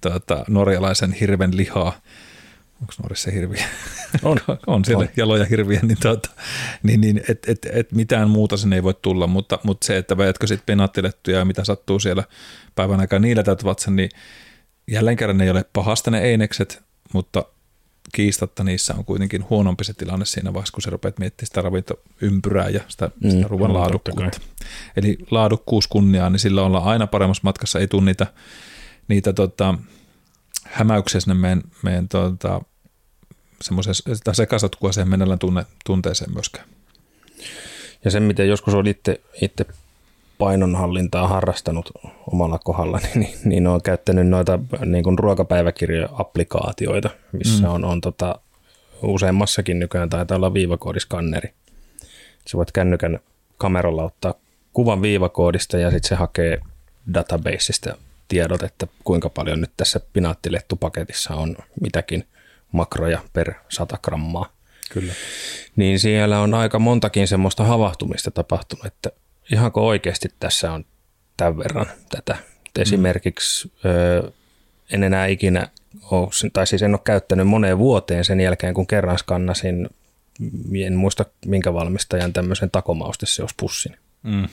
tota, 0.00 0.44
norjalaisen 0.48 1.12
hirven 1.12 1.56
lihaa, 1.56 2.00
onko 2.80 2.92
nuorissa 3.02 3.30
hirviä? 3.30 3.66
On. 4.22 4.38
on 4.66 4.84
siellä 4.84 5.02
On. 5.02 5.08
jaloja 5.16 5.44
hirviä, 5.44 5.80
niin, 5.82 5.98
tuota, 6.02 6.30
niin, 6.82 7.00
niin 7.00 7.20
et, 7.28 7.48
et, 7.48 7.66
et 7.72 7.92
mitään 7.92 8.30
muuta 8.30 8.56
sinne 8.56 8.76
ei 8.76 8.82
voi 8.82 8.94
tulla, 9.02 9.26
mutta, 9.26 9.58
mutta 9.62 9.86
se, 9.86 9.96
että 9.96 10.16
vedetkö 10.16 10.46
sitten 10.46 10.66
penaattilettuja 10.66 11.38
ja 11.38 11.44
mitä 11.44 11.64
sattuu 11.64 11.98
siellä 11.98 12.24
päivän 12.74 13.00
aikaa 13.00 13.18
niillä 13.18 13.42
täytyvät 13.42 13.78
sen, 13.78 13.96
niin 13.96 14.10
jälleen 14.90 15.16
kerran 15.16 15.38
ne 15.38 15.44
ei 15.44 15.50
ole 15.50 15.64
pahasta 15.72 16.10
ne 16.10 16.20
einekset, 16.20 16.82
mutta 17.12 17.44
kiistatta 18.12 18.64
niissä 18.64 18.94
on 18.94 19.04
kuitenkin 19.04 19.44
huonompi 19.50 19.84
se 19.84 19.94
tilanne 19.94 20.24
siinä 20.24 20.54
vaiheessa, 20.54 20.72
kun 20.72 20.82
sä 20.82 20.90
rupeat 20.90 21.18
miettimään 21.18 21.46
sitä 21.46 21.62
ravintoympyrää 21.62 22.68
ja 22.68 22.80
sitä, 22.88 23.10
mm, 23.20 23.30
sitä 23.30 23.48
ruoan 23.48 23.74
laadukkuutta. 23.74 24.40
Eli 24.96 25.18
laadukkuus 25.30 25.86
kunniaa, 25.88 26.30
niin 26.30 26.40
sillä 26.40 26.62
ollaan 26.62 26.84
aina 26.84 27.06
paremmassa 27.06 27.40
matkassa, 27.44 27.78
ei 27.78 27.88
tule 27.88 28.04
niitä, 28.04 28.26
niitä 29.08 29.32
tota, 29.32 29.74
hämäyksiä 30.64 31.20
sinne 31.20 31.34
meidän, 31.34 31.62
meidän 31.82 32.08
tota, 32.08 32.60
semmoiseen 33.62 33.94
sitä 33.94 34.32
sekasotkua 34.32 34.92
siihen 34.92 35.38
tunne, 35.40 35.66
tunteeseen 35.86 36.32
myöskään. 36.32 36.68
Ja 38.04 38.10
sen, 38.10 38.22
miten 38.22 38.48
joskus 38.48 38.74
on 38.74 38.86
itse, 38.86 39.20
itse 39.42 39.66
painonhallintaa 40.38 41.28
harrastanut 41.28 41.90
omalla 42.32 42.58
kohdalla, 42.58 43.00
niin, 43.14 43.38
niin 43.44 43.66
olen 43.66 43.82
käyttänyt 43.82 44.28
noita 44.28 44.58
niin 44.84 45.04
kuin 45.04 45.18
ruokapäiväkirja-applikaatioita, 45.18 47.10
missä 47.32 47.66
mm. 47.66 47.74
on, 47.74 47.84
on 47.84 48.00
tota, 48.00 48.38
useammassakin 49.02 49.78
nykyään 49.78 50.10
taitaa 50.10 50.36
olla 50.36 50.54
viivakoodiskanneri. 50.54 51.50
Sä 52.46 52.58
voit 52.58 52.72
kännykän 52.72 53.18
kameralla 53.58 54.04
ottaa 54.04 54.34
kuvan 54.72 55.02
viivakoodista 55.02 55.78
ja 55.78 55.90
sitten 55.90 56.08
se 56.08 56.14
hakee 56.14 56.58
databaseista 57.14 57.96
tiedot, 58.28 58.62
että 58.62 58.86
kuinka 59.04 59.28
paljon 59.28 59.60
nyt 59.60 59.70
tässä 59.76 60.00
pinaattilettupaketissa 60.12 61.34
on 61.34 61.56
mitäkin 61.80 62.24
makroja 62.72 63.18
per 63.32 63.54
100 63.68 63.98
grammaa. 64.02 64.52
Kyllä. 64.90 65.12
Niin 65.76 65.98
siellä 65.98 66.40
on 66.40 66.54
aika 66.54 66.78
montakin 66.78 67.28
semmoista 67.28 67.64
havahtumista 67.64 68.30
tapahtunut, 68.30 68.86
että 68.86 69.10
ihanko 69.52 69.86
oikeasti 69.86 70.28
tässä 70.40 70.72
on 70.72 70.84
tämän 71.36 71.58
verran 71.58 71.86
tätä. 72.08 72.36
Et 72.66 72.78
esimerkiksi 72.78 73.72
ö, 73.84 74.32
en 74.90 75.02
enää 75.02 75.26
ikinä 75.26 75.68
ole, 76.10 76.28
tai 76.52 76.66
siis 76.66 76.82
en 76.82 76.94
ole 76.94 77.00
käyttänyt 77.04 77.48
moneen 77.48 77.78
vuoteen 77.78 78.24
sen 78.24 78.40
jälkeen, 78.40 78.74
kun 78.74 78.86
kerran 78.86 79.18
skannasin, 79.18 79.88
en 80.86 80.96
muista 80.96 81.24
minkä 81.46 81.74
valmistajan 81.74 82.32
tämmöisen 82.32 82.70
takomausteseuspussin. 82.70 83.96
Mm. 84.22 84.48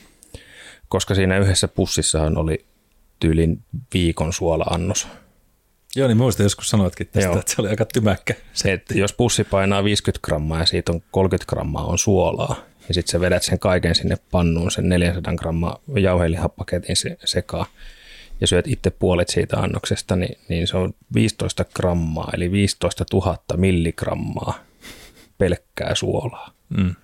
Koska 0.87 1.15
siinä 1.15 1.37
yhdessä 1.37 1.67
pussissahan 1.67 2.37
oli 2.37 2.65
tyylin 3.19 3.63
viikon 3.93 4.33
suola-annos. 4.33 5.07
Joo, 5.95 6.07
niin 6.07 6.17
muista 6.17 6.43
joskus 6.43 6.69
sanoitkin 6.69 7.07
tästä, 7.07 7.29
Joo. 7.29 7.39
että 7.39 7.51
se 7.51 7.61
oli 7.61 7.69
aika 7.69 7.85
tymäkkä. 7.85 8.33
Se, 8.53 8.73
että 8.73 8.93
jos 8.93 9.13
pussi 9.13 9.43
painaa 9.43 9.83
50 9.83 10.25
grammaa 10.25 10.59
ja 10.59 10.65
siitä 10.65 10.91
on 10.91 11.01
30 11.11 11.49
grammaa 11.49 11.85
on 11.85 11.97
suolaa, 11.97 12.55
ja 12.87 12.93
sitten 12.93 13.11
sä 13.11 13.19
vedät 13.19 13.43
sen 13.43 13.59
kaiken 13.59 13.95
sinne 13.95 14.17
pannuun, 14.31 14.71
sen 14.71 14.89
400 14.89 15.33
grammaa 15.35 15.79
jauhelihapaketin 15.95 16.95
se, 16.95 17.17
sekaan, 17.25 17.65
ja 18.41 18.47
syöt 18.47 18.67
itse 18.67 18.89
puolet 18.89 19.29
siitä 19.29 19.57
annoksesta, 19.57 20.15
niin, 20.15 20.37
niin 20.49 20.67
se 20.67 20.77
on 20.77 20.93
15 21.13 21.65
grammaa, 21.75 22.29
eli 22.33 22.51
15 22.51 23.05
000 23.13 23.37
milligrammaa 23.57 24.59
pelkkää 25.37 25.95
suolaa. 25.95 26.51
Mm. 26.69 26.95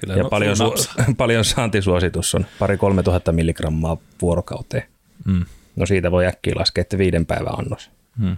Kyllä, 0.00 0.14
Ja 0.14 0.22
no, 0.22 0.28
paljon, 0.28 0.56
su- 0.56 1.14
paljon 1.16 1.44
saantisuositus 1.44 2.34
on 2.34 2.46
pari 2.58 2.76
3 2.76 3.02
tuhatta 3.02 3.32
milligrammaa 3.32 3.96
vuorokauteen. 4.22 4.82
Mm. 5.24 5.44
No 5.76 5.86
siitä 5.86 6.10
voi 6.10 6.26
äkkiä 6.26 6.54
laskea, 6.56 6.82
että 6.82 6.98
viiden 6.98 7.26
päivän 7.26 7.58
annos. 7.58 7.90
Mm. 8.18 8.36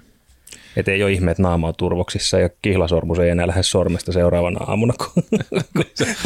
Että 0.76 0.90
ei 0.90 1.02
ole 1.02 1.12
ihme, 1.12 1.30
että 1.30 1.42
naama 1.42 1.68
on 1.68 1.74
turvoksissa 1.76 2.38
ja 2.38 2.48
kihlasormus 2.62 3.18
ei 3.18 3.30
enää 3.30 3.46
lähde 3.46 3.62
sormesta 3.62 4.12
seuraavana 4.12 4.64
aamuna, 4.64 4.94
kun, 4.98 5.22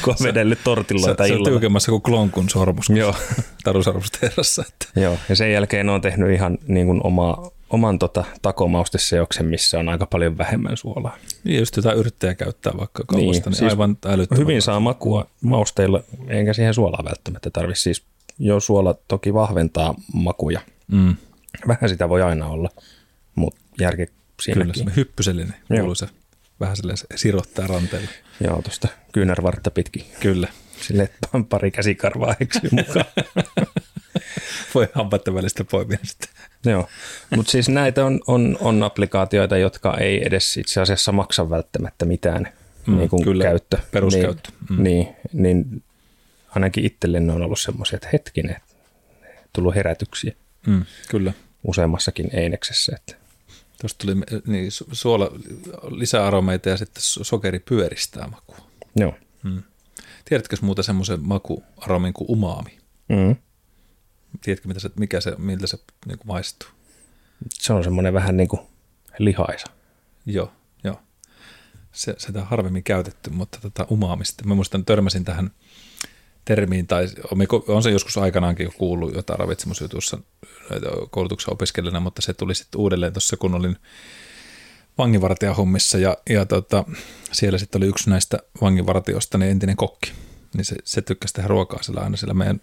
kun 0.05 0.15
on 0.21 0.27
vedellyt 0.27 0.59
tortilloita 0.65 1.25
se 1.25 1.33
on 1.33 1.39
illalla. 1.39 1.49
tiukemmassa 1.49 1.91
kuin 1.91 2.03
klonkun 2.03 2.51
sormus 2.51 2.91
Joo. 2.91 3.15
tarusormustehdassa. 3.65 4.65
Että. 4.69 5.01
Joo, 5.01 5.19
ja 5.29 5.37
sen 5.37 5.53
jälkeen 5.53 5.89
on 5.89 6.01
tehnyt 6.01 6.31
ihan 6.31 6.59
niin 6.69 6.87
kuin 6.87 7.01
oma, 7.05 7.51
oman 7.71 7.99
tota, 7.99 8.25
takomaustesseoksen, 8.43 9.47
missä 9.47 9.79
on 9.79 9.89
aika 9.89 10.07
paljon 10.07 10.39
vähemmän 10.39 10.77
suolaa. 10.77 11.17
Niin, 11.45 11.59
just 11.59 11.77
jotain 11.77 11.99
yrttejä 11.99 12.35
käyttää 12.35 12.73
vaikka 12.79 13.05
kaupasta, 13.07 13.31
niin, 13.31 13.43
niin 13.45 13.55
siis 13.55 13.73
aivan 13.73 13.97
älyttömän. 14.07 14.41
Hyvin 14.41 14.63
saa 14.63 14.81
makua 14.81 15.27
mausteilla, 15.41 16.03
enkä 16.29 16.53
siihen 16.53 16.75
suolaa 16.75 17.05
välttämättä 17.05 17.51
tarvi. 17.51 17.75
Siis 17.75 18.03
jo 18.39 18.61
suola 18.61 18.95
toki 19.09 19.35
vahventaa 19.35 19.95
makuja. 20.15 20.61
Mm. 20.93 21.17
Vähän 21.69 21.89
sitä 21.89 22.09
voi 22.09 22.23
aina 22.23 22.47
olla, 22.47 22.69
mutta 23.35 23.61
järki 23.81 24.07
Kyllä, 24.45 24.65
siinäkin. 24.75 24.85
se 24.85 24.97
hyppysellinen 24.97 25.55
se. 25.95 26.07
Vähän 26.61 26.77
silleen 26.77 26.97
se 26.97 27.07
sirottaa 27.17 27.67
ranteella. 27.67 28.09
Joo, 28.41 28.63
tuosta 28.63 28.89
kyynärvartta 29.13 29.71
pitkin. 29.71 30.05
Kyllä. 30.21 30.49
Sille 30.81 31.11
pari 31.49 31.71
käsikarvaa 31.71 32.35
eksyy 32.41 32.71
mukaan. 32.73 33.05
Voi 34.75 34.89
hampaiden 34.95 35.35
välistä 35.35 35.65
poimia 35.65 35.99
sitten. 36.03 36.29
Joo, 36.65 36.89
mutta 37.37 37.53
siis 37.53 37.69
näitä 37.69 38.05
on, 38.05 38.21
on, 38.27 38.59
on 38.61 38.83
applikaatioita, 38.83 39.57
jotka 39.57 39.97
ei 39.99 40.27
edes 40.27 40.57
itse 40.57 40.81
asiassa 40.81 41.13
maksa 41.13 41.51
välttämättä 41.51 42.05
mitään 42.05 42.49
Mm, 42.87 42.93
mm, 42.93 42.99
niin 42.99 43.09
kuin 43.09 43.25
kyllä, 43.25 43.45
käyttö. 43.45 43.79
peruskäyttö. 43.91 44.51
Niin, 44.71 44.79
Mm. 44.79 44.83
niin, 44.83 45.17
niin 45.33 45.83
ainakin 46.49 46.85
itselle 46.87 47.21
ne 47.21 47.33
on 47.33 47.43
ollut 47.43 47.61
semmoisia, 47.61 47.97
että 47.97 48.09
hetkinen, 48.13 48.57
tullut 49.53 49.75
herätyksiä 49.75 50.33
Mm, 50.67 50.85
kyllä. 51.09 51.33
useammassakin 51.65 52.31
eineksessä. 52.33 52.93
Että 52.97 53.15
Tuosta 53.83 54.07
tuli 54.07 54.15
niin, 54.47 54.69
su- 54.69 54.89
suola, 54.93 55.31
lisää 55.91 56.27
aromeita 56.27 56.69
ja 56.69 56.77
sitten 56.77 57.03
so- 57.03 57.25
sokeri 57.25 57.59
pyöristää 57.59 58.29
makua. 58.29 58.57
joo. 58.97 59.15
Mm. 59.43 59.63
Tiedätkö 60.25 60.57
muuta 60.61 60.83
semmoisen 60.83 61.21
makuaromin 61.23 62.13
kuin 62.13 62.31
umaami? 62.31 62.79
Mm. 63.09 63.37
Tiedätkö, 64.41 64.69
mitä 64.69 64.81
se, 64.81 64.91
mikä 64.97 65.21
se, 65.21 65.35
miltä 65.39 65.67
se 65.67 65.79
niin 66.07 66.19
kuin 66.19 66.27
maistuu? 66.27 66.69
Se 67.49 67.73
on 67.73 67.85
semmoinen 67.85 68.15
vähän 68.15 68.37
niin 68.37 68.49
kuin 68.49 68.61
lihaisa. 69.19 69.67
Joo, 70.27 70.53
joo. 70.85 71.01
Se, 71.93 72.15
sitä 72.19 72.39
on 72.41 72.47
harvemmin 72.47 72.83
käytetty, 72.85 73.31
mutta 73.31 73.59
tota 73.63 73.87
umaamista. 73.91 74.45
Mä 74.45 74.55
muistan, 74.55 74.85
törmäsin 74.85 75.25
tähän 75.25 75.51
termiin, 76.45 76.87
tai 76.87 77.09
on- 77.69 77.83
se 77.83 77.91
joskus 77.91 78.19
aikanaankin 78.19 78.65
jo 78.65 78.71
kuullut 78.79 79.15
jotain 79.15 79.39
ravitsemusjutussa 79.39 80.19
koulutuksen 81.11 81.53
opiskelijana, 81.53 82.01
mutta 82.01 82.23
se 82.23 82.35
tuli 82.35 82.55
sitten 82.55 82.81
uudelleen 82.81 83.13
tuossa, 83.13 83.37
kun 83.37 83.55
olin 83.55 83.77
vanginvartijahommissa 84.99 85.99
ja, 85.99 86.17
ja 86.31 86.47
tota, 86.47 86.85
siellä 87.33 87.59
sitten 87.59 87.79
oli 87.79 87.87
yksi 87.89 88.11
näistä 88.11 88.39
vanginvartijoista, 88.61 89.39
niin 89.39 89.51
entinen 89.51 89.77
kokki. 89.77 90.13
Niin 90.57 90.65
se, 90.65 90.77
se 90.85 91.03
tykkäsi 91.03 91.35
tehdä 91.35 91.49
ruokaa 91.49 91.83
sillä 91.83 92.01
aina 92.01 92.17
siellä 92.17 92.35
meidän 92.35 92.61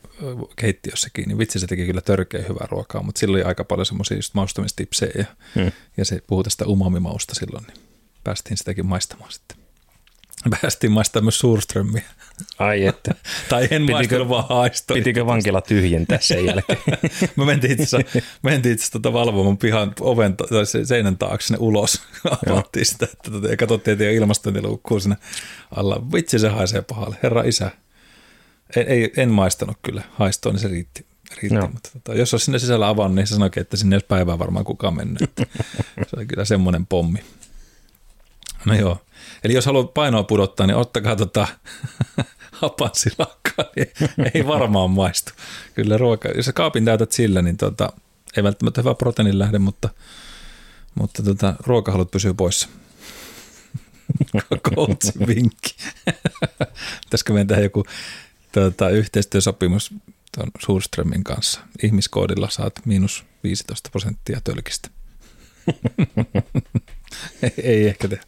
keittiössäkin, 0.55 1.27
niin 1.27 1.37
vitsi 1.37 1.59
se 1.59 1.67
teki 1.67 1.85
kyllä 1.85 2.01
törkeä 2.01 2.41
hyvää 2.49 2.67
ruokaa, 2.71 3.03
mutta 3.03 3.19
sillä 3.19 3.35
oli 3.35 3.43
aika 3.43 3.63
paljon 3.63 3.85
semmoisia 3.85 4.17
just 4.17 4.33
maustamistipsejä 4.33 5.11
ja, 5.17 5.25
Mm. 5.55 5.71
ja 5.97 6.05
se 6.05 6.21
puhui 6.27 6.43
tästä 6.43 6.65
umamimausta 6.67 7.35
silloin, 7.35 7.65
niin 7.65 7.77
päästiin 8.23 8.57
sitäkin 8.57 8.85
maistamaan 8.85 9.31
sitten. 9.31 9.57
Päästiin 10.61 10.91
maistamaan 10.91 11.25
myös 11.25 11.39
suurströmmiä. 11.39 12.03
Ai 12.59 12.85
että. 12.85 13.11
Tai 13.49 13.63
en 13.63 13.67
Pitikö- 13.81 13.91
maistanut, 13.91 14.29
vaan 14.29 14.45
haistoin. 14.49 14.99
Pitikö 14.99 15.25
vankila 15.25 15.61
tyhjentää 15.61 16.17
sen 16.21 16.45
jälkeen? 16.45 16.79
Me 17.35 17.45
mentiin 17.51 17.71
itse 17.73 17.83
asiassa, 17.83 18.91
tota 18.91 19.13
valvomaan 19.13 19.57
pihan 19.57 19.93
oven 19.99 20.37
ta- 20.37 20.47
tai 20.49 20.65
se- 20.65 20.85
seinän 20.85 21.17
taakse 21.17 21.47
sinne 21.47 21.57
ulos. 21.61 22.01
Avattiin 22.49 22.85
sitä 22.85 23.05
että 23.13 23.31
tota, 23.31 23.47
ja 23.47 23.57
katsottiin, 23.57 23.93
että 23.93 24.05
ei 24.05 24.15
ilmastointiluukkuu 24.15 24.99
siinä 24.99 25.15
alla. 25.75 26.11
Vitsi 26.13 26.39
se 26.39 26.49
haisee 26.49 26.81
pahalle. 26.81 27.17
Herra 27.23 27.43
isä. 27.43 27.71
En, 28.75 28.87
ei, 28.87 29.13
en 29.17 29.29
maistanut 29.29 29.77
kyllä. 29.81 30.01
Haistoon, 30.11 30.55
niin 30.55 30.61
se 30.61 30.67
riitti. 30.67 31.05
riitti. 31.41 31.55
Joo. 31.55 31.67
Mutta 31.67 31.89
tota, 31.93 32.15
jos 32.15 32.33
olisi 32.33 32.45
sinne 32.45 32.59
sisällä 32.59 32.87
avannut, 32.87 33.15
niin 33.15 33.27
se 33.27 33.33
sanoikin, 33.33 33.61
että 33.61 33.77
sinne 33.77 33.93
ei 33.93 33.97
olisi 33.97 34.05
päivää 34.07 34.39
varmaan 34.39 34.65
kukaan 34.65 34.95
mennyt. 34.95 35.31
Se 35.95 36.15
oli 36.17 36.25
kyllä 36.25 36.45
semmoinen 36.45 36.85
pommi. 36.85 37.19
No 38.65 38.73
joo. 38.73 39.01
Eli 39.43 39.53
jos 39.53 39.65
haluat 39.65 39.93
painoa 39.93 40.23
pudottaa, 40.23 40.67
niin 40.67 40.77
ottakaa 40.77 41.15
tota 41.15 41.47
hapansilakkaa, 42.61 43.65
niin 43.75 43.87
ei 44.33 44.47
varmaan 44.47 44.91
maistu. 44.91 45.31
Kyllä 45.73 45.97
ruoka, 45.97 46.29
jos 46.29 46.45
sä 46.45 46.53
kaapin 46.53 46.85
täytät 46.85 47.11
sillä, 47.11 47.41
niin 47.41 47.57
tota, 47.57 47.93
ei 48.37 48.43
välttämättä 48.43 48.81
hyvä 48.81 48.95
proteiinin 48.95 49.39
lähde, 49.39 49.59
mutta, 49.59 49.89
mutta 50.95 51.23
tota, 51.23 51.53
ruokahalut 51.59 52.11
pysyy 52.11 52.33
poissa. 52.33 52.69
Coachin 54.75 55.27
vinkki. 55.27 55.75
Pitäisikö 57.05 57.33
meidän 57.33 57.47
tehdä 57.47 57.63
joku 57.63 57.85
tota, 58.51 58.89
yhteistyösopimus 58.89 59.93
tuon 60.35 60.51
Suurströmin 60.59 61.23
kanssa? 61.23 61.61
Ihmiskoodilla 61.83 62.49
saat 62.49 62.73
miinus 62.85 63.25
15 63.43 63.89
prosenttia 63.89 64.41
tölkistä. 64.43 64.89
ei, 67.43 67.51
ei 67.57 67.87
ehkä 67.87 68.07
tehdä. 68.07 68.23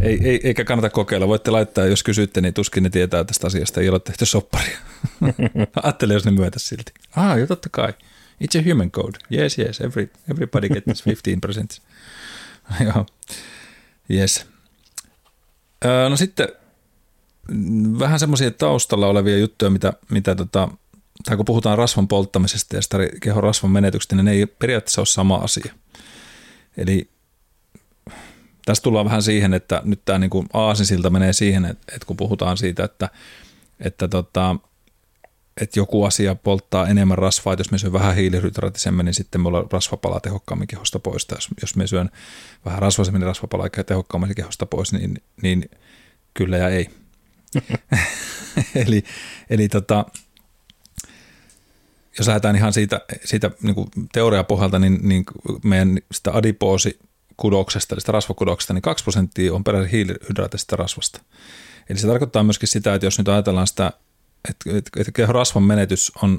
Ei, 0.00 0.18
ei, 0.24 0.40
eikä 0.44 0.64
kannata 0.64 0.90
kokeilla. 0.90 1.28
Voitte 1.28 1.50
laittaa, 1.50 1.86
jos 1.86 2.02
kysytte, 2.02 2.40
niin 2.40 2.54
tuskin 2.54 2.82
ne 2.82 2.90
tietää 2.90 3.24
tästä 3.24 3.46
asiasta. 3.46 3.80
Ei 3.80 3.88
ole 3.88 4.00
tehty 4.00 4.26
sopparia. 4.26 4.78
Ajattele, 5.82 6.14
jos 6.14 6.24
ne 6.24 6.30
myötä 6.30 6.58
silti. 6.58 6.92
Ah, 7.16 7.38
jo 7.38 7.46
totta 7.46 7.68
kai. 7.68 7.94
It's 8.44 8.60
a 8.60 8.70
human 8.70 8.90
code. 8.90 9.18
Yes, 9.32 9.58
yes. 9.58 9.80
Every, 9.80 10.10
everybody 10.30 10.68
gets 10.68 11.06
15 11.06 11.82
Joo. 12.84 13.06
Yes. 14.10 14.46
No 16.08 16.16
sitten 16.16 16.48
vähän 17.98 18.20
semmoisia 18.20 18.50
taustalla 18.50 19.06
olevia 19.06 19.38
juttuja, 19.38 19.70
mitä, 19.70 19.92
mitä 20.10 20.34
tota, 20.34 20.68
tai 21.24 21.36
kun 21.36 21.44
puhutaan 21.44 21.78
rasvan 21.78 22.08
polttamisesta 22.08 22.76
ja 22.76 22.82
sitä 22.82 22.98
kehon 23.20 23.42
rasvan 23.42 23.70
menetyksestä, 23.70 24.16
niin 24.16 24.24
ne 24.24 24.32
ei 24.32 24.46
periaatteessa 24.46 25.00
ole 25.00 25.06
sama 25.06 25.36
asia. 25.36 25.74
Eli 26.76 27.08
tässä 28.64 28.82
tullaan 28.82 29.04
vähän 29.04 29.22
siihen, 29.22 29.54
että 29.54 29.82
nyt 29.84 30.00
tämä 30.04 30.18
niin 30.18 30.30
aasinsilta 30.52 31.10
menee 31.10 31.32
siihen, 31.32 31.64
että, 31.64 31.94
että 31.94 32.06
kun 32.06 32.16
puhutaan 32.16 32.56
siitä, 32.56 32.84
että, 32.84 33.08
että, 33.80 34.08
tota, 34.08 34.56
että 35.60 35.78
joku 35.78 36.04
asia 36.04 36.34
polttaa 36.34 36.88
enemmän 36.88 37.18
rasvaa, 37.18 37.52
että 37.52 37.60
jos 37.60 37.70
me 37.70 37.78
syön 37.78 37.92
vähän 37.92 38.16
hiilihydraattisemmin, 38.16 39.04
niin 39.04 39.14
sitten 39.14 39.40
me 39.40 39.48
ollaan 39.48 39.66
rasva 39.72 39.96
palaa 39.96 40.20
tehokkaammin 40.20 40.68
kehosta 40.68 40.98
pois. 40.98 41.26
Tai 41.26 41.36
jos, 41.36 41.48
jos 41.60 41.76
me 41.76 41.86
syön 41.86 42.10
vähän 42.64 42.82
rasvaisemmin, 42.82 43.20
niin 43.20 43.26
rasva 43.26 43.48
palaa 43.48 43.68
tehokkaammin 43.86 44.34
kehosta 44.34 44.66
pois, 44.66 44.92
niin, 44.92 45.22
niin 45.42 45.70
kyllä 46.34 46.56
ja 46.56 46.68
ei. 46.68 46.90
eli 48.86 49.04
eli 49.50 49.68
tota, 49.68 50.04
jos 52.18 52.26
lähdetään 52.26 52.56
ihan 52.56 52.72
siitä, 52.72 53.00
siitä 53.24 53.50
niin 53.62 53.74
kuin 53.74 53.88
teoriapohjalta, 54.12 54.78
niin, 54.78 54.98
niin 55.02 55.24
meidän 55.64 55.98
sitä 56.12 56.30
adipoosi 56.32 56.98
kudoksesta, 57.36 57.94
eli 57.94 58.00
sitä 58.00 58.12
rasvakudoksesta, 58.12 58.74
niin 58.74 58.82
2 58.82 59.04
prosenttia 59.04 59.54
on 59.54 59.64
peräisin 59.64 59.90
hiilihydraatista 59.90 60.76
rasvasta. 60.76 61.20
Eli 61.88 61.98
se 61.98 62.06
tarkoittaa 62.06 62.42
myöskin 62.42 62.68
sitä, 62.68 62.94
että 62.94 63.06
jos 63.06 63.18
nyt 63.18 63.28
ajatellaan 63.28 63.66
sitä, 63.66 63.92
että, 64.48 64.70
että 64.96 65.26
rasvan 65.26 65.62
menetys 65.62 66.12
on, 66.22 66.38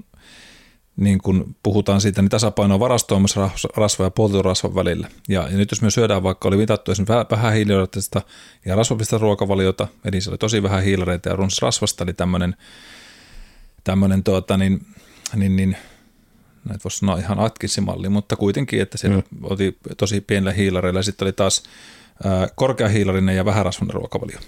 niin 0.95 1.19
kun 1.19 1.55
puhutaan 1.63 2.01
siitä, 2.01 2.21
niin 2.21 2.29
tasapainoa 2.29 2.79
varastoimassa 2.79 3.49
rasva 3.77 4.05
ja 4.05 4.11
poltetun 4.11 4.45
rasvan 4.45 4.75
välillä. 4.75 5.07
Ja, 5.29 5.47
ja 5.51 5.57
nyt 5.57 5.71
jos 5.71 5.81
me 5.81 5.91
syödään 5.91 6.23
vaikka, 6.23 6.47
oli 6.47 6.57
mitattu 6.57 6.91
esimerkiksi 6.91 7.35
vähän 7.35 7.53
hiilihydraattista 7.53 8.21
ja 8.65 8.75
rasvapista 8.75 9.17
ruokavaliota, 9.17 9.87
eli 10.05 10.21
se 10.21 10.29
oli 10.29 10.37
tosi 10.37 10.63
vähän 10.63 10.83
hiilareita 10.83 11.29
ja 11.29 11.35
runsas 11.35 11.61
rasvasta, 11.61 12.03
eli 12.03 12.13
tämmöinen, 12.13 12.55
tämmöinen 13.83 14.23
tuota, 14.23 14.57
niin, 14.57 14.85
niin, 15.35 15.55
niin 15.55 15.77
näitä 16.69 16.83
voisi 16.83 16.97
sanoa 16.97 17.17
ihan 17.17 17.39
Atkinsin-malli, 17.39 18.09
mutta 18.09 18.35
kuitenkin, 18.35 18.81
että 18.81 18.97
se 18.97 19.09
mm. 19.09 19.23
oli 19.43 19.77
tosi 19.97 20.21
pienillä 20.21 20.51
hiilareilla 20.51 20.99
ja 20.99 21.03
sitten 21.03 21.25
oli 21.25 21.33
taas 21.33 21.63
ää, 22.23 22.47
korkeahiilarinen 22.55 23.35
ja 23.35 23.45
vähärasvainen 23.45 23.93
ruokavalio. 23.93 24.39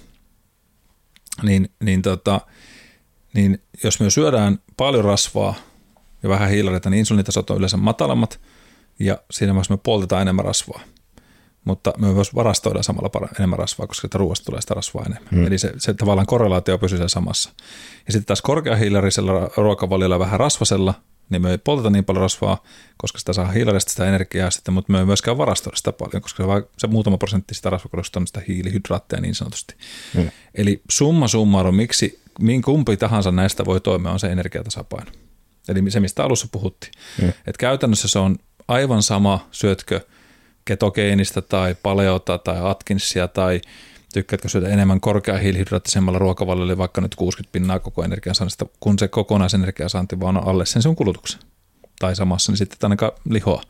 Niin, 1.42 1.70
niin, 1.80 2.02
tota, 2.02 2.40
niin 3.34 3.62
jos 3.84 4.00
me 4.00 4.10
syödään 4.10 4.58
paljon 4.76 5.04
rasvaa 5.04 5.54
ja 6.22 6.28
vähän 6.28 6.50
hiilareita, 6.50 6.90
niin 6.90 6.98
insuliinitasot 6.98 7.50
on 7.50 7.56
yleensä 7.56 7.76
matalammat 7.76 8.40
ja 8.98 9.18
siinä 9.30 9.52
vaiheessa 9.52 9.74
me 9.74 9.80
poltetaan 9.82 10.22
enemmän 10.22 10.44
rasvaa. 10.44 10.80
Mutta 11.64 11.92
me 11.98 12.12
myös 12.12 12.34
varastoidaan 12.34 12.84
samalla 12.84 13.28
enemmän 13.38 13.58
rasvaa, 13.58 13.86
koska 13.86 14.08
sitä 14.08 14.18
ruoasta 14.18 14.44
tulee 14.44 14.60
sitä 14.60 14.74
rasvaa 14.74 15.04
enemmän. 15.06 15.34
Mm. 15.34 15.46
Eli 15.46 15.58
se, 15.58 15.72
se 15.78 15.94
tavallaan 15.94 16.26
korrelaatio 16.26 16.78
pysyy 16.78 16.98
siellä 16.98 17.08
samassa. 17.08 17.50
Ja 18.06 18.12
sitten 18.12 18.26
taas 18.26 18.42
korkeahiilarisella 18.42 19.50
ruokavaliolla 19.56 20.18
vähän 20.18 20.40
rasvasella, 20.40 20.94
niin 21.30 21.42
me 21.42 21.50
ei 21.50 21.58
polteta 21.58 21.90
niin 21.90 22.04
paljon 22.04 22.22
rasvaa, 22.22 22.62
koska 22.96 23.18
sitä 23.18 23.32
saa 23.32 23.52
hiilarista 23.52 23.90
sitä 23.90 24.08
energiaa 24.08 24.50
sitten, 24.50 24.74
mutta 24.74 24.92
me 24.92 24.98
ei 24.98 25.04
myöskään 25.04 25.38
varastoida 25.38 25.76
sitä 25.76 25.92
paljon, 25.92 26.22
koska 26.22 26.44
se, 26.44 26.68
se 26.78 26.86
muutama 26.86 27.18
prosentti 27.18 27.54
sitä 27.54 27.70
rasvakorosta 27.70 28.20
on 28.20 28.26
sitä 28.26 28.42
hiilihydraatteja 28.48 29.20
niin 29.20 29.34
sanotusti. 29.34 29.74
Mm. 30.14 30.30
Eli 30.54 30.82
summa 30.90 31.28
summarum, 31.28 31.74
miksi 31.74 32.20
min 32.40 32.62
kumpi 32.62 32.96
tahansa 32.96 33.32
näistä 33.32 33.64
voi 33.64 33.80
toimia, 33.80 34.12
on 34.12 34.20
se 34.20 34.26
energiatasapaino. 34.26 35.10
Eli 35.68 35.90
se, 35.90 36.00
mistä 36.00 36.24
alussa 36.24 36.48
puhuttiin. 36.52 36.92
Mm. 37.22 37.28
Että 37.28 37.58
käytännössä 37.58 38.08
se 38.08 38.18
on 38.18 38.36
aivan 38.68 39.02
sama, 39.02 39.48
syötkö 39.50 40.00
ketogeenistä 40.64 41.40
tai 41.42 41.76
paleota 41.82 42.38
tai 42.38 42.56
Atkinsia 42.62 43.28
tai 43.28 43.60
tykkäätkö 44.12 44.48
syödä 44.48 44.68
enemmän 44.68 45.00
korkea 45.00 45.38
hiilihydraattisemmalla 45.38 46.18
ruokavaliolla, 46.18 46.78
vaikka 46.78 47.00
nyt 47.00 47.14
60 47.14 47.52
pinnaa 47.52 47.78
koko 47.78 48.04
energiansaannista, 48.04 48.66
kun 48.80 48.98
se 48.98 49.08
kokonaisenergiansaanti 49.08 50.20
vaan 50.20 50.36
on 50.36 50.48
alle 50.48 50.66
sen 50.66 50.82
sun 50.82 50.96
kulutuksen. 50.96 51.40
Tai 51.98 52.16
samassa, 52.16 52.52
niin 52.52 52.58
sitten 52.58 52.78
ainakaan 52.82 53.12
lihoa. 53.30 53.62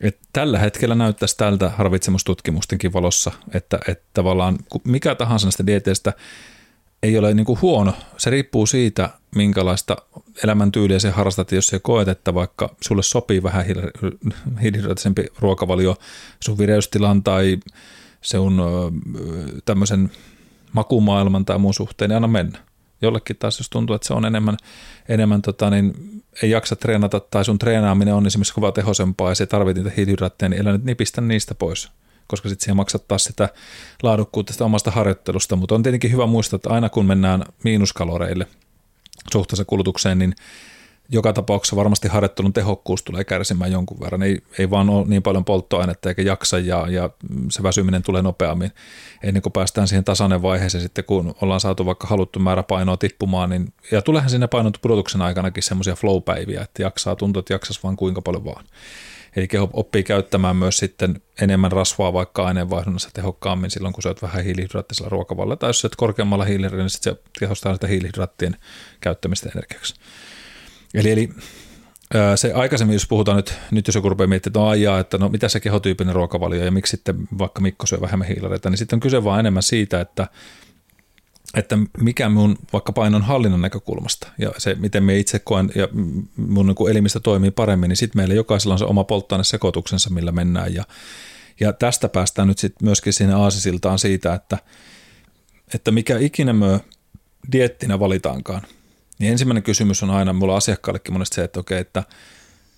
Et 0.00 0.18
tällä 0.32 0.58
hetkellä 0.58 0.94
näyttäisi 0.94 1.36
tältä 1.36 1.72
ravitsemustutkimustenkin 1.78 2.92
valossa, 2.92 3.32
että, 3.54 3.78
että 3.88 4.04
tavallaan 4.14 4.58
mikä 4.84 5.14
tahansa 5.14 5.46
näistä 5.46 5.66
dieteistä 5.66 6.12
ei 7.02 7.18
ole 7.18 7.34
niin 7.34 7.46
kuin 7.46 7.60
huono. 7.62 7.94
Se 8.16 8.30
riippuu 8.30 8.66
siitä, 8.66 9.10
minkälaista 9.36 9.96
elämäntyyliä 10.44 10.98
se 10.98 11.10
harrastat, 11.10 11.52
jos 11.52 11.66
se 11.66 11.78
koet, 11.78 12.08
että 12.08 12.34
vaikka 12.34 12.74
sulle 12.80 13.02
sopii 13.02 13.42
vähän 13.42 13.64
hiilihydraattisempi 14.62 15.26
ruokavalio 15.38 15.96
sun 16.44 16.58
vireystilan 16.58 17.22
tai 17.22 17.58
se 18.22 18.38
on 18.38 18.62
tämmöisen 19.64 20.10
makumaailman 20.72 21.44
tai 21.44 21.58
muun 21.58 21.74
suhteen, 21.74 22.08
niin 22.08 22.16
anna 22.16 22.28
mennä. 22.28 22.58
Jollekin 23.02 23.36
taas, 23.36 23.58
jos 23.58 23.70
tuntuu, 23.70 23.96
että 23.96 24.08
se 24.08 24.14
on 24.14 24.24
enemmän, 24.24 24.56
enemmän 25.08 25.42
tota, 25.42 25.70
niin 25.70 25.94
ei 26.42 26.50
jaksa 26.50 26.76
treenata 26.76 27.20
tai 27.20 27.44
sun 27.44 27.58
treenaaminen 27.58 28.14
on 28.14 28.26
esimerkiksi 28.26 28.54
kova 28.54 28.72
tehosempaa 28.72 29.28
ja 29.28 29.34
se 29.34 29.46
tarvitsee 29.46 29.84
niitä 29.84 29.96
hiilihydraatteja, 29.96 30.48
niin 30.48 30.62
älä 30.62 30.72
nyt 30.72 30.84
nipistä 30.84 31.20
niistä 31.20 31.54
pois 31.54 31.90
koska 32.26 32.48
sitten 32.48 32.64
siihen 32.64 32.76
maksat 32.76 33.08
taas 33.08 33.24
sitä 33.24 33.48
laadukkuutta 34.02 34.52
sitä 34.52 34.64
omasta 34.64 34.90
harjoittelusta, 34.90 35.56
mutta 35.56 35.74
on 35.74 35.82
tietenkin 35.82 36.12
hyvä 36.12 36.26
muistaa, 36.26 36.56
että 36.56 36.70
aina 36.70 36.88
kun 36.88 37.06
mennään 37.06 37.44
miinuskaloreille 37.64 38.46
suhteessa 39.32 39.64
kulutukseen, 39.64 40.18
niin 40.18 40.34
joka 41.08 41.32
tapauksessa 41.32 41.76
varmasti 41.76 42.08
harjoittelun 42.08 42.52
tehokkuus 42.52 43.02
tulee 43.02 43.24
kärsimään 43.24 43.72
jonkun 43.72 44.00
verran. 44.00 44.22
Ei, 44.22 44.38
ei 44.58 44.70
vaan 44.70 44.90
ole 44.90 45.06
niin 45.06 45.22
paljon 45.22 45.44
polttoainetta 45.44 46.08
eikä 46.08 46.22
jaksa 46.22 46.58
ja, 46.58 46.86
ja 46.88 47.10
se 47.50 47.62
väsyminen 47.62 48.02
tulee 48.02 48.22
nopeammin. 48.22 48.70
Ennen 49.22 49.42
kuin 49.42 49.52
päästään 49.52 49.88
siihen 49.88 50.04
tasainen 50.04 50.42
vaiheeseen 50.42 50.82
sitten, 50.82 51.04
kun 51.04 51.34
ollaan 51.42 51.60
saatu 51.60 51.86
vaikka 51.86 52.06
haluttu 52.06 52.38
määrä 52.38 52.62
painoa 52.62 52.96
tippumaan, 52.96 53.50
niin, 53.50 53.72
ja 53.90 54.02
tuleehan 54.02 54.30
sinne 54.30 54.46
painon 54.46 54.72
pudotuksen 54.82 55.22
aikanakin 55.22 55.62
semmoisia 55.62 55.94
flow-päiviä, 55.94 56.62
että 56.62 56.82
jaksaa 56.82 57.16
tuntua, 57.16 57.40
että 57.40 57.54
jaksaisi 57.54 57.80
vaan 57.82 57.96
kuinka 57.96 58.22
paljon 58.22 58.44
vaan. 58.44 58.64
Eli 59.36 59.48
keho 59.48 59.70
oppii 59.72 60.02
käyttämään 60.02 60.56
myös 60.56 60.76
sitten 60.76 61.22
enemmän 61.40 61.72
rasvaa 61.72 62.12
vaikka 62.12 62.46
aineenvaihdunnassa 62.46 63.10
tehokkaammin 63.12 63.70
silloin, 63.70 63.94
kun 63.94 64.02
syöt 64.02 64.22
vähän 64.22 64.44
hiilihydraattisella 64.44 65.08
ruokavalla. 65.08 65.56
Tai 65.56 65.68
jos 65.68 65.80
syöt 65.80 65.96
korkeammalla 65.96 66.44
hiilihydraatilla, 66.44 66.82
niin 66.82 66.90
sitten 66.90 67.14
se 67.14 67.20
tehostaa 67.38 67.74
sitä 67.74 67.86
hiilihydraattien 67.86 68.56
käyttämistä 69.00 69.48
energiaksi. 69.48 69.94
Eli, 70.96 71.10
eli 71.10 71.28
se 72.36 72.52
aikaisemmin, 72.52 72.94
jos 72.94 73.06
puhutaan 73.06 73.36
nyt, 73.36 73.54
nyt 73.70 73.86
jos 73.86 73.94
joku 73.94 74.08
rupeaa 74.08 74.26
miettimään, 74.26 74.50
että 74.50 74.60
no 74.60 74.68
ajaa, 74.68 75.00
että 75.00 75.18
no 75.18 75.28
mitä 75.28 75.48
se 75.48 75.60
kehotyyppinen 75.60 76.14
ruokavalio 76.14 76.64
ja 76.64 76.70
miksi 76.70 76.90
sitten 76.90 77.28
vaikka 77.38 77.60
Mikko 77.60 77.86
syö 77.86 78.00
vähemmän 78.00 78.28
hiilareita, 78.28 78.70
niin 78.70 78.78
sitten 78.78 78.96
on 78.96 79.00
kyse 79.00 79.24
vaan 79.24 79.40
enemmän 79.40 79.62
siitä, 79.62 80.00
että, 80.00 80.26
että 81.54 81.78
mikä 81.98 82.28
mun 82.28 82.58
vaikka 82.72 82.92
painon 82.92 83.22
hallinnan 83.22 83.60
näkökulmasta 83.60 84.28
ja 84.38 84.50
se, 84.58 84.74
miten 84.74 85.04
me 85.04 85.18
itse 85.18 85.38
koen 85.38 85.70
ja 85.74 85.88
mun 86.36 86.66
niin 86.66 86.90
elimistä 86.90 87.20
toimii 87.20 87.50
paremmin, 87.50 87.88
niin 87.88 87.96
sitten 87.96 88.18
meillä 88.18 88.34
jokaisella 88.34 88.74
on 88.74 88.78
se 88.78 88.84
oma 88.84 89.04
polttoainesekoituksensa, 89.04 90.10
millä 90.10 90.32
mennään. 90.32 90.74
Ja, 90.74 90.84
ja 91.60 91.72
tästä 91.72 92.08
päästään 92.08 92.48
nyt 92.48 92.58
sitten 92.58 92.86
myöskin 92.86 93.12
sinne 93.12 93.34
aasisiltaan 93.34 93.98
siitä, 93.98 94.34
että, 94.34 94.58
että 95.74 95.90
mikä 95.90 96.18
ikinä 96.18 96.52
me 96.52 96.80
diettinä 97.52 97.98
valitaankaan– 97.98 98.62
niin 99.18 99.32
ensimmäinen 99.32 99.62
kysymys 99.62 100.02
on 100.02 100.10
aina 100.10 100.32
mulla 100.32 100.56
asiakkaallekin 100.56 101.12
monesti 101.12 101.34
se, 101.34 101.44
että 101.44 101.60
okei, 101.60 101.78
että, 101.78 102.02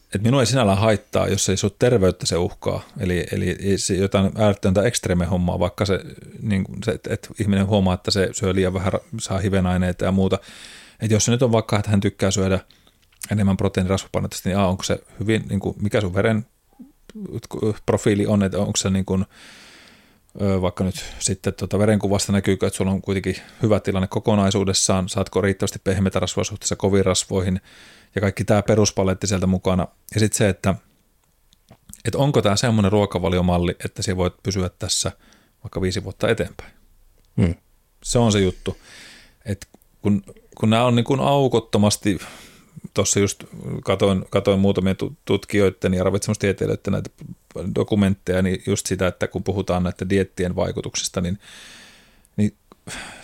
että 0.05 0.18
minua 0.18 0.41
ei 0.41 0.47
sinällään 0.47 0.78
haittaa, 0.78 1.28
jos 1.28 1.49
ei 1.49 1.57
sinut 1.57 1.78
terveyttä 1.78 2.26
se 2.26 2.36
uhkaa. 2.36 2.82
Eli, 3.01 3.26
eli 3.32 3.57
jotain 3.99 4.32
ääretöntä 4.36 4.82
ekstreme 4.82 5.26
hommaa, 5.26 5.59
vaikka 5.59 5.84
se, 5.84 6.01
niin 6.43 6.64
se 6.84 6.91
että, 6.91 7.14
että 7.14 7.28
ihminen 7.41 7.66
huomaa, 7.66 7.95
että 7.95 8.11
se 8.11 8.28
syö 8.32 8.55
liian 8.55 8.74
vähän, 8.74 8.93
saa 9.20 9.39
hivenaineita 9.39 10.05
ja 10.05 10.12
muuta. 10.12 10.39
Että 11.01 11.14
jos 11.14 11.24
se 11.24 11.30
nyt 11.30 11.43
on 11.43 11.53
vaikka, 11.53 11.76
että 11.78 11.91
hän 11.91 12.01
tykkää 12.01 12.30
syödä 12.30 12.61
enemmän 13.30 13.57
proteiinirasvapainotusta, 13.57 14.49
niin 14.49 14.59
a, 14.59 14.66
onko 14.66 14.82
se 14.82 14.99
hyvin, 15.20 15.45
niin 15.49 15.61
kuin, 15.61 15.76
mikä 15.82 16.01
sun 16.01 16.14
veren 16.14 16.47
profiili 17.86 18.26
on, 18.26 18.43
että 18.43 18.59
onko 18.59 18.76
se 18.76 18.91
niin 18.91 19.05
kuin, 19.05 19.24
vaikka 20.61 20.85
nyt 20.85 21.05
sitten 21.18 21.55
tuota 21.55 21.79
verenkuvasta 21.79 22.33
näkyy, 22.33 22.53
että 22.53 22.70
sulla 22.70 22.91
on 22.91 23.03
kuitenkin 23.03 23.37
hyvä 23.62 23.81
tilanne 23.81 24.07
kokonaisuudessaan, 24.07 25.09
saatko 25.09 25.41
riittävästi 25.41 25.79
pehmeitä 25.85 26.18
rasvoja 26.20 26.45
suhteessa 26.45 26.76
koviin 26.76 27.05
rasvoihin 27.05 27.61
ja 28.14 28.20
kaikki 28.20 28.45
tämä 28.45 28.62
peruspaletti 28.62 29.26
sieltä 29.26 29.47
mukana. 29.47 29.89
Ja 30.14 30.20
sitten 30.20 30.39
se, 30.39 30.49
että, 30.49 30.74
että 32.05 32.18
onko 32.18 32.43
tämä 32.43 32.57
semmoinen 32.57 32.93
ruokavaliomalli, 32.93 33.76
että 33.85 34.03
se 34.03 34.16
voit 34.16 34.35
pysyä 34.43 34.70
tässä 34.79 35.12
vaikka 35.64 35.81
viisi 35.81 36.05
vuotta 36.05 36.29
eteenpäin. 36.29 36.72
Hmm. 37.37 37.55
Se 38.03 38.18
on 38.18 38.33
se 38.33 38.41
juttu. 38.41 38.76
Että 39.45 39.66
kun, 40.03 40.22
kun 40.59 40.70
nämä 40.70 40.85
on 40.85 40.97
niin 40.97 41.05
kuin 41.05 41.20
aukottomasti 41.20 42.18
tuossa 42.95 43.20
just 43.20 43.45
katoin, 43.84 44.24
katoin 44.30 44.61
muutamia 44.61 44.95
tutkijoiden 45.24 45.95
ja 45.95 46.05
ravitsemustieteilijöiden 46.05 46.93
näitä 46.93 47.11
dokumentteja, 47.74 48.43
niin 48.43 48.62
just 48.66 48.86
sitä, 48.86 49.07
että 49.07 49.28
kun 49.28 49.45
puhutaan 49.45 49.82
näiden 49.82 50.11
diettien 50.11 50.57
vaikutuksista, 50.57 51.20
niin, 51.20 51.39
niin 52.36 52.57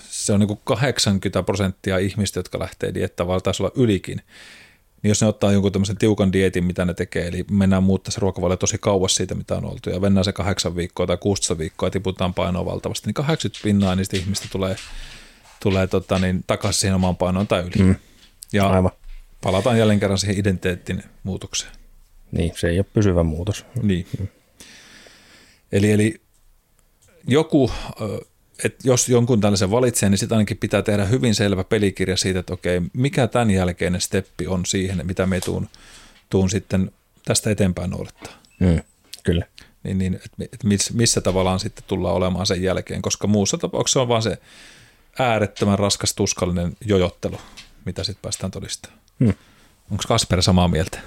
se 0.01 0.33
on 0.33 0.41
niin 0.41 0.49
kuin 0.49 0.61
80 0.65 1.43
prosenttia 1.43 1.99
ihmistä, 1.99 2.39
jotka 2.39 2.59
lähtee 2.59 2.95
diettään, 2.95 3.27
vaan 3.27 3.43
taisi 3.43 3.63
olla 3.63 3.73
ylikin, 3.75 4.21
niin 5.03 5.09
jos 5.09 5.21
ne 5.21 5.27
ottaa 5.27 5.53
jonkun 5.53 5.73
tämmöisen 5.73 5.97
tiukan 5.97 6.33
dietin, 6.33 6.65
mitä 6.65 6.85
ne 6.85 6.95
tekee, 6.95 7.27
eli 7.27 7.45
mennään 7.51 7.83
muuttaa 7.83 8.11
se 8.13 8.21
ruokavalio 8.21 8.57
tosi 8.57 8.79
kauas 8.79 9.15
siitä, 9.15 9.35
mitä 9.35 9.57
on 9.57 9.65
oltu, 9.65 9.91
ja 9.91 10.01
mennään 10.01 10.25
se 10.25 10.33
kahdeksan 10.33 10.77
viikkoa 10.77 11.07
tai 11.07 11.17
16 11.17 11.59
viikkoa 11.59 11.87
ja 11.87 11.91
tiputaan 11.91 12.35
painoa 12.35 12.65
valtavasti, 12.65 13.07
niin 13.07 13.15
80 13.15 13.65
pinnaa 13.65 13.97
niistä 13.97 14.17
ihmistä 14.17 14.49
tulee, 14.53 14.77
tulee 15.61 15.87
tota, 15.87 16.19
niin, 16.19 16.45
takaisin 16.47 16.81
siihen 16.81 16.95
omaan 16.95 17.17
painoon 17.17 17.47
tai 17.47 17.61
yli. 17.61 17.85
Mm. 17.85 17.95
Ja 18.53 18.69
Aivan. 18.69 18.91
Palataan 19.45 19.79
jälleen 19.79 20.01
kerran 20.01 20.19
siihen 20.19 20.39
identiteetin 20.39 21.03
muutokseen. 21.23 21.73
Niin, 22.33 22.53
se 22.57 22.69
ei 22.69 22.79
ole 22.79 22.87
pysyvä 22.95 23.23
muutos. 23.23 23.67
Niin. 23.83 24.07
Eli, 25.73 25.91
eli 25.91 26.21
joku 27.29 27.71
että 28.65 28.89
jos 28.89 29.09
jonkun 29.09 29.41
tällaisen 29.41 29.71
valitsee, 29.71 30.09
niin 30.09 30.19
sitten 30.19 30.37
ainakin 30.37 30.57
pitää 30.57 30.83
tehdä 30.83 31.05
hyvin 31.05 31.35
selvä 31.35 31.65
pelikirja 31.65 32.17
siitä, 32.17 32.41
että 32.41 32.55
okei, 32.55 32.81
mikä 32.93 33.27
tämän 33.27 33.51
jälkeinen 33.51 34.01
steppi 34.01 34.47
on 34.47 34.67
siihen, 34.67 35.07
mitä 35.07 35.27
me 35.27 35.41
tuun, 35.41 35.69
tuun 36.31 36.51
sitten 36.51 36.91
tästä 37.25 37.51
eteenpäin 37.51 37.91
noudattaa. 37.91 38.33
Mm, 38.61 38.81
kyllä. 39.23 39.47
Niin, 39.83 39.99
niin 39.99 40.15
että 40.15 40.29
et 40.53 40.65
missä, 40.65 40.95
missä 40.95 41.21
tavallaan 41.21 41.61
sitten 41.61 41.85
tullaan 41.87 42.15
olemaan 42.15 42.47
sen 42.47 42.63
jälkeen, 42.63 43.03
koska 43.03 43.27
muussa 43.27 43.59
tapauksessa 43.59 44.03
on 44.03 44.09
vaan 44.09 44.23
se 44.23 44.39
äärettömän 45.19 45.79
raskas 45.79 46.15
tuskallinen 46.15 46.77
jojottelu, 46.85 47.41
mitä 47.85 48.05
sitten 48.05 48.23
päästään 48.23 48.51
todistamaan. 48.51 49.04
Mm. 49.19 49.35
Onko 49.91 50.05
Kasper 50.09 50.43
samaa 50.43 50.69
mieltä? 50.69 50.99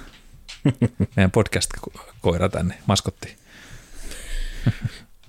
Meidän 1.16 1.32
podcast-koira 1.32 2.50
tänne, 2.50 2.76
maskotti. 2.86 3.36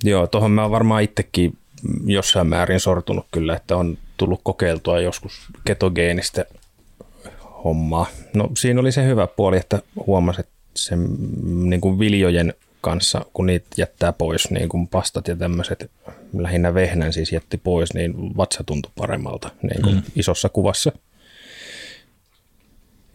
Joo, 0.04 0.26
tuohon 0.26 0.50
mä 0.50 0.62
oon 0.62 0.70
varmaan 0.70 1.02
itsekin 1.02 1.58
jossain 2.04 2.46
määrin 2.46 2.80
sortunut 2.80 3.26
kyllä, 3.30 3.56
että 3.56 3.76
on 3.76 3.98
tullut 4.16 4.40
kokeiltua 4.44 5.00
joskus 5.00 5.46
ketogeenistä 5.64 6.44
hommaa. 7.64 8.06
No 8.34 8.50
siinä 8.58 8.80
oli 8.80 8.92
se 8.92 9.04
hyvä 9.04 9.26
puoli, 9.26 9.56
että 9.56 9.82
huomasi, 10.06 10.40
että 10.40 10.52
sen 10.76 11.08
niin 11.70 11.80
kuin 11.80 11.98
viljojen 11.98 12.54
kanssa, 12.80 13.24
kun 13.32 13.46
niitä 13.46 13.66
jättää 13.76 14.12
pois, 14.12 14.50
niin 14.50 14.68
kuin 14.68 14.88
pastat 14.88 15.28
ja 15.28 15.36
tämmöiset, 15.36 15.90
lähinnä 16.38 16.74
vehnän 16.74 17.12
siis 17.12 17.32
jätti 17.32 17.58
pois, 17.58 17.94
niin 17.94 18.36
vatsa 18.36 18.64
tuntui 18.64 18.92
paremmalta 18.96 19.50
niin 19.62 19.82
kuin 19.82 19.94
mm. 19.94 20.02
isossa 20.16 20.48
kuvassa. 20.48 20.92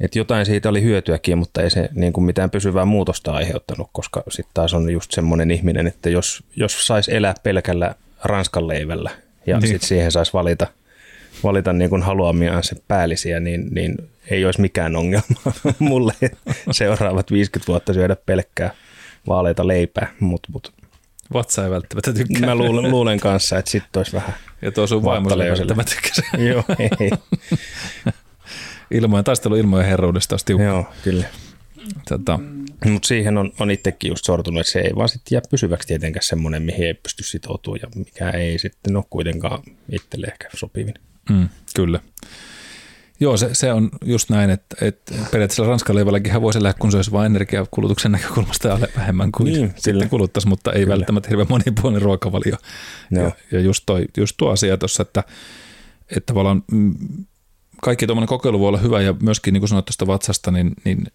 Et 0.04 0.16
jotain 0.16 0.46
siitä 0.46 0.70
oli 0.70 0.82
hyötyäkin, 0.82 1.38
mutta 1.38 1.62
ei 1.62 1.70
se 1.70 1.90
niin 1.96 2.14
kuin 2.14 2.24
mitään 2.24 2.50
pysyvää 2.50 2.86
muutosta 2.86 3.32
aiheuttanut, 3.32 3.90
koska 3.94 4.24
sitten 4.30 4.54
taas 4.54 4.74
on 4.74 4.90
just 4.90 5.12
semmoinen 5.12 5.52
ihminen, 5.52 5.88
että 5.88 6.10
jos, 6.10 6.44
jos 6.56 6.88
saisi 6.88 7.16
elää 7.16 7.36
pelkällä 7.44 7.96
ranskan 8.24 8.68
leivällä 8.68 9.12
ja 9.46 9.58
niin. 9.58 9.68
sitten 9.68 9.88
siihen 9.88 10.12
saisi 10.12 10.34
valita, 10.34 10.68
valita 11.44 11.74
niin 11.74 11.90
kuin 11.90 12.04
haluamiaan 12.04 12.64
se 12.64 12.76
päällisiä, 12.88 13.40
niin, 13.40 13.68
niin 13.72 13.96
ei 14.30 14.46
olisi 14.46 14.62
mikään 14.62 14.96
ongelma 14.96 15.54
mulle 15.80 16.14
seuraavat 16.72 17.32
50 17.32 17.68
vuotta 17.68 17.94
syödä 17.94 18.16
pelkkää 18.16 18.74
vaaleita 19.28 19.68
leipää, 19.68 20.14
mutta 20.20 20.50
mut, 20.52 20.74
Vatsa 21.34 21.64
ei 21.64 21.72
välttämättä 21.72 22.14
tykkää. 22.14 22.46
Mä 22.46 22.56
luulen, 22.56 22.92
luulen 22.92 23.20
kanssa, 23.20 23.58
että 23.58 23.72
sitten 23.72 24.00
olisi 24.00 24.14
vähän 24.14 24.34
Ja 24.62 24.72
tuo 24.72 24.88
sun 24.88 25.04
vaimo 25.04 25.30
ei 25.30 25.52
välttämättä 25.52 25.96
tykkää. 25.96 26.46
Joo, 26.50 26.64
ei. 26.80 27.10
Ilmojen 28.94 29.24
taistelu 29.24 29.56
ilmojen 29.56 29.88
herruudesta 29.88 30.34
olisi 30.34 30.64
Joo, 30.64 30.86
kyllä. 31.04 31.26
Tota. 32.10 32.40
Mutta 32.86 33.08
siihen 33.08 33.38
on, 33.38 33.52
on 33.60 33.72
itsekin 33.72 34.10
just 34.10 34.26
sortunut, 34.26 34.62
että 34.62 34.72
se 34.72 34.80
ei 34.80 34.96
vaan 34.96 35.10
sitten 35.10 35.36
jää 35.36 35.42
pysyväksi 35.52 35.88
tietenkään 35.88 36.24
semmoinen, 36.24 36.64
mihin 36.64 36.88
ei 36.88 36.94
pysty 36.94 37.24
sitoutumaan 37.24 37.80
ja 37.82 37.88
mikä 37.96 38.30
ei 38.30 38.60
sitten 38.60 38.96
ole 38.96 39.06
kuitenkaan 39.10 39.64
itselle 39.92 40.28
ehkä 40.28 40.50
sopivin. 40.56 40.94
Mm, 41.30 41.50
kyllä. 41.76 42.00
Joo, 43.20 43.38
se, 43.38 43.50
se 43.54 43.74
on 43.74 43.90
just 44.06 44.30
näin, 44.30 44.50
että, 44.50 44.76
että 44.82 45.14
periaatteessa 45.32 45.64
Ranskan 45.64 45.96
leivälläkin 45.96 46.42
voisi 46.42 46.60
elää, 46.60 46.74
kun 46.74 46.92
se 46.92 46.98
olisi 46.98 47.12
vain 47.12 47.26
energiakulutuksen 47.26 48.12
näkökulmasta 48.12 48.68
ja 48.68 48.74
alle 48.74 48.90
kuin 49.36 49.54
niin, 49.54 49.74
sitten 49.78 50.10
kuluttaisi, 50.10 50.48
mutta 50.48 50.72
ei 50.72 50.80
kyllä. 50.80 50.94
välttämättä 50.94 51.30
hirveän 51.30 51.48
monipuolinen 51.50 52.02
ruokavalio. 52.02 52.58
Ja, 53.12 53.32
ja 53.52 53.60
just, 53.60 53.84
toi, 53.86 54.06
just 54.18 54.36
tuo 54.38 54.52
asia 54.52 54.78
tuossa, 54.78 55.02
että, 55.02 55.24
että 56.10 56.26
tavallaan 56.26 56.64
mm, 56.72 56.96
kaikki 57.84 58.08
tuommoinen 58.08 58.28
kokeilu 58.28 58.60
voi 58.60 58.68
olla 58.68 58.78
hyvä 58.78 59.02
ja 59.02 59.16
myöskin 59.22 59.54
niin 59.54 59.62
kuin 59.62 59.70
sanoit 59.70 59.86
tuosta 59.86 60.08
vatsasta, 60.08 60.52
niin, 60.52 60.74
niin 60.86 61.08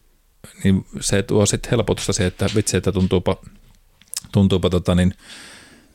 niin 0.64 0.86
se 1.00 1.22
tuo 1.22 1.46
sitten 1.46 1.70
helpotusta 1.70 2.12
se, 2.12 2.26
että 2.26 2.46
vitsi, 2.54 2.76
että 2.76 2.92
tuntuupa, 2.92 3.36
tuntuupa 4.32 4.70
tota 4.70 4.94
niin, 4.94 5.14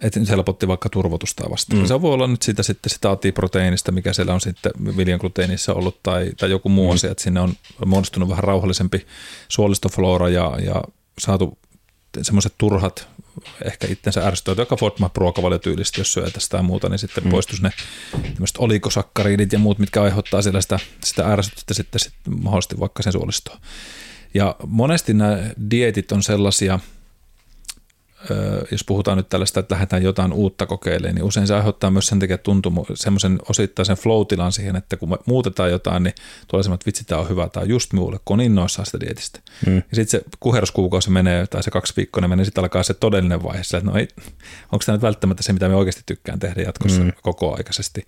että 0.02 0.26
se 0.26 0.32
helpotti 0.32 0.68
vaikka 0.68 0.90
turvotusta 0.90 1.50
vastaan. 1.50 1.82
Mm. 1.82 1.88
Se 1.88 2.02
voi 2.02 2.14
olla 2.14 2.28
nyt 2.28 2.42
sitä 2.42 2.64
sitten 2.64 2.90
sitä 2.90 3.12
atiproteiinista, 3.12 3.92
mikä 3.92 4.14
siellä 4.14 4.34
on 4.34 4.42
sitten 4.42 4.72
viljan 4.98 5.20
gluteenissa 5.20 5.74
ollut 5.74 6.04
tai, 6.04 6.32
tai 6.38 6.50
joku 6.52 6.70
muu 6.70 6.88
mm. 6.88 6.94
asia, 6.94 7.12
että 7.12 7.24
sinne 7.24 7.40
on 7.40 7.54
muodostunut 7.86 8.30
vähän 8.30 8.44
rauhallisempi 8.44 9.06
suolistoflora 9.50 10.30
ja, 10.30 10.58
ja 10.66 10.84
saatu 11.20 11.58
semmoiset 12.22 12.54
turhat, 12.58 13.08
ehkä 13.66 13.88
itsensä 13.88 14.28
ärsyttävät, 14.28 14.58
joka 14.58 14.76
FODMAP 14.76 15.18
ruokavaliotyylistä, 15.18 16.02
jos 16.02 16.14
syö 16.14 16.32
tästä 16.32 16.58
tai 16.58 16.64
muuta, 16.64 16.90
niin 16.90 17.00
sitten 17.00 17.24
mm. 17.24 17.30
poistuisi 17.30 17.64
ne 17.64 17.72
tämmöiset 18.12 18.58
olikosakkaridit 18.58 19.54
ja 19.54 19.60
muut, 19.60 19.80
mitkä 19.80 20.02
aiheuttaa 20.02 20.42
siellä 20.42 20.62
sitä, 20.62 20.80
sitä 21.04 21.34
ärsytystä 21.34 21.74
sitten, 21.74 22.00
sitten 22.00 22.44
mahdollisesti 22.44 22.80
vaikka 22.80 23.04
sen 23.04 23.14
suolistoon. 23.14 23.60
Ja 24.34 24.56
monesti 24.68 25.14
nämä 25.14 25.38
dietit 25.72 26.12
on 26.12 26.24
sellaisia, 26.24 26.80
jos 28.72 28.84
puhutaan 28.84 29.18
nyt 29.18 29.30
tällaista, 29.30 29.60
että 29.60 29.76
lähdetään 29.76 30.04
jotain 30.04 30.34
uutta 30.34 30.66
kokeilemaan, 30.66 31.16
niin 31.16 31.24
usein 31.24 31.48
se 31.48 31.56
aiheuttaa 31.56 31.92
myös 31.92 32.08
sen 32.08 32.20
takia 32.20 32.38
tuntumu, 32.38 32.86
semmoisen 32.94 33.40
osittaisen 33.50 33.98
flow 33.98 34.26
siihen, 34.50 34.76
että 34.76 34.98
kun 34.98 35.10
me 35.10 35.18
muutetaan 35.26 35.72
jotain, 35.72 36.04
niin 36.04 36.14
tulee 36.48 36.64
semmoinen, 36.64 36.76
että 36.76 36.86
vitsi, 36.86 37.04
tämä 37.04 37.22
on 37.22 37.30
hyvä, 37.30 37.50
tämä 37.50 37.62
on 37.62 37.70
just 37.70 37.94
minulle, 37.94 38.20
kun 38.26 38.40
on 38.40 38.46
innoissaan 38.46 38.86
sitä 38.86 39.00
dietistä. 39.00 39.40
Mm. 39.66 39.76
Ja 39.76 39.84
sitten 39.92 40.20
se 40.20 40.26
kuheruskuukausi 40.40 41.10
menee, 41.10 41.48
tai 41.48 41.64
se 41.64 41.72
kaksi 41.72 41.94
viikkoa 41.98 42.28
menee, 42.28 42.46
sitten 42.46 42.64
alkaa 42.64 42.84
se 42.84 42.94
todellinen 42.94 43.44
vaihe, 43.44 43.62
että 43.62 43.82
no 43.92 43.96
ei, 43.96 44.08
onko 44.72 44.84
tämä 44.86 44.96
nyt 44.96 45.02
välttämättä 45.02 45.44
se, 45.44 45.54
mitä 45.54 45.70
me 45.70 45.76
oikeasti 45.76 46.04
tykkään 46.06 46.40
tehdä 46.40 46.62
jatkossa 46.62 47.02
mm. 47.02 47.12
koko 47.22 47.56
aikaisesti. 47.58 48.06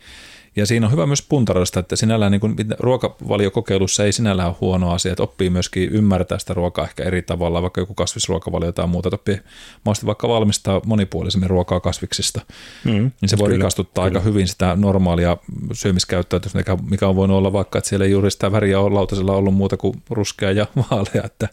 Ja 0.56 0.66
siinä 0.66 0.86
on 0.86 0.92
hyvä 0.92 1.06
myös 1.06 1.22
puntaroida 1.22 1.80
että 1.80 1.96
sinällään 1.96 2.32
niin 2.32 2.40
kuin, 2.40 2.56
ruokavaliokokeilussa 2.80 4.06
ei 4.06 4.12
sinällään 4.12 4.50
ole 4.50 4.58
huono 4.62 4.92
asia, 4.92 5.12
että 5.12 5.24
oppii 5.24 5.50
myöskin 5.50 5.90
ymmärtää 5.90 6.40
sitä 6.40 6.54
ruokaa 6.54 6.86
ehkä 6.86 7.04
eri 7.04 7.22
tavalla, 7.22 7.62
vaikka 7.62 7.82
joku 7.82 7.94
kasvisruokavalio 7.94 8.72
tai 8.72 8.88
muuta, 8.88 9.10
että 9.10 9.16
oppii 9.16 9.40
mahdollisesti 9.86 10.06
vaikka 10.06 10.28
valmistaa 10.28 10.82
monipuolisemmin 10.86 11.50
ruokaa 11.50 11.80
kasviksista, 11.80 12.42
mm, 12.84 13.12
niin 13.22 13.30
se 13.30 13.38
voi 13.38 13.48
kyllä, 13.48 13.58
rikastuttaa 13.58 14.06
kyllä. 14.06 14.20
aika 14.20 14.30
hyvin 14.30 14.48
sitä 14.48 14.76
normaalia 14.76 15.38
syömiskäyttäytymistä, 15.74 16.58
mikä, 16.58 16.78
mikä 16.90 17.08
on 17.08 17.16
voinut 17.16 17.38
olla 17.38 17.54
vaikka, 17.54 17.78
että 17.78 17.90
siellä 17.90 18.06
ei 18.06 18.12
juuri 18.12 18.32
sitä 18.32 18.52
väriä 18.52 18.80
ole 18.80 18.94
lautasella 18.94 19.36
ollut 19.36 19.56
muuta 19.56 19.78
kuin 19.78 20.04
ruskea 20.10 20.52
ja 20.52 20.68
vaalea, 20.92 21.24
että 21.26 21.50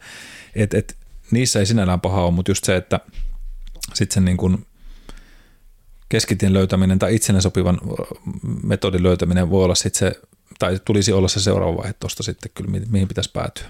et, 0.54 0.74
et, 0.74 0.96
niissä 1.30 1.58
ei 1.58 1.66
sinällään 1.66 2.00
paha 2.00 2.24
ole, 2.24 2.30
mutta 2.30 2.50
just 2.50 2.64
se, 2.64 2.76
että 2.76 3.00
sitten 3.94 4.14
sen 4.14 4.24
niin 4.24 4.36
kuin 4.36 4.66
keskitien 6.12 6.52
löytäminen 6.52 6.98
tai 6.98 7.14
itsenne 7.14 7.40
sopivan 7.40 7.78
metodin 8.62 9.02
löytäminen 9.02 9.50
voi 9.50 9.64
olla 9.64 9.74
sitten 9.74 9.98
se, 9.98 10.20
tai 10.58 10.78
tulisi 10.84 11.12
olla 11.12 11.28
se 11.28 11.40
seuraava 11.40 11.76
vaihe 11.76 11.92
tuosta 12.00 12.22
sitten 12.22 12.50
kyllä, 12.54 12.70
mihin 12.90 13.08
pitäisi 13.08 13.30
päätyä. 13.32 13.64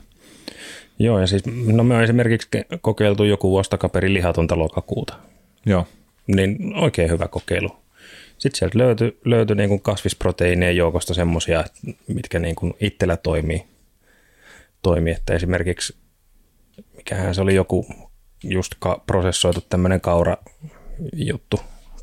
Joo, 0.98 1.18
ja 1.20 1.26
siis 1.26 1.42
no 1.66 1.84
me 1.84 1.96
on 1.96 2.02
esimerkiksi 2.02 2.48
kokeiltu 2.80 3.24
joku 3.24 3.50
vuosi 3.50 3.70
takaperin 3.70 4.14
lihatonta 4.14 4.58
lokakuuta. 4.58 5.14
Joo. 5.66 5.86
Niin 6.26 6.74
oikein 6.74 7.10
hyvä 7.10 7.28
kokeilu. 7.28 7.76
Sitten 8.38 8.58
sieltä 8.58 8.78
löytyi, 8.78 9.18
löytyi 9.24 9.56
niin 9.56 9.68
kuin 9.68 9.82
kasvisproteiinien 9.82 10.76
joukosta 10.76 11.14
semmoisia, 11.14 11.64
mitkä 12.08 12.38
niin 12.38 12.54
kuin 12.54 12.74
itsellä 12.80 13.16
toimii. 13.16 13.64
toimii. 14.82 15.12
Että 15.12 15.34
esimerkiksi, 15.34 15.96
mikähän 16.96 17.34
se 17.34 17.40
oli 17.40 17.54
joku 17.54 17.86
just 18.44 18.74
ka- 18.78 19.02
prosessoitu 19.06 19.60
tämmöinen 19.68 20.00
kaura 20.00 20.36
juttu, 21.12 21.60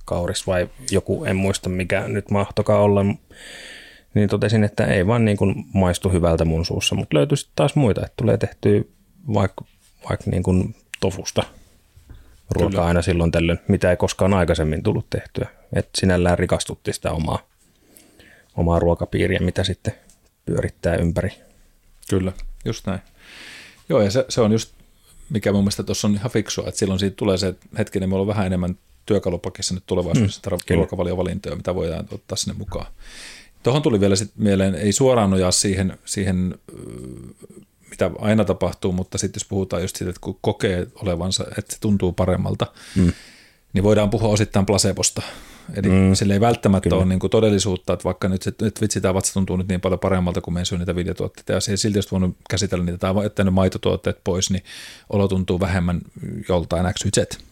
kauris 0.10 0.48
vai 0.48 0.70
joku, 0.92 1.26
en 1.26 1.36
muista 1.36 1.70
mikä 1.70 2.08
nyt 2.08 2.32
mahtokaa 2.32 2.80
olla, 2.80 3.06
niin 4.14 4.30
totesin, 4.30 4.64
että 4.64 4.86
ei 4.86 5.08
vaan 5.08 5.26
niin 5.26 5.38
kuin 5.38 5.66
maistu 5.74 6.10
hyvältä 6.10 6.46
mun 6.46 6.66
suussa, 6.66 6.96
mutta 6.96 7.18
löytyy 7.18 7.38
taas 7.56 7.76
muita, 7.76 8.02
että 8.02 8.14
tulee 8.18 8.38
tehtyä 8.38 8.82
vaikka, 9.34 9.66
vaikka 10.10 10.32
niin 10.32 10.44
kuin 10.44 10.76
tofusta 11.00 11.44
ruokaa 12.52 12.72
Kyllä. 12.72 12.86
aina 12.86 13.02
silloin 13.02 13.32
tällöin, 13.32 13.60
mitä 13.68 13.90
ei 13.90 13.98
koskaan 13.98 14.34
aikaisemmin 14.34 14.84
tullut 14.84 15.10
tehtyä. 15.10 15.48
Että 15.74 15.90
sinällään 15.98 16.40
rikastutti 16.40 16.94
sitä 16.94 17.12
omaa, 17.12 17.40
omaa 18.56 18.80
ruokapiiriä, 18.80 19.40
mitä 19.40 19.64
sitten 19.64 19.94
pyörittää 20.46 20.96
ympäri. 20.96 21.30
Kyllä, 22.10 22.34
just 22.66 22.88
näin. 22.88 23.00
Joo, 23.90 24.02
ja 24.02 24.12
se, 24.12 24.26
se 24.30 24.42
on 24.42 24.52
just, 24.52 24.74
mikä 25.30 25.52
mun 25.52 25.62
mielestä 25.62 25.84
tuossa 25.84 26.08
on 26.08 26.14
ihan 26.14 26.32
fiksua, 26.32 26.68
että 26.68 26.80
silloin 26.80 27.00
siitä 27.00 27.16
tulee 27.16 27.38
se 27.38 27.56
hetki, 27.78 28.00
niin 28.00 28.10
meillä 28.10 28.22
on 28.22 28.28
vähän 28.28 28.46
enemmän 28.46 28.78
työkalupakissa 29.10 29.74
nyt 29.74 29.84
tulevaisuudessa 29.86 30.42
mm, 30.50 30.76
ruokavaliovalintoja, 30.76 31.56
mitä 31.56 31.76
voidaan 31.76 32.08
ottaa 32.12 32.36
sinne 32.36 32.58
mukaan. 32.58 32.86
Tuohon 33.64 33.82
tuli 33.82 34.00
vielä 34.00 34.16
sit 34.16 34.32
mieleen, 34.38 34.76
ei 34.76 34.92
suoraan 34.92 35.30
nojaa 35.30 35.52
siihen, 35.52 35.98
siihen, 36.06 36.56
mitä 37.90 38.12
aina 38.20 38.46
tapahtuu, 38.46 38.92
mutta 38.92 39.18
sitten 39.18 39.40
jos 39.40 39.48
puhutaan 39.48 39.82
just 39.82 39.96
siitä, 39.96 40.10
että 40.10 40.22
kun 40.22 40.38
kokee 40.42 40.88
olevansa, 40.96 41.46
että 41.58 41.74
se 41.74 41.80
tuntuu 41.80 42.14
paremmalta, 42.14 42.66
mm. 42.96 43.12
niin 43.74 43.84
voidaan 43.84 44.10
puhua 44.10 44.30
osittain 44.30 44.66
placebosta. 44.66 45.22
Eli 45.76 45.90
mm, 45.90 46.14
sille 46.14 46.34
ei 46.34 46.40
välttämättä 46.40 46.90
kyllä. 46.90 46.98
ole 46.98 47.06
niin 47.06 47.20
kuin 47.20 47.32
todellisuutta, 47.32 47.94
että 47.94 48.04
vaikka 48.04 48.28
nyt, 48.28 48.46
nyt 48.62 48.82
vitsi 48.82 49.02
tämä 49.02 49.14
vatsa 49.14 49.34
tuntuu 49.34 49.58
nyt 49.58 49.68
niin 49.68 49.82
paljon 49.82 50.00
paremmalta, 50.00 50.42
kun 50.42 50.54
me 50.54 50.66
syö 50.66 50.78
niitä 50.78 50.96
viljatuotteita, 50.96 51.54
ja 51.54 51.60
silti 51.62 51.98
olisi 51.98 52.12
voinut 52.12 52.36
käsitellä 52.50 52.86
niitä 52.86 52.98
tai 52.98 53.24
jättänyt 53.24 53.54
maitotuotteet 53.54 54.20
pois, 54.24 54.50
niin 54.50 54.64
olo 55.10 55.28
tuntuu 55.28 55.60
vähemmän 55.60 56.02
joltain 56.50 56.94
XYZ. 56.94 57.49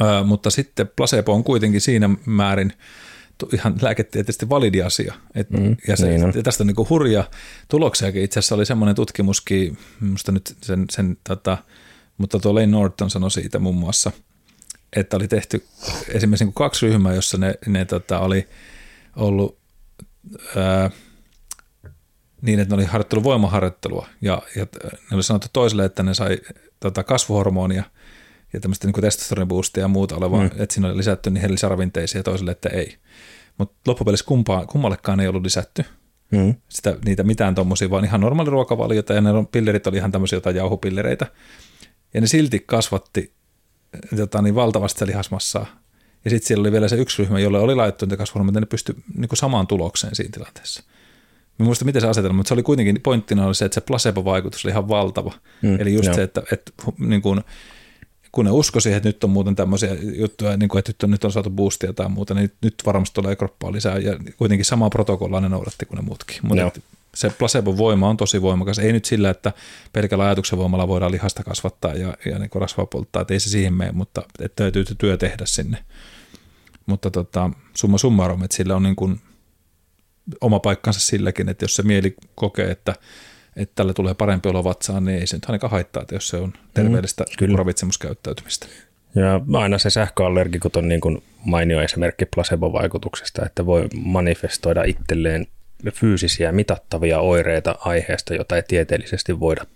Ö, 0.00 0.24
mutta 0.24 0.50
sitten 0.50 0.90
placebo 0.96 1.32
on 1.32 1.44
kuitenkin 1.44 1.80
siinä 1.80 2.10
määrin 2.26 2.72
ihan 3.52 3.74
lääketieteellisesti 3.82 4.48
validi 4.48 4.82
asia. 4.82 5.14
Et, 5.34 5.50
mm, 5.50 5.76
ja, 5.88 5.96
se, 5.96 6.08
niin 6.08 6.24
on. 6.24 6.32
ja 6.36 6.42
tästä 6.42 6.62
on 6.62 6.66
niin 6.66 6.88
hurja 6.90 7.24
tuloksiakin. 7.68 8.22
Itse 8.22 8.38
asiassa 8.38 8.54
oli 8.54 8.66
semmoinen 8.66 8.94
tutkimuskin, 8.94 9.78
minusta 10.00 10.32
nyt 10.32 10.56
sen, 10.62 10.84
sen 10.90 11.16
tota, 11.28 11.58
mutta 12.18 12.38
tuo 12.38 12.54
Lane 12.54 12.66
Norton 12.66 13.10
sanoi 13.10 13.30
siitä 13.30 13.58
muun 13.58 13.76
muassa, 13.76 14.10
että 14.96 15.16
oli 15.16 15.28
tehty 15.28 15.66
esimerkiksi 16.08 16.44
niin 16.44 16.54
kaksi 16.54 16.86
ryhmää, 16.86 17.14
jossa 17.14 17.38
ne, 17.38 17.54
ne 17.66 17.84
tota, 17.84 18.20
oli 18.20 18.48
ollut 19.16 19.58
ää, 20.56 20.90
niin, 22.42 22.60
että 22.60 22.76
ne 22.76 22.80
oli 22.80 22.84
harjoittelu 22.84 23.22
voimaharjoittelua 23.22 24.08
ja, 24.20 24.42
ja 24.56 24.66
ne 25.10 25.14
oli 25.14 25.22
sanottu 25.22 25.48
toiselle, 25.52 25.84
että 25.84 26.02
ne 26.02 26.14
sai 26.14 26.38
tota, 26.80 27.04
kasvuhormonia 27.04 27.84
ja 28.56 28.60
tämmöistä 28.60 28.86
niin 28.86 29.02
testosteroniboostia 29.02 29.80
ja 29.80 29.88
muuta 29.88 30.16
olevaa, 30.16 30.40
mm. 30.40 30.46
että 30.46 30.74
siinä 30.74 30.88
oli 30.88 30.96
lisätty 30.96 31.30
niihin 31.30 31.52
lisäravinteisiin 31.52 32.20
ja 32.20 32.22
toiselle, 32.22 32.50
että 32.50 32.68
ei. 32.68 32.96
Mutta 33.58 33.76
loppupeleissä 33.86 34.26
kumpaa, 34.26 34.66
kummallekaan 34.66 35.20
ei 35.20 35.28
ollut 35.28 35.42
lisätty 35.42 35.84
mm. 36.32 36.54
sitä, 36.68 36.96
niitä 37.04 37.22
mitään 37.22 37.54
tuommoisia, 37.54 37.90
vaan 37.90 38.04
ihan 38.04 38.20
normaali 38.20 38.50
ruokavaliota 38.50 39.12
ja 39.12 39.20
ne 39.20 39.30
pillerit 39.52 39.86
oli 39.86 39.96
ihan 39.96 40.12
tämmöisiä 40.12 40.36
jotain 40.36 40.56
jauhupillereitä. 40.56 41.26
Ja 42.14 42.20
ne 42.20 42.26
silti 42.26 42.60
kasvatti 42.60 43.32
tota, 44.16 44.42
niin 44.42 44.54
valtavasti 44.54 45.06
lihasmassaa. 45.06 45.66
Ja 46.24 46.30
sitten 46.30 46.48
siellä 46.48 46.62
oli 46.62 46.72
vielä 46.72 46.88
se 46.88 46.96
yksi 46.96 47.22
ryhmä, 47.22 47.40
jolle 47.40 47.58
oli 47.58 47.74
laitettu 47.74 48.06
niitä 48.06 48.16
kasvuhormoneita, 48.16 48.60
ne 48.60 48.66
pystyi 48.66 48.94
niin 49.16 49.28
samaan 49.34 49.66
tulokseen 49.66 50.14
siinä 50.14 50.30
tilanteessa. 50.32 50.82
Mä 51.58 51.64
muista, 51.64 51.84
miten 51.84 52.02
se 52.02 52.08
asetelma, 52.08 52.36
mutta 52.36 52.48
se 52.48 52.54
oli 52.54 52.62
kuitenkin, 52.62 53.00
pointtina 53.02 53.46
oli 53.46 53.54
se, 53.54 53.64
että 53.64 53.74
se 53.74 53.80
placebo-vaikutus 53.80 54.64
oli 54.64 54.70
ihan 54.70 54.88
valtava. 54.88 55.32
Mm, 55.62 55.80
Eli 55.80 55.94
just 55.94 56.06
joo. 56.06 56.14
se, 56.14 56.22
että, 56.22 56.42
että 56.52 56.72
niin 56.98 57.22
kuin, 57.22 57.40
kun 58.36 58.44
ne 58.44 58.50
uskoi 58.50 58.82
siihen, 58.82 58.96
että 58.96 59.08
nyt 59.08 59.24
on 59.24 59.30
muuten 59.30 59.56
tämmöisiä 59.56 59.96
juttuja, 60.00 60.56
niin 60.56 60.68
kuin, 60.68 60.78
että 60.78 60.90
nyt 60.90 61.02
on, 61.02 61.10
nyt 61.10 61.24
on 61.24 61.32
saatu 61.32 61.50
boostia 61.50 61.92
tai 61.92 62.08
muuta, 62.08 62.34
niin 62.34 62.52
nyt 62.62 62.74
varmasti 62.86 63.14
tulee 63.14 63.36
kroppaa 63.36 63.72
lisää. 63.72 63.98
Ja 63.98 64.18
kuitenkin 64.36 64.64
samaa 64.64 64.90
protokollaa 64.90 65.40
ne 65.40 65.48
noudatti 65.48 65.86
kuin 65.86 65.96
ne 65.96 66.02
muutkin. 66.02 66.36
Mutta 66.42 66.80
se 67.14 67.30
placebo-voima 67.30 68.08
on 68.08 68.16
tosi 68.16 68.42
voimakas. 68.42 68.78
Ei 68.78 68.92
nyt 68.92 69.04
sillä, 69.04 69.30
että 69.30 69.52
pelkällä 69.92 70.24
ajatuksen 70.24 70.58
voimalla 70.58 70.88
voidaan 70.88 71.12
lihasta 71.12 71.44
kasvattaa 71.44 71.94
ja, 71.94 72.16
ja 72.26 72.38
niin 72.38 72.50
rasvaa 72.54 72.86
polttaa, 72.86 73.22
että 73.22 73.34
ei 73.34 73.40
se 73.40 73.50
siihen 73.50 73.74
mene, 73.74 73.92
mutta 73.92 74.22
että 74.40 74.62
täytyy 74.62 74.84
työ 74.98 75.16
tehdä 75.16 75.46
sinne. 75.46 75.78
Mutta 76.86 77.10
tota, 77.10 77.50
summa 77.76 77.98
summarum, 77.98 78.42
että 78.42 78.56
sillä 78.56 78.76
on 78.76 78.82
niin 78.82 78.96
kuin 78.96 79.20
oma 80.40 80.60
paikkansa 80.60 81.00
silläkin, 81.00 81.48
että 81.48 81.64
jos 81.64 81.76
se 81.76 81.82
mieli 81.82 82.16
kokee, 82.34 82.70
että, 82.70 82.94
että 83.56 83.72
tällä 83.74 83.92
tulee 83.92 84.14
parempi 84.14 84.48
olo 84.48 84.64
vatsaan, 84.64 85.04
niin 85.04 85.18
ei 85.18 85.26
se 85.26 85.36
nyt 85.36 85.44
ainakaan 85.44 85.70
haittaa, 85.70 86.02
että 86.02 86.14
jos 86.14 86.28
se 86.28 86.36
on 86.36 86.52
terveellistä 86.74 87.24
mm, 87.40 87.54
ravitsemuskäyttäytymistä. 87.54 88.66
Ja 89.14 89.40
aina 89.52 89.78
se 89.78 89.90
sähköallergikot 89.90 90.76
on 90.76 90.88
niin 90.88 91.00
kuin 91.00 91.22
mainio 91.44 91.82
esimerkki 91.82 92.26
placebo-vaikutuksesta, 92.26 93.46
että 93.46 93.66
voi 93.66 93.88
manifestoida 93.94 94.82
itselleen 94.84 95.46
fyysisiä 95.92 96.52
mitattavia 96.52 97.20
oireita 97.20 97.78
aiheesta, 97.78 98.34
jota 98.34 98.56
ei 98.56 98.62
tieteellisesti 98.68 99.40
voida, 99.40 99.66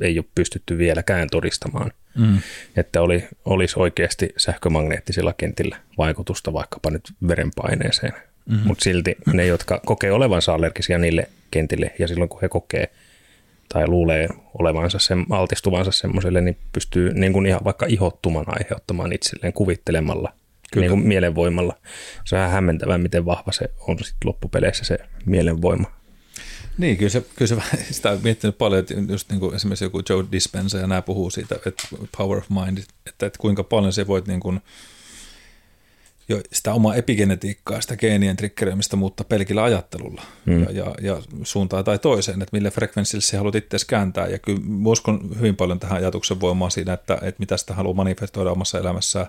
ei 0.00 0.18
ole 0.18 0.26
pystytty 0.34 0.78
vieläkään 0.78 1.28
todistamaan. 1.30 1.92
Mm. 2.18 2.38
Että 2.76 3.02
oli, 3.02 3.28
olisi 3.44 3.74
oikeasti 3.78 4.34
sähkömagneettisilla 4.36 5.32
kentillä 5.32 5.76
vaikutusta 5.98 6.52
vaikkapa 6.52 6.90
nyt 6.90 7.12
verenpaineeseen. 7.28 8.12
Mm-hmm. 8.46 8.66
Mutta 8.66 8.84
silti 8.84 9.16
ne, 9.32 9.46
jotka 9.46 9.80
kokee 9.86 10.12
olevansa 10.12 10.54
allergisia 10.54 10.98
niille 10.98 11.28
kentille 11.50 11.94
ja 11.98 12.08
silloin 12.08 12.28
kun 12.28 12.40
he 12.40 12.48
kokee 12.48 12.90
tai 13.68 13.88
luulee 13.88 14.28
olevansa 14.58 14.98
sen, 14.98 15.26
altistuvansa 15.30 15.92
semmoiselle, 15.92 16.40
niin 16.40 16.58
pystyy 16.72 17.14
niin 17.14 17.32
kuin 17.32 17.46
ihan 17.46 17.60
vaikka 17.64 17.86
ihottuman 17.86 18.44
aiheuttamaan 18.46 19.12
itselleen 19.12 19.52
kuvittelemalla– 19.52 20.32
Kyllä. 20.74 20.84
Niin 20.84 20.98
kuin 20.98 21.08
mielenvoimalla. 21.08 21.76
Se 22.24 22.36
on 22.36 22.40
ihan 22.40 22.52
hämmentävää, 22.52 22.98
miten 22.98 23.24
vahva 23.24 23.52
se 23.52 23.70
on 23.88 23.98
sit 24.04 24.16
loppupeleissä 24.24 24.84
se 24.84 24.98
mielenvoima. 25.26 25.92
Niin, 26.78 26.96
kyllä 26.96 27.10
se, 27.10 27.24
kyllä 27.36 27.48
se 27.48 27.56
sitä 27.94 28.10
on 28.10 28.20
miettinyt 28.22 28.58
paljon, 28.58 28.80
että 28.80 28.94
just 29.08 29.30
niin 29.30 29.40
kuin 29.40 29.54
esimerkiksi 29.54 29.84
joku 29.84 30.02
Joe 30.08 30.24
Dispenza 30.32 30.78
ja 30.78 30.86
nämä 30.86 31.02
puhuu 31.02 31.30
siitä, 31.30 31.54
että 31.66 31.88
power 32.16 32.38
of 32.38 32.48
mind, 32.48 32.78
että, 32.78 33.26
että 33.26 33.38
kuinka 33.38 33.64
paljon 33.64 33.92
se 33.92 34.06
voit 34.06 34.26
niin 34.26 34.40
kuin, 34.40 34.60
jo 36.28 36.40
sitä 36.52 36.74
omaa 36.74 36.94
epigenetiikkaa, 36.94 37.80
sitä 37.80 37.96
geenien 37.96 38.36
triggeröimistä 38.36 38.96
muuttaa 38.96 39.26
pelkillä 39.28 39.64
ajattelulla 39.64 40.22
mm. 40.46 40.62
ja, 40.62 40.70
ja, 40.70 40.94
ja 41.02 41.22
suuntaan 41.42 41.84
tai 41.84 41.98
toiseen, 41.98 42.42
että 42.42 42.56
millä 42.56 42.70
frekvenssillä 42.70 43.22
se 43.22 43.36
haluat 43.36 43.54
itse 43.54 43.76
kääntää. 43.86 44.26
Ja 44.26 44.38
kyllä 44.38 44.60
uskon 44.84 45.30
hyvin 45.38 45.56
paljon 45.56 45.80
tähän 45.80 45.96
ajatuksen 45.96 46.40
voimaan 46.40 46.70
siinä, 46.70 46.92
että, 46.92 47.14
että 47.14 47.38
mitä 47.38 47.56
sitä 47.56 47.74
haluaa 47.74 47.94
manifestoida 47.94 48.50
omassa 48.50 48.78
elämässään 48.78 49.26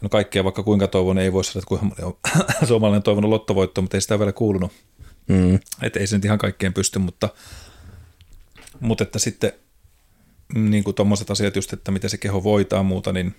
No 0.00 0.08
kaikkea 0.08 0.44
vaikka 0.44 0.62
kuinka 0.62 0.88
toivon, 0.88 1.18
ei 1.18 1.32
voi 1.32 1.44
sanoa, 1.44 1.58
että 1.58 1.68
kuinka 1.68 1.86
moni 1.86 2.02
on 2.02 2.16
suomalainen 2.68 3.02
toivonut 3.02 3.30
lottovoittoa, 3.30 3.82
mutta 3.82 3.96
ei 3.96 4.00
sitä 4.00 4.18
vielä 4.18 4.32
kuulunut. 4.32 4.72
Mm. 5.28 5.58
Että 5.82 6.00
ei 6.00 6.06
se 6.06 6.16
nyt 6.16 6.24
ihan 6.24 6.38
kaikkeen 6.38 6.74
pysty, 6.74 6.98
mutta, 6.98 7.28
mutta 8.80 9.04
että 9.04 9.18
sitten 9.18 9.52
niin 10.54 10.84
kuin 10.84 10.94
tuommoiset 10.94 11.30
asiat 11.30 11.56
just, 11.56 11.72
että 11.72 11.90
miten 11.90 12.10
se 12.10 12.16
keho 12.16 12.44
voitaa 12.44 12.82
muuta, 12.82 13.12
niin, 13.12 13.34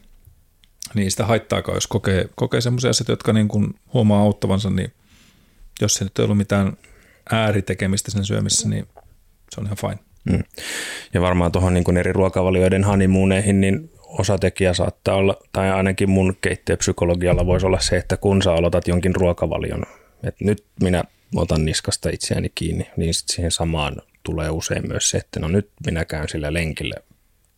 niin 0.93 1.11
sitä 1.11 1.25
haittaakaan, 1.25 1.75
jos 1.75 1.88
kokee, 1.88 2.29
kokee 2.35 2.61
semmoisia 2.61 2.89
asioita, 2.89 3.11
jotka 3.11 3.33
niin 3.33 3.47
kuin 3.47 3.75
huomaa 3.93 4.21
auttavansa, 4.21 4.69
niin 4.69 4.93
jos 5.81 5.93
se 5.93 6.03
nyt 6.03 6.19
ei 6.19 6.23
ollut 6.23 6.38
mitään 6.38 6.77
ääritekemistä 7.31 8.11
sen 8.11 8.25
syömissä, 8.25 8.69
niin 8.69 8.88
se 9.51 9.61
on 9.61 9.65
ihan 9.65 9.77
fine. 9.77 9.99
Mm. 10.23 10.43
Ja 11.13 11.21
varmaan 11.21 11.51
tuohon 11.51 11.73
niin 11.73 11.97
eri 11.97 12.13
ruokavalioiden 12.13 12.83
honeymooneihin, 12.83 13.61
niin 13.61 13.91
osatekijä 14.01 14.73
saattaa 14.73 15.15
olla, 15.15 15.38
tai 15.51 15.71
ainakin 15.71 16.09
mun 16.09 16.38
keittiöpsykologialla 16.41 17.45
voisi 17.45 17.65
olla 17.65 17.79
se, 17.79 17.97
että 17.97 18.17
kun 18.17 18.41
sä 18.41 18.53
aloitat 18.53 18.88
jonkin 18.88 19.15
ruokavalion, 19.15 19.83
että 20.23 20.45
nyt 20.45 20.65
minä 20.83 21.03
otan 21.35 21.65
niskasta 21.65 22.09
itseäni 22.09 22.51
kiinni, 22.55 22.88
niin 22.97 23.13
sitten 23.13 23.35
siihen 23.35 23.51
samaan 23.51 24.01
tulee 24.23 24.49
usein 24.49 24.88
myös 24.88 25.09
se, 25.09 25.17
että 25.17 25.39
no 25.39 25.47
nyt 25.47 25.69
minä 25.85 26.05
käyn 26.05 26.29
sillä 26.29 26.53
lenkillä 26.53 26.95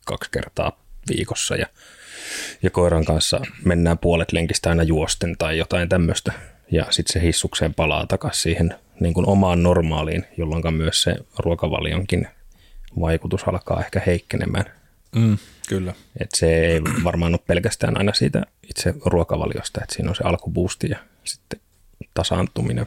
kaksi 0.05 0.31
kertaa 0.31 0.83
viikossa 1.09 1.55
ja, 1.55 1.67
ja 2.63 2.69
koiran 2.69 3.05
kanssa 3.05 3.41
mennään 3.65 3.97
puolet 3.97 4.31
lenkistä 4.31 4.69
aina 4.69 4.83
juosten 4.83 5.35
tai 5.37 5.57
jotain 5.57 5.89
tämmöistä. 5.89 6.33
Ja 6.71 6.85
sitten 6.89 7.13
se 7.13 7.21
hissukseen 7.21 7.73
palaa 7.73 8.07
takaisin 8.07 8.41
siihen 8.41 8.75
niin 8.99 9.13
kuin 9.13 9.27
omaan 9.27 9.63
normaaliin, 9.63 10.25
jolloin 10.37 10.73
myös 10.73 11.01
se 11.01 11.15
ruokavalionkin 11.39 12.27
vaikutus 12.99 13.43
alkaa 13.47 13.79
ehkä 13.79 14.01
heikkenemään. 14.05 14.65
Mm, 15.15 15.37
kyllä. 15.69 15.93
Et 16.19 16.29
se 16.35 16.65
ei 16.65 16.81
varmaan 17.03 17.33
ole 17.33 17.39
pelkästään 17.47 17.97
aina 17.97 18.13
siitä 18.13 18.45
itse 18.69 18.93
ruokavaliosta, 19.05 19.79
että 19.83 19.95
siinä 19.95 20.09
on 20.09 20.15
se 20.15 20.23
alkubuusti 20.23 20.89
ja 20.89 20.97
sitten 21.23 21.59
tasaantuminen. 22.13 22.85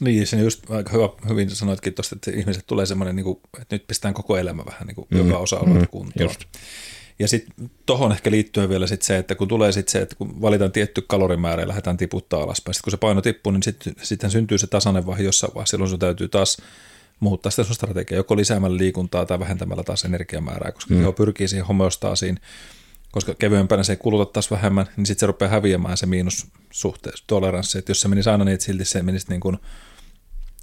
Niin, 0.00 0.26
se 0.26 0.36
just 0.36 0.70
aika 0.70 0.92
hyvä, 0.92 1.08
hyvin 1.28 1.50
sanoitkin 1.50 1.94
tuosta, 1.94 2.16
että 2.16 2.30
ihmiset 2.30 2.66
tulee 2.66 2.86
semmoinen, 2.86 3.16
niin 3.16 3.24
kuin, 3.24 3.40
että 3.60 3.74
nyt 3.74 3.86
pistetään 3.86 4.14
koko 4.14 4.36
elämä 4.36 4.64
vähän 4.66 4.86
niin 4.86 4.94
kuin 4.94 5.06
mm, 5.10 5.18
joka 5.18 5.38
osa 5.38 5.56
mm, 5.56 5.86
kuntoon. 5.90 6.28
Just. 6.28 6.44
Ja 7.18 7.28
sitten 7.28 7.70
tuohon 7.86 8.12
ehkä 8.12 8.30
liittyen 8.30 8.68
vielä 8.68 8.86
sit 8.86 9.02
se, 9.02 9.18
että 9.18 9.34
kun 9.34 9.48
tulee 9.48 9.72
sitten 9.72 9.92
se, 9.92 9.98
että 9.98 10.16
kun 10.16 10.40
valitaan 10.40 10.72
tietty 10.72 11.04
kalorimäärä 11.06 11.62
ja 11.62 11.68
lähdetään 11.68 11.96
tiputtaa 11.96 12.42
alaspäin, 12.42 12.74
sitten 12.74 12.84
kun 12.84 12.90
se 12.90 12.96
paino 12.96 13.20
tippuu, 13.20 13.52
niin 13.52 13.62
sitten 13.62 13.94
sit 14.02 14.20
syntyy 14.28 14.58
se 14.58 14.66
tasainen 14.66 15.06
vaihe 15.06 15.22
jossain 15.22 15.54
vaiheessa, 15.54 15.70
silloin 15.70 15.90
sun 15.90 15.98
täytyy 15.98 16.28
taas 16.28 16.56
muuttaa 17.20 17.50
sitä 17.50 17.64
sun 17.64 17.74
strategiaa, 17.74 18.16
joko 18.16 18.36
lisäämällä 18.36 18.78
liikuntaa 18.78 19.26
tai 19.26 19.38
vähentämällä 19.38 19.82
taas 19.82 20.04
energiamäärää, 20.04 20.72
koska 20.72 20.94
mm. 20.94 21.00
keho 21.00 21.12
pyrkii 21.12 21.48
siihen 21.48 21.66
homeostaasiin, 21.66 22.40
koska 23.10 23.34
kevyempänä 23.34 23.82
se 23.82 23.92
ei 23.92 23.96
kuluta 23.96 24.32
taas 24.32 24.50
vähemmän, 24.50 24.86
niin 24.96 25.06
sitten 25.06 25.20
se 25.20 25.26
rupeaa 25.26 25.50
häviämään 25.50 25.96
se 25.96 26.06
miinus 26.06 26.46
suhteessa, 26.70 27.24
toleranssi, 27.26 27.78
että 27.78 27.90
jos 27.90 28.00
se 28.00 28.08
menisi 28.08 28.30
aina 28.30 28.44
niin, 28.44 28.54
että 28.54 28.66
silti 28.66 28.84
se 28.84 29.02
menisi 29.02 29.26
niin 29.28 29.40
kuin 29.40 29.56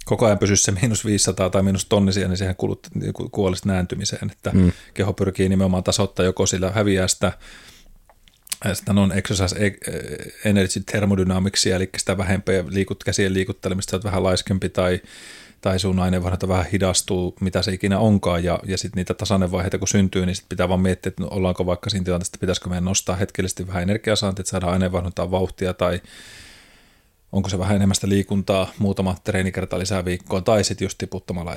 koko 0.06 0.26
ajan 0.26 0.38
pysyisi 0.38 0.62
se 0.62 0.72
miinus 0.72 1.04
500 1.04 1.50
tai 1.50 1.62
miinus 1.62 1.84
tonnisia, 1.84 2.28
niin 2.28 2.36
sehän 2.36 2.56
kulut, 2.56 2.86
niin 2.94 3.12
kuolisi 3.12 3.68
nääntymiseen, 3.68 4.30
että 4.30 4.50
mm. 4.54 4.72
keho 4.94 5.12
pyrkii 5.12 5.48
nimenomaan 5.48 5.84
tasoittaa 5.84 6.24
joko 6.24 6.46
sillä 6.46 6.70
häviää 6.70 7.08
sitä 7.08 7.32
sitä 8.72 8.92
non-exercise 8.92 9.66
e- 9.66 10.48
energy 10.50 10.80
thermodynamicsia, 10.80 11.76
eli 11.76 11.90
sitä 11.98 12.18
vähempää 12.18 12.64
liikut, 12.68 13.04
käsien 13.04 13.34
liikuttelemista, 13.34 13.96
että 13.96 14.08
vähän 14.08 14.22
laiskempi 14.22 14.68
tai 14.68 15.00
tai 15.60 15.78
sun 15.78 15.98
aineenvaihdunta 15.98 16.48
vähän 16.48 16.66
hidastuu, 16.72 17.34
mitä 17.40 17.62
se 17.62 17.72
ikinä 17.72 17.98
onkaan, 17.98 18.44
ja, 18.44 18.60
ja 18.66 18.78
sitten 18.78 18.96
niitä 18.96 19.14
tasainevaiheita 19.14 19.78
kun 19.78 19.88
syntyy, 19.88 20.26
niin 20.26 20.36
sitten 20.36 20.48
pitää 20.48 20.68
vaan 20.68 20.80
miettiä, 20.80 21.08
että 21.08 21.24
ollaanko 21.24 21.66
vaikka 21.66 21.90
siinä 21.90 22.04
tilanteessa, 22.04 22.30
että 22.30 22.40
pitäisikö 22.40 22.68
meidän 22.68 22.84
nostaa 22.84 23.16
hetkellisesti 23.16 23.66
vähän 23.66 23.82
energiasaantia, 23.82 24.40
että 24.40 24.50
saadaan 24.50 24.72
aineenvaihduntaa 24.72 25.30
vauhtia, 25.30 25.74
tai 25.74 26.00
onko 27.32 27.48
se 27.48 27.58
vähän 27.58 27.76
enemmän 27.76 27.94
sitä 27.94 28.08
liikuntaa, 28.08 28.70
muutama 28.78 29.16
treenikerta 29.24 29.78
lisää 29.78 30.04
viikkoon, 30.04 30.44
tai 30.44 30.64
sitten 30.64 30.84
just 30.84 30.98
tiputtamalla 30.98 31.54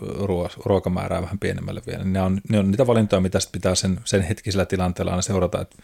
ruo- 0.00 0.62
ruokamäärää 0.64 1.22
vähän 1.22 1.38
pienemmälle 1.38 1.82
vielä. 1.86 2.04
Ne 2.04 2.20
on, 2.20 2.40
ne 2.48 2.58
on 2.58 2.70
niitä 2.70 2.86
valintoja, 2.86 3.20
mitä 3.20 3.40
sitten 3.40 3.60
pitää 3.60 3.74
sen, 3.74 4.00
sen 4.04 4.22
hetkisellä 4.22 4.66
tilanteella 4.66 5.12
aina 5.12 5.22
seurata, 5.22 5.60
että 5.60 5.76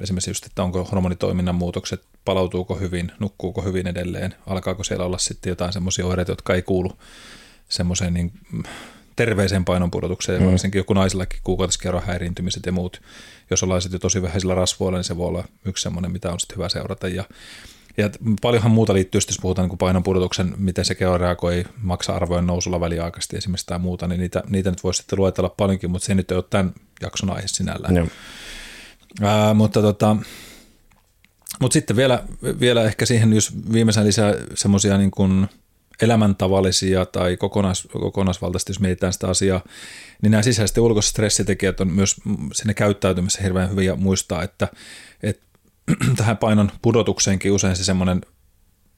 esimerkiksi 0.00 0.30
just, 0.30 0.46
että 0.46 0.62
onko 0.62 0.84
hormonitoiminnan 0.84 1.54
muutokset, 1.54 2.02
palautuuko 2.24 2.74
hyvin, 2.74 3.12
nukkuuko 3.18 3.62
hyvin 3.62 3.86
edelleen, 3.86 4.34
alkaako 4.46 4.84
siellä 4.84 5.04
olla 5.04 5.18
sitten 5.18 5.50
jotain 5.50 5.72
semmoisia 5.72 6.06
oireita, 6.06 6.32
jotka 6.32 6.54
ei 6.54 6.62
kuulu 6.62 6.92
semmoiseen 7.68 8.14
niin 8.14 8.32
terveeseen 9.16 9.64
painonpudotukseen, 9.64 10.42
mm. 10.42 10.50
varsinkin 10.50 10.78
joku 10.78 10.94
naisillakin 10.94 11.40
kuukautiskerron 11.44 12.02
häiriintymiset 12.02 12.66
ja 12.66 12.72
muut. 12.72 13.02
Jos 13.50 13.62
ollaan 13.62 13.82
sitten 13.82 13.96
jo 13.96 14.00
tosi 14.00 14.22
vähäisillä 14.22 14.54
rasvoilla, 14.54 14.98
niin 14.98 15.04
se 15.04 15.16
voi 15.16 15.26
olla 15.28 15.44
yksi 15.64 15.82
semmoinen, 15.82 16.12
mitä 16.12 16.32
on 16.32 16.40
sitten 16.40 16.56
hyvä 16.56 16.68
seurata. 16.68 17.08
Ja, 17.08 17.24
ja 17.96 18.10
paljonhan 18.42 18.72
muuta 18.72 18.94
liittyy, 18.94 19.20
jos 19.28 19.38
puhutaan 19.42 19.68
niin 19.68 19.78
painonpudotuksen, 19.78 20.54
miten 20.56 20.84
se 20.84 20.94
keho 20.94 21.18
reagoi 21.18 21.64
maksa-arvojen 21.82 22.46
nousulla 22.46 22.80
väliaikaisesti 22.80 23.36
esimerkiksi 23.36 23.66
tai 23.66 23.78
muuta, 23.78 24.06
niin 24.06 24.20
niitä, 24.20 24.42
niitä 24.48 24.70
nyt 24.70 24.84
voisi 24.84 24.98
sitten 24.98 25.18
luetella 25.18 25.48
paljonkin, 25.48 25.90
mutta 25.90 26.06
se 26.06 26.14
nyt 26.14 26.30
ei 26.30 26.36
ole 26.36 26.44
tämän 26.50 26.72
jakson 27.02 27.30
aihe 27.30 27.48
sinällään. 27.48 27.96
Joo. 27.96 28.06
Ää, 29.22 29.54
mutta 29.54 29.82
tota, 29.82 30.16
mutta 31.60 31.72
sitten 31.72 31.96
vielä, 31.96 32.24
vielä 32.60 32.82
ehkä 32.82 33.06
siihen, 33.06 33.32
jos 33.32 33.72
viimeisen 33.72 34.06
lisää 34.06 34.34
semmoisia 34.54 34.98
niin 34.98 35.10
kuin 35.10 35.48
elämäntavallisia 36.02 37.06
tai 37.06 37.36
kokonais, 37.36 37.88
kokonaisvaltaisesti, 37.92 38.70
jos 38.70 38.80
mietitään 38.80 39.12
sitä 39.12 39.28
asiaa, 39.28 39.60
niin 40.22 40.30
nämä 40.30 40.42
sisäiset 40.42 40.76
ja 40.76 40.82
ulkoiset 40.82 41.10
stressitekijät 41.10 41.80
on 41.80 41.88
myös 41.88 42.16
sinne 42.52 42.74
käyttäytymisessä 42.74 43.42
hirveän 43.42 43.70
hyviä 43.70 43.96
muistaa, 43.96 44.42
että 44.42 44.68
tähän 46.16 46.36
painon 46.36 46.70
pudotukseenkin 46.82 47.52
usein 47.52 47.76
se 47.76 47.84
semmoinen 47.84 48.20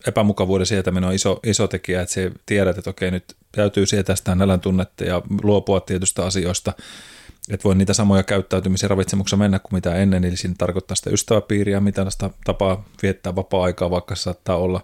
epämukavuuden 0.07 0.67
sietäminen 0.67 1.09
on 1.09 1.15
iso, 1.15 1.41
iso 1.47 1.69
tekijä, 1.69 2.03
että 2.03 2.15
se 2.15 2.33
tiedät, 2.47 2.79
että 2.79 2.91
okei, 2.91 3.11
nyt 3.11 3.37
täytyy 3.53 3.87
sietää 3.87 4.17
sitä 4.17 4.35
nälän 4.35 4.61
tunnetta 4.61 5.05
ja 5.05 5.23
luopua 5.43 5.81
tietystä 5.81 6.25
asioista, 6.25 6.73
että 7.51 7.65
voi 7.65 7.75
niitä 7.75 7.95
samoja 7.95 8.23
käyttäytymisiä 8.23 8.89
ravitsemuksessa 8.89 9.37
mennä 9.37 9.59
kuin 9.59 9.75
mitä 9.75 9.95
ennen, 9.95 10.25
eli 10.25 10.37
siinä 10.37 10.55
tarkoittaa 10.59 10.95
sitä 10.95 11.11
ystäväpiiriä, 11.11 11.81
mitä 11.81 12.11
sitä 12.11 12.31
tapaa 12.45 12.85
viettää 13.03 13.37
vapaa-aikaa, 13.37 13.91
vaikka 13.91 14.15
se 14.15 14.23
saattaa 14.23 14.57
olla, 14.57 14.81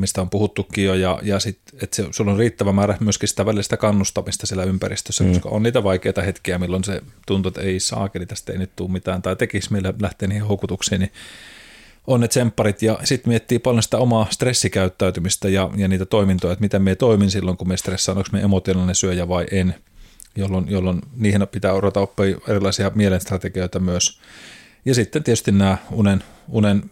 mistä 0.00 0.20
on 0.20 0.30
puhuttukin 0.30 0.84
jo, 0.84 0.94
ja, 0.94 1.18
ja 1.22 1.40
sitten, 1.40 1.78
että 1.82 1.96
se, 1.96 2.06
sulla 2.10 2.32
on 2.32 2.38
riittävä 2.38 2.72
määrä 2.72 2.96
myöskin 3.00 3.28
sitä 3.28 3.46
välistä 3.46 3.76
kannustamista 3.76 4.46
siellä 4.46 4.64
ympäristössä, 4.64 5.24
mm. 5.24 5.32
koska 5.32 5.48
on 5.48 5.62
niitä 5.62 5.84
vaikeita 5.84 6.22
hetkiä, 6.22 6.58
milloin 6.58 6.84
se 6.84 7.02
tuntuu, 7.26 7.48
että 7.48 7.60
ei 7.60 7.80
saakeli, 7.80 8.26
tästä 8.26 8.52
ei 8.52 8.58
nyt 8.58 8.76
tule 8.76 8.90
mitään, 8.90 9.22
tai 9.22 9.36
tekisi 9.36 9.72
meillä 9.72 9.94
lähtee 10.02 10.28
niihin 10.28 10.44
houkutuksiin, 10.44 11.00
niin 11.00 11.12
on 12.06 12.20
ne 12.20 12.28
tsempparit 12.28 12.82
ja 12.82 12.98
sitten 13.04 13.30
miettii 13.30 13.58
paljon 13.58 13.82
sitä 13.82 13.98
omaa 13.98 14.26
stressikäyttäytymistä 14.30 15.48
ja, 15.48 15.70
ja 15.76 15.88
niitä 15.88 16.06
toimintoja, 16.06 16.52
että 16.52 16.62
miten 16.62 16.82
me 16.82 16.94
toimin 16.94 17.30
silloin, 17.30 17.56
kun 17.56 17.68
me 17.68 17.76
stressaan, 17.76 18.18
onko 18.18 18.30
me 18.32 18.40
emotionaalinen 18.40 18.94
syöjä 18.94 19.28
vai 19.28 19.46
en 19.50 19.74
jolloin, 20.36 20.64
jolloin 20.68 21.00
niihin 21.16 21.46
pitää 21.52 21.72
odottaa 21.72 22.02
oppia 22.02 22.38
erilaisia 22.48 22.90
mielenstrategioita 22.94 23.80
myös. 23.80 24.20
Ja 24.84 24.94
sitten 24.94 25.24
tietysti 25.24 25.52
nämä 25.52 25.78
unen, 25.90 26.24
unen 26.48 26.90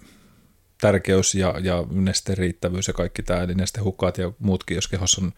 tärkeys 0.81 1.35
ja, 1.35 1.55
ja 1.63 1.85
nesteen 1.91 2.39
riittävyys 2.39 2.89
ja 2.89 2.95
kaikki 2.95 3.23
tämä, 3.23 3.43
eli 3.43 3.55
nestehukkaat 3.55 4.19
ja 4.19 4.33
muutkin, 4.39 4.75
jos 4.75 4.89
kehossa 4.89 5.23
on 5.25 5.33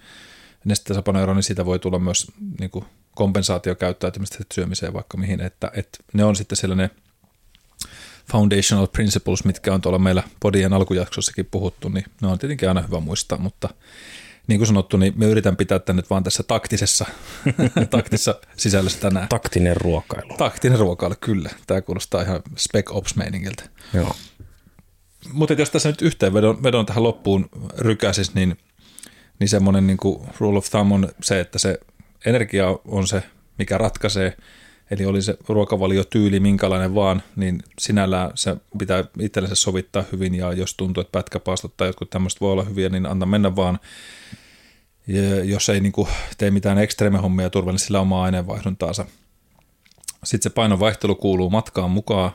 nestetasapanoero, 0.64 1.34
niin 1.34 1.42
siitä 1.42 1.66
voi 1.66 1.78
tulla 1.78 1.98
myös 1.98 2.26
niin 2.60 2.70
kuin 2.70 2.84
kompensaatiokäyttäytymistä 3.14 4.38
syömiseen 4.54 4.92
vaikka 4.92 5.16
mihin, 5.16 5.40
että, 5.40 5.70
että 5.74 5.98
ne 6.12 6.24
on 6.24 6.36
sitten 6.36 6.56
sellainen 6.56 6.90
foundational 8.32 8.86
principles, 8.86 9.44
mitkä 9.44 9.74
on 9.74 9.80
tuolla 9.80 9.98
meillä 9.98 10.22
podien 10.40 10.72
alkujaksossakin 10.72 11.48
puhuttu, 11.50 11.88
niin 11.88 12.04
ne 12.22 12.28
on 12.28 12.38
tietenkin 12.38 12.68
aina 12.68 12.82
hyvä 12.82 13.00
muistaa, 13.00 13.38
mutta 13.38 13.68
niin 14.46 14.58
kuin 14.58 14.66
sanottu, 14.66 14.96
niin 14.96 15.12
me 15.16 15.26
yritän 15.26 15.56
pitää 15.56 15.78
tämän 15.78 15.96
nyt 15.96 16.10
vaan 16.10 16.24
tässä 16.24 16.42
taktisessa, 16.42 17.06
taktisessa 17.90 18.34
sisällössä 18.56 19.00
tänään. 19.00 19.28
Taktinen 19.28 19.76
ruokailu. 19.76 20.36
Taktinen 20.36 20.78
ruokailu, 20.78 21.14
kyllä. 21.20 21.50
Tämä 21.66 21.80
kuulostaa 21.80 22.22
ihan 22.22 22.42
spec 22.56 22.90
ops 22.90 23.16
meiningiltä. 23.16 23.62
Joo. 23.94 24.16
Mutta 25.32 25.54
jos 25.54 25.70
tässä 25.70 25.88
nyt 25.88 26.02
yhteenvedon 26.02 26.62
vedon 26.62 26.86
tähän 26.86 27.02
loppuun 27.02 27.48
rykäsis, 27.78 28.34
niin, 28.34 28.56
niin 29.38 29.48
semmoinen 29.48 29.86
niin 29.86 29.98
rule 30.38 30.58
of 30.58 30.70
thumb 30.70 30.92
on 30.92 31.08
se, 31.22 31.40
että 31.40 31.58
se 31.58 31.80
energia 32.26 32.78
on 32.84 33.06
se, 33.06 33.22
mikä 33.58 33.78
ratkaisee. 33.78 34.36
Eli 34.90 35.04
oli 35.04 35.22
se 35.22 35.38
ruokavaliotyyli 35.48 36.40
minkälainen 36.40 36.94
vaan, 36.94 37.22
niin 37.36 37.62
sinällään 37.78 38.30
se 38.34 38.56
pitää 38.78 39.04
itsellensä 39.20 39.54
sovittaa 39.54 40.04
hyvin 40.12 40.34
ja 40.34 40.52
jos 40.52 40.74
tuntuu, 40.74 41.00
että 41.00 41.12
pätkäpaastot 41.12 41.76
tai 41.76 41.88
jotkut 41.88 42.10
tämmöiset 42.10 42.40
voi 42.40 42.52
olla 42.52 42.64
hyviä, 42.64 42.88
niin 42.88 43.06
anna 43.06 43.26
mennä 43.26 43.56
vaan 43.56 43.78
ja 45.08 45.44
jos 45.44 45.68
ei 45.68 45.80
niin 45.80 45.92
kuin 45.92 46.08
tee 46.38 46.50
mitään 46.50 46.78
ekstreme 46.78 47.18
hommia 47.18 47.50
turvallisesti 47.50 47.86
sillä 47.86 48.00
omaa 48.00 48.24
aineenvaihduntaansa. 48.24 49.06
Sitten 50.24 50.50
se 50.50 50.54
painonvaihtelu 50.54 51.14
kuuluu 51.14 51.50
matkaan 51.50 51.90
mukaan. 51.90 52.30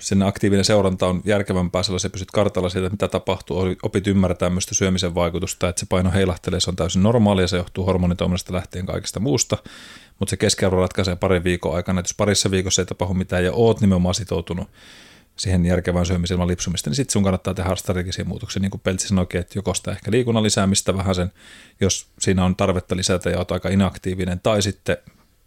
Sen 0.00 0.22
aktiivinen 0.22 0.64
seuranta 0.64 1.06
on 1.06 1.20
järkevämpää, 1.24 1.82
sellaisen 1.82 2.10
pysyt 2.10 2.30
kartalla 2.30 2.68
siitä, 2.68 2.88
mitä 2.88 3.08
tapahtuu. 3.08 3.64
Opit 3.82 4.06
ymmärtää 4.06 4.50
myös 4.50 4.66
syömisen 4.72 5.14
vaikutusta, 5.14 5.68
että 5.68 5.80
se 5.80 5.86
paino 5.88 6.12
heilahtelee, 6.12 6.60
se 6.60 6.70
on 6.70 6.76
täysin 6.76 7.02
normaalia, 7.02 7.46
se 7.46 7.56
johtuu 7.56 7.86
hormonitoiminnasta 7.86 8.52
lähtien 8.52 8.86
kaikesta 8.86 9.20
muusta, 9.20 9.58
mutta 10.18 10.30
se 10.30 10.36
keskiarvo 10.36 10.80
ratkaisee 10.80 11.16
parin 11.16 11.44
viikon 11.44 11.74
aikana. 11.74 12.00
Että 12.00 12.08
jos 12.08 12.16
parissa 12.16 12.50
viikossa 12.50 12.82
ei 12.82 12.86
tapahdu 12.86 13.14
mitään 13.14 13.44
ja 13.44 13.52
oot 13.52 13.80
nimenomaan 13.80 14.14
sitoutunut 14.14 14.68
siihen 15.36 15.66
järkevään 15.66 16.06
syömiseen 16.06 16.36
ilman 16.36 16.48
lipsumista, 16.48 16.90
niin 16.90 16.96
sitten 16.96 17.12
sun 17.12 17.22
kannattaa 17.22 17.54
tehdä 17.54 17.76
strategisia 17.76 18.24
muutoksia, 18.24 18.60
niin 18.62 18.70
kuin 18.70 18.80
Peltsi 18.80 19.08
sanoikin, 19.08 19.40
että 19.40 19.58
joko 19.58 19.74
sitä 19.74 19.90
ehkä 19.90 20.10
liikunnan 20.10 20.42
lisäämistä 20.42 20.96
vähän 20.96 21.14
sen, 21.14 21.32
jos 21.80 22.06
siinä 22.20 22.44
on 22.44 22.56
tarvetta 22.56 22.96
lisätä 22.96 23.30
ja 23.30 23.36
olet 23.36 23.50
aika 23.50 23.68
inaktiivinen, 23.68 24.40
tai 24.42 24.62
sitten 24.62 24.96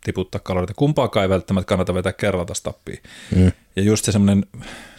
tiputtaa 0.05 0.41
kaloreita. 0.43 0.73
Kumpaakaan 0.73 1.23
ei 1.23 1.29
välttämättä 1.29 1.67
kannata 1.67 1.93
vetää 1.93 2.13
kerralta 2.13 2.53
stappiin. 2.53 2.99
Mm. 3.35 3.51
Ja 3.75 3.83
just 3.83 4.05
se 4.05 4.11
semmoinen 4.11 4.45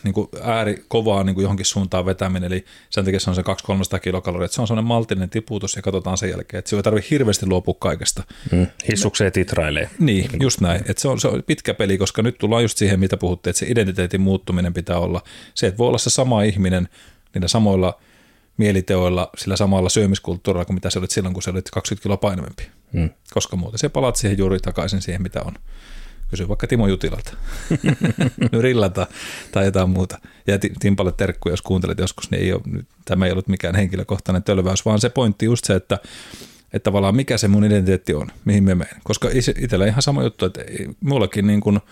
niin 0.04 0.14
ääri 0.42 0.84
kovaa 0.88 1.24
niin 1.24 1.34
kuin 1.34 1.42
johonkin 1.42 1.66
suuntaan 1.66 2.06
vetäminen, 2.06 2.52
eli 2.52 2.64
sen 2.90 3.04
takia 3.04 3.20
se 3.20 3.30
on 3.30 3.36
se 3.36 3.42
200-300 3.42 4.00
kilokaloria, 4.00 4.44
että 4.44 4.54
se 4.54 4.60
on 4.60 4.66
semmoinen 4.66 4.88
maltillinen 4.88 5.30
tiputus 5.30 5.76
ja 5.76 5.82
katsotaan 5.82 6.18
sen 6.18 6.30
jälkeen, 6.30 6.58
että 6.58 6.68
se 6.68 6.76
ei 6.76 6.82
tarvitse 6.82 7.10
hirveästi 7.10 7.46
luopua 7.46 7.74
kaikesta. 7.78 8.22
Mm. 8.52 8.66
Hissukseen 8.88 9.32
titrailee. 9.32 9.90
Niin, 9.98 10.30
just 10.40 10.60
näin. 10.60 10.80
Että 10.80 11.02
se, 11.02 11.08
on, 11.08 11.20
se 11.20 11.28
on 11.28 11.42
pitkä 11.46 11.74
peli, 11.74 11.98
koska 11.98 12.22
nyt 12.22 12.38
tullaan 12.38 12.62
just 12.62 12.78
siihen, 12.78 13.00
mitä 13.00 13.16
puhuttiin, 13.16 13.50
että 13.50 13.60
se 13.60 13.66
identiteetin 13.68 14.20
muuttuminen 14.20 14.74
pitää 14.74 14.98
olla 14.98 15.22
se, 15.54 15.66
että 15.66 15.78
voi 15.78 15.88
olla 15.88 15.98
se 15.98 16.10
sama 16.10 16.42
ihminen 16.42 16.88
niillä 17.34 17.48
samoilla 17.48 18.00
mieliteoilla, 18.56 19.30
sillä 19.36 19.56
samalla 19.56 19.88
syömiskulttuurilla 19.88 20.64
kuin 20.64 20.74
mitä 20.74 20.90
se 20.90 20.98
olit 20.98 21.10
silloin, 21.10 21.34
kun 21.34 21.42
se 21.42 21.50
olit 21.50 21.70
20 21.70 22.02
kiloa 22.02 22.16
painavampi. 22.16 22.62
Mm. 22.92 23.10
Koska 23.34 23.56
muuten 23.56 23.78
se 23.78 23.88
palaat 23.88 24.16
siihen 24.16 24.38
juuri 24.38 24.58
takaisin 24.58 25.02
siihen, 25.02 25.22
mitä 25.22 25.42
on. 25.42 25.54
Kysy 26.30 26.48
vaikka 26.48 26.66
Timo 26.66 26.86
Jutilalta, 26.86 27.36
Nyrillata 28.52 29.06
tai 29.52 29.64
jotain 29.64 29.90
muuta. 29.90 30.18
Ja 30.46 30.58
Timpalle 30.80 31.12
terkkuja, 31.12 31.52
jos 31.52 31.62
kuuntelet 31.62 31.98
joskus, 31.98 32.30
niin 32.30 32.42
ei 32.42 32.52
ole, 32.52 32.62
tämä 33.04 33.26
ei 33.26 33.32
ollut 33.32 33.48
mikään 33.48 33.74
henkilökohtainen 33.74 34.42
tölväys, 34.42 34.84
vaan 34.84 35.00
se 35.00 35.08
pointti 35.08 35.46
just 35.46 35.64
se, 35.64 35.74
että, 35.74 35.98
että 36.72 36.84
tavallaan 36.84 37.16
mikä 37.16 37.38
se 37.38 37.48
mun 37.48 37.64
identiteetti 37.64 38.14
on, 38.14 38.28
mihin 38.44 38.64
me 38.64 38.74
menen. 38.74 38.96
Koska 39.04 39.28
itsellä 39.58 39.86
ihan 39.86 40.02
sama 40.02 40.22
juttu, 40.22 40.44
että 40.44 40.60
mullakin 41.00 41.46
niin 41.46 41.60
kuin– 41.60 41.80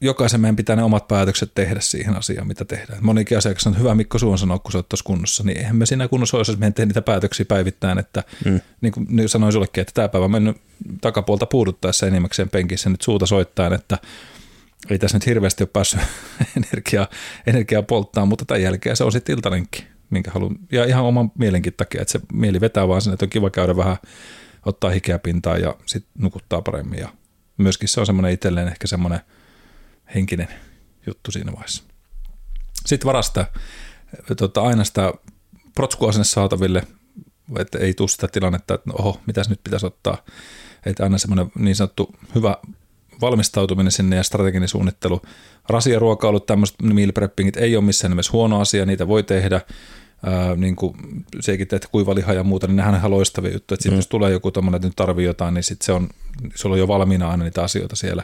jokaisen 0.00 0.40
meidän 0.40 0.56
pitää 0.56 0.76
ne 0.76 0.82
omat 0.82 1.08
päätökset 1.08 1.50
tehdä 1.54 1.80
siihen 1.80 2.16
asiaan, 2.16 2.46
mitä 2.46 2.64
tehdään. 2.64 3.04
Monikin 3.04 3.38
asiakas 3.38 3.66
on 3.66 3.78
hyvä 3.78 3.94
Mikko 3.94 4.18
Suon 4.18 4.38
sanoa, 4.38 4.58
kun 4.58 4.72
se 4.72 4.78
ottaisi 4.78 5.04
kunnossa, 5.04 5.44
niin 5.44 5.58
eihän 5.58 5.76
me 5.76 5.86
siinä 5.86 6.08
kunnossa 6.08 6.36
olisi, 6.36 6.52
jos 6.52 6.58
meidän 6.58 6.74
tehdä 6.74 6.86
niitä 6.86 7.02
päätöksiä 7.02 7.46
päivittäin, 7.46 7.98
että 7.98 8.22
mm. 8.44 8.60
niin 8.80 8.92
kuin 8.92 9.28
sanoin 9.28 9.52
sullekin, 9.52 9.80
että 9.80 9.92
tämä 9.94 10.08
päivä 10.08 10.24
on 10.24 10.30
mennyt 10.30 10.56
takapuolta 11.00 11.46
puuduttaessa 11.46 12.06
enimmäkseen 12.06 12.48
penkissä 12.48 12.90
nyt 12.90 13.00
suuta 13.00 13.26
soittaen, 13.26 13.72
että 13.72 13.98
ei 14.90 14.98
tässä 14.98 15.16
nyt 15.16 15.26
hirveästi 15.26 15.62
ole 15.62 15.70
päässyt 15.72 16.00
energiaa, 16.56 17.08
energiaa 17.46 17.82
polttaa, 17.82 18.26
mutta 18.26 18.44
tämän 18.44 18.62
jälkeen 18.62 18.96
se 18.96 19.04
on 19.04 19.12
sitten 19.12 19.36
iltanenkki, 19.36 19.86
minkä 20.10 20.30
haluan, 20.30 20.56
ja 20.72 20.84
ihan 20.84 21.04
oman 21.04 21.32
mielenkin 21.38 21.74
takia, 21.76 22.02
että 22.02 22.12
se 22.12 22.20
mieli 22.32 22.60
vetää 22.60 22.88
vaan 22.88 23.02
sinne, 23.02 23.14
että 23.14 23.24
on 23.24 23.30
kiva 23.30 23.50
käydä 23.50 23.76
vähän, 23.76 23.96
ottaa 24.66 24.90
hikeä 24.90 25.18
pintaan 25.18 25.60
ja 25.60 25.74
sitten 25.86 26.12
nukuttaa 26.22 26.62
paremmin 26.62 26.98
ja 26.98 27.08
myöskin 27.58 27.88
se 27.88 28.00
on 28.00 28.06
semmoinen 28.06 28.32
itselleen 28.32 28.68
ehkä 28.68 28.86
semmoinen– 28.86 29.20
henkinen 30.14 30.48
juttu 31.06 31.30
siinä 31.30 31.52
vaiheessa. 31.52 31.82
Sitten 32.86 33.06
varasta 33.06 33.46
tota, 34.36 34.62
aina 34.62 34.84
sitä 34.84 35.12
protskuasenne 35.74 36.24
saataville, 36.24 36.82
että 37.58 37.78
ei 37.78 37.94
tule 37.94 38.08
sitä 38.08 38.28
tilannetta, 38.28 38.74
että 38.74 38.90
no, 38.90 38.94
oho, 38.98 39.20
mitäs 39.26 39.48
nyt 39.48 39.60
pitäisi 39.64 39.86
ottaa. 39.86 40.24
Että 40.86 41.02
aina 41.02 41.18
semmoinen 41.18 41.52
niin 41.58 41.76
sanottu 41.76 42.14
hyvä 42.34 42.56
valmistautuminen 43.20 43.92
sinne 43.92 44.16
ja 44.16 44.22
strateginen 44.22 44.68
suunnittelu. 44.68 45.22
Rasiaruokailut, 45.68 46.46
tämmöiset 46.46 46.82
meal 46.82 47.12
preppingit 47.12 47.56
ei 47.56 47.76
ole 47.76 47.84
missään 47.84 48.10
nimessä 48.10 48.32
huono 48.32 48.60
asia, 48.60 48.86
niitä 48.86 49.08
voi 49.08 49.22
tehdä. 49.22 49.60
Ää, 50.26 50.56
niin 50.56 50.76
kuin 50.76 50.96
sekin, 51.40 51.62
että 51.62 51.88
kuivaliha 51.92 52.32
ja 52.32 52.44
muuta, 52.44 52.66
niin 52.66 52.76
nehän 52.76 52.94
on 52.94 52.98
ihan 52.98 53.10
loistavia 53.10 53.52
juttuja. 53.52 53.76
Että 53.76 53.90
mm. 53.90 53.96
jos 53.96 54.06
tulee 54.06 54.32
joku 54.32 54.50
tommoinen, 54.50 54.76
että 54.76 54.88
nyt 54.88 54.96
tarvii 54.96 55.26
jotain, 55.26 55.54
niin 55.54 55.64
sitten 55.64 55.86
se 55.86 55.92
on, 55.92 56.08
sulla 56.54 56.74
on 56.74 56.78
jo 56.80 56.88
valmiina 56.88 57.30
aina 57.30 57.44
niitä 57.44 57.62
asioita 57.62 57.96
siellä 57.96 58.22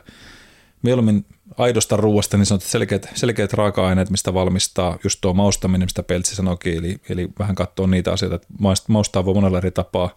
mieluummin 0.83 1.27
aidosta 1.59 1.97
ruoasta 1.97 2.37
niin 2.37 2.47
sanotut 2.47 2.69
selkeät, 2.69 3.11
selkeät 3.15 3.53
raaka-aineet, 3.53 4.11
mistä 4.11 4.35
valmistaa, 4.35 4.99
just 5.05 5.21
tuo 5.21 5.35
maustaminen, 5.35 5.87
mistä 5.87 6.03
Peltsi 6.03 6.35
sanoikin, 6.35 6.79
eli, 6.79 7.01
eli 7.09 7.29
vähän 7.39 7.55
katsoa 7.55 7.87
niitä 7.87 8.13
asioita, 8.13 8.37
että 8.37 8.49
maustaa 8.89 9.25
voi 9.25 9.35
monella 9.35 9.59
eri 9.59 9.71
tapaa 9.71 10.17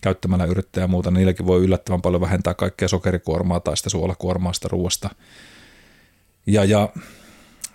käyttämällä 0.00 0.44
yrittäjä 0.44 0.84
ja 0.84 0.88
muuta, 0.88 1.10
niin 1.10 1.14
niilläkin 1.14 1.46
voi 1.46 1.64
yllättävän 1.64 2.02
paljon 2.02 2.20
vähentää 2.20 2.54
kaikkea 2.54 2.88
sokerikuormaa 2.88 3.60
tai 3.60 3.76
sitä 3.76 3.90
suolakuormaa 3.90 4.52
sitä 4.52 4.68
ruoasta. 4.68 5.10
Ja, 6.46 6.64
ja 6.64 6.88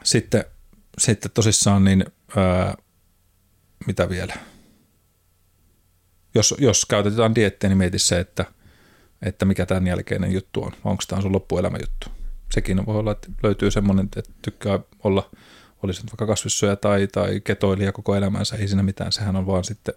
sitten, 0.04 0.46
sitten 0.98 1.32
tosissaan, 1.34 1.84
niin 1.84 2.06
ää, 2.36 2.76
mitä 3.88 4.10
vielä? 4.10 4.34
Jos, 6.36 6.56
jos 6.58 6.86
käytetään 6.86 7.36
diettiä, 7.36 7.70
niin 7.70 7.78
mieti 7.78 8.00
se, 8.00 8.20
että, 8.20 8.46
että 9.22 9.46
mikä 9.46 9.66
tämän 9.66 9.88
jälkeinen 9.88 10.32
juttu 10.32 10.64
on. 10.64 10.72
Onko 10.84 11.04
tämä 11.08 11.22
sun 11.22 11.34
loppuelämä 11.34 11.78
juttu? 11.82 12.21
Sekin 12.52 12.86
voi 12.86 12.96
olla, 12.96 13.12
että 13.12 13.28
löytyy 13.44 13.72
semmoinen, 13.72 14.06
että 14.06 14.32
tykkää 14.42 14.80
olla, 15.04 15.30
olisi 15.84 16.04
vaikka 16.04 16.28
kasvissyöjä 16.28 16.76
tai, 16.76 17.08
tai 17.08 17.42
ketoilija 17.44 17.92
koko 17.92 18.16
elämänsä, 18.16 18.56
ei 18.56 18.68
siinä 18.68 18.84
mitään. 18.84 19.12
Sehän 19.12 19.36
on 19.36 19.48
vaan 19.48 19.64
sitten 19.64 19.94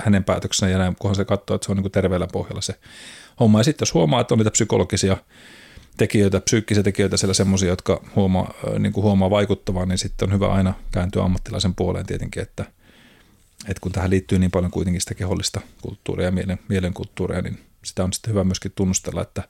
hänen 0.00 0.24
päätöksensä 0.24 0.72
ja 0.72 0.78
näin, 0.78 0.96
kunhan 0.98 1.14
se 1.14 1.24
katsoo, 1.24 1.54
että 1.54 1.66
se 1.66 1.72
on 1.72 1.78
niin 1.78 1.92
terveellä 1.92 2.26
pohjalla 2.32 2.60
se 2.60 2.74
homma. 3.40 3.60
Ja 3.60 3.64
sitten 3.64 3.82
jos 3.82 3.94
huomaa, 3.94 4.20
että 4.20 4.34
on 4.34 4.38
niitä 4.38 4.50
psykologisia 4.50 5.16
tekijöitä, 5.96 6.40
psyykkisiä 6.40 6.82
tekijöitä, 6.82 7.16
siellä 7.16 7.34
semmoisia, 7.34 7.68
jotka 7.68 8.04
huomaa, 8.16 8.54
niin 8.78 8.92
kuin 8.92 9.04
huomaa 9.04 9.30
vaikuttavan, 9.30 9.88
niin 9.88 9.98
sitten 9.98 10.28
on 10.28 10.34
hyvä 10.34 10.52
aina 10.52 10.74
kääntyä 10.92 11.22
ammattilaisen 11.24 11.74
puoleen 11.74 12.06
tietenkin, 12.06 12.42
että, 12.42 12.64
että 13.68 13.80
kun 13.80 13.92
tähän 13.92 14.10
liittyy 14.10 14.38
niin 14.38 14.50
paljon 14.50 14.70
kuitenkin 14.70 15.00
sitä 15.00 15.14
kehollista 15.14 15.60
kulttuuria 15.82 16.26
ja 16.26 16.32
mielen, 16.32 16.58
mielenkulttuuria, 16.68 17.42
niin 17.42 17.60
sitä 17.84 18.04
on 18.04 18.12
sitten 18.12 18.30
hyvä 18.30 18.44
myöskin 18.44 18.72
tunnustella, 18.74 19.22
että 19.22 19.42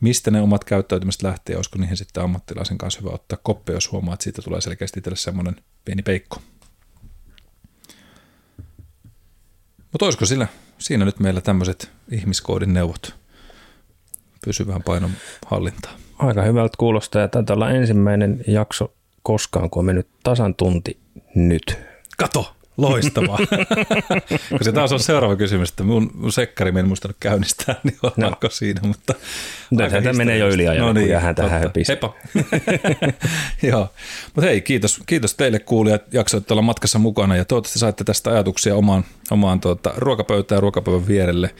mistä 0.00 0.30
ne 0.30 0.40
omat 0.40 0.64
käyttäytymiset 0.64 1.22
lähtee, 1.22 1.56
olisiko 1.56 1.78
niihin 1.78 1.96
sitten 1.96 2.22
ammattilaisen 2.22 2.78
kanssa 2.78 3.00
hyvä 3.00 3.10
ottaa 3.10 3.38
koppia, 3.42 3.74
jos 3.74 3.92
huomaa, 3.92 4.14
että 4.14 4.24
siitä 4.24 4.42
tulee 4.42 4.60
selkeästi 4.60 4.98
itselle 5.00 5.16
semmoinen 5.16 5.56
pieni 5.84 6.02
peikko. 6.02 6.42
Mutta 9.92 10.04
olisiko 10.04 10.26
sillä, 10.26 10.46
siinä 10.78 11.04
nyt 11.04 11.20
meillä 11.20 11.40
tämmöiset 11.40 11.90
ihmiskoodin 12.10 12.74
neuvot 12.74 13.14
pysyvään 14.44 14.82
painon 14.82 15.10
hallintaan? 15.46 15.94
Aika 16.18 16.42
hyvältä 16.42 16.74
kuulostaa 16.78 17.22
ja 17.22 17.28
taitaa 17.28 17.54
olla 17.54 17.70
ensimmäinen 17.70 18.44
jakso 18.46 18.94
koskaan, 19.22 19.70
kun 19.70 19.80
on 19.80 19.86
mennyt 19.86 20.08
tasan 20.22 20.54
tunti 20.54 20.98
nyt. 21.34 21.78
Kato! 22.16 22.57
Loistavaa. 22.78 23.38
Kun 24.50 24.58
se 24.62 24.72
taas 24.72 24.92
on 24.92 25.00
seuraava 25.00 25.36
kysymys, 25.36 25.70
että 25.70 25.84
mun, 25.84 26.10
mun 26.14 26.32
sekkari 26.32 26.72
en 26.78 26.88
muistanut 26.88 27.16
käynnistää, 27.20 27.74
niin 27.84 27.98
ollaanko 28.02 28.38
no. 28.46 28.50
siinä, 28.50 28.80
mutta... 28.86 29.14
Tämä 29.76 30.12
menee 30.12 30.38
jo 30.38 30.48
yli 30.48 30.68
ajan, 30.68 30.86
no 30.86 30.92
niin, 30.92 31.08
jäähän 31.08 31.34
tähän 31.34 31.60
höpistä. 31.60 31.92
Heippa. 31.92 32.14
Joo, 33.70 33.88
mutta 34.34 34.48
hei, 34.48 34.60
kiitos, 34.60 35.00
kiitos 35.06 35.34
teille 35.34 35.58
kuulijat, 35.58 36.14
jaksoitte 36.14 36.54
olla 36.54 36.62
matkassa 36.62 36.98
mukana 36.98 37.36
ja 37.36 37.44
toivottavasti 37.44 37.78
saitte 37.78 38.04
tästä 38.04 38.30
ajatuksia 38.30 38.76
omaan, 38.76 39.04
omaan 39.30 39.60
tuota, 39.60 39.92
ruokapöytään 39.96 40.56
ja 40.56 40.60
ruokapöydän 40.60 41.08
vierelle. 41.08 41.54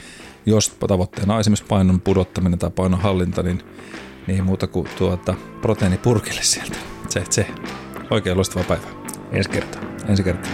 Jos 0.46 0.68
tavoitteena 0.68 1.34
on 1.34 1.40
esimerkiksi 1.40 1.64
painon 1.68 2.00
pudottaminen 2.00 2.58
tai 2.58 2.70
painon 2.70 3.00
hallinta, 3.00 3.42
niin, 3.42 3.62
niin 4.26 4.44
muuta 4.44 4.66
kuin 4.66 4.88
tuota, 4.98 5.34
proteiinipurkille 5.62 6.42
sieltä. 6.42 6.76
Se, 7.08 7.24
se. 7.30 7.46
Oikein 8.10 8.36
loistavaa 8.36 8.68
päivää. 8.68 8.90
Ensi 9.32 9.50
kertaa. 9.50 9.82
Ensi 10.08 10.22
kertaa. 10.22 10.50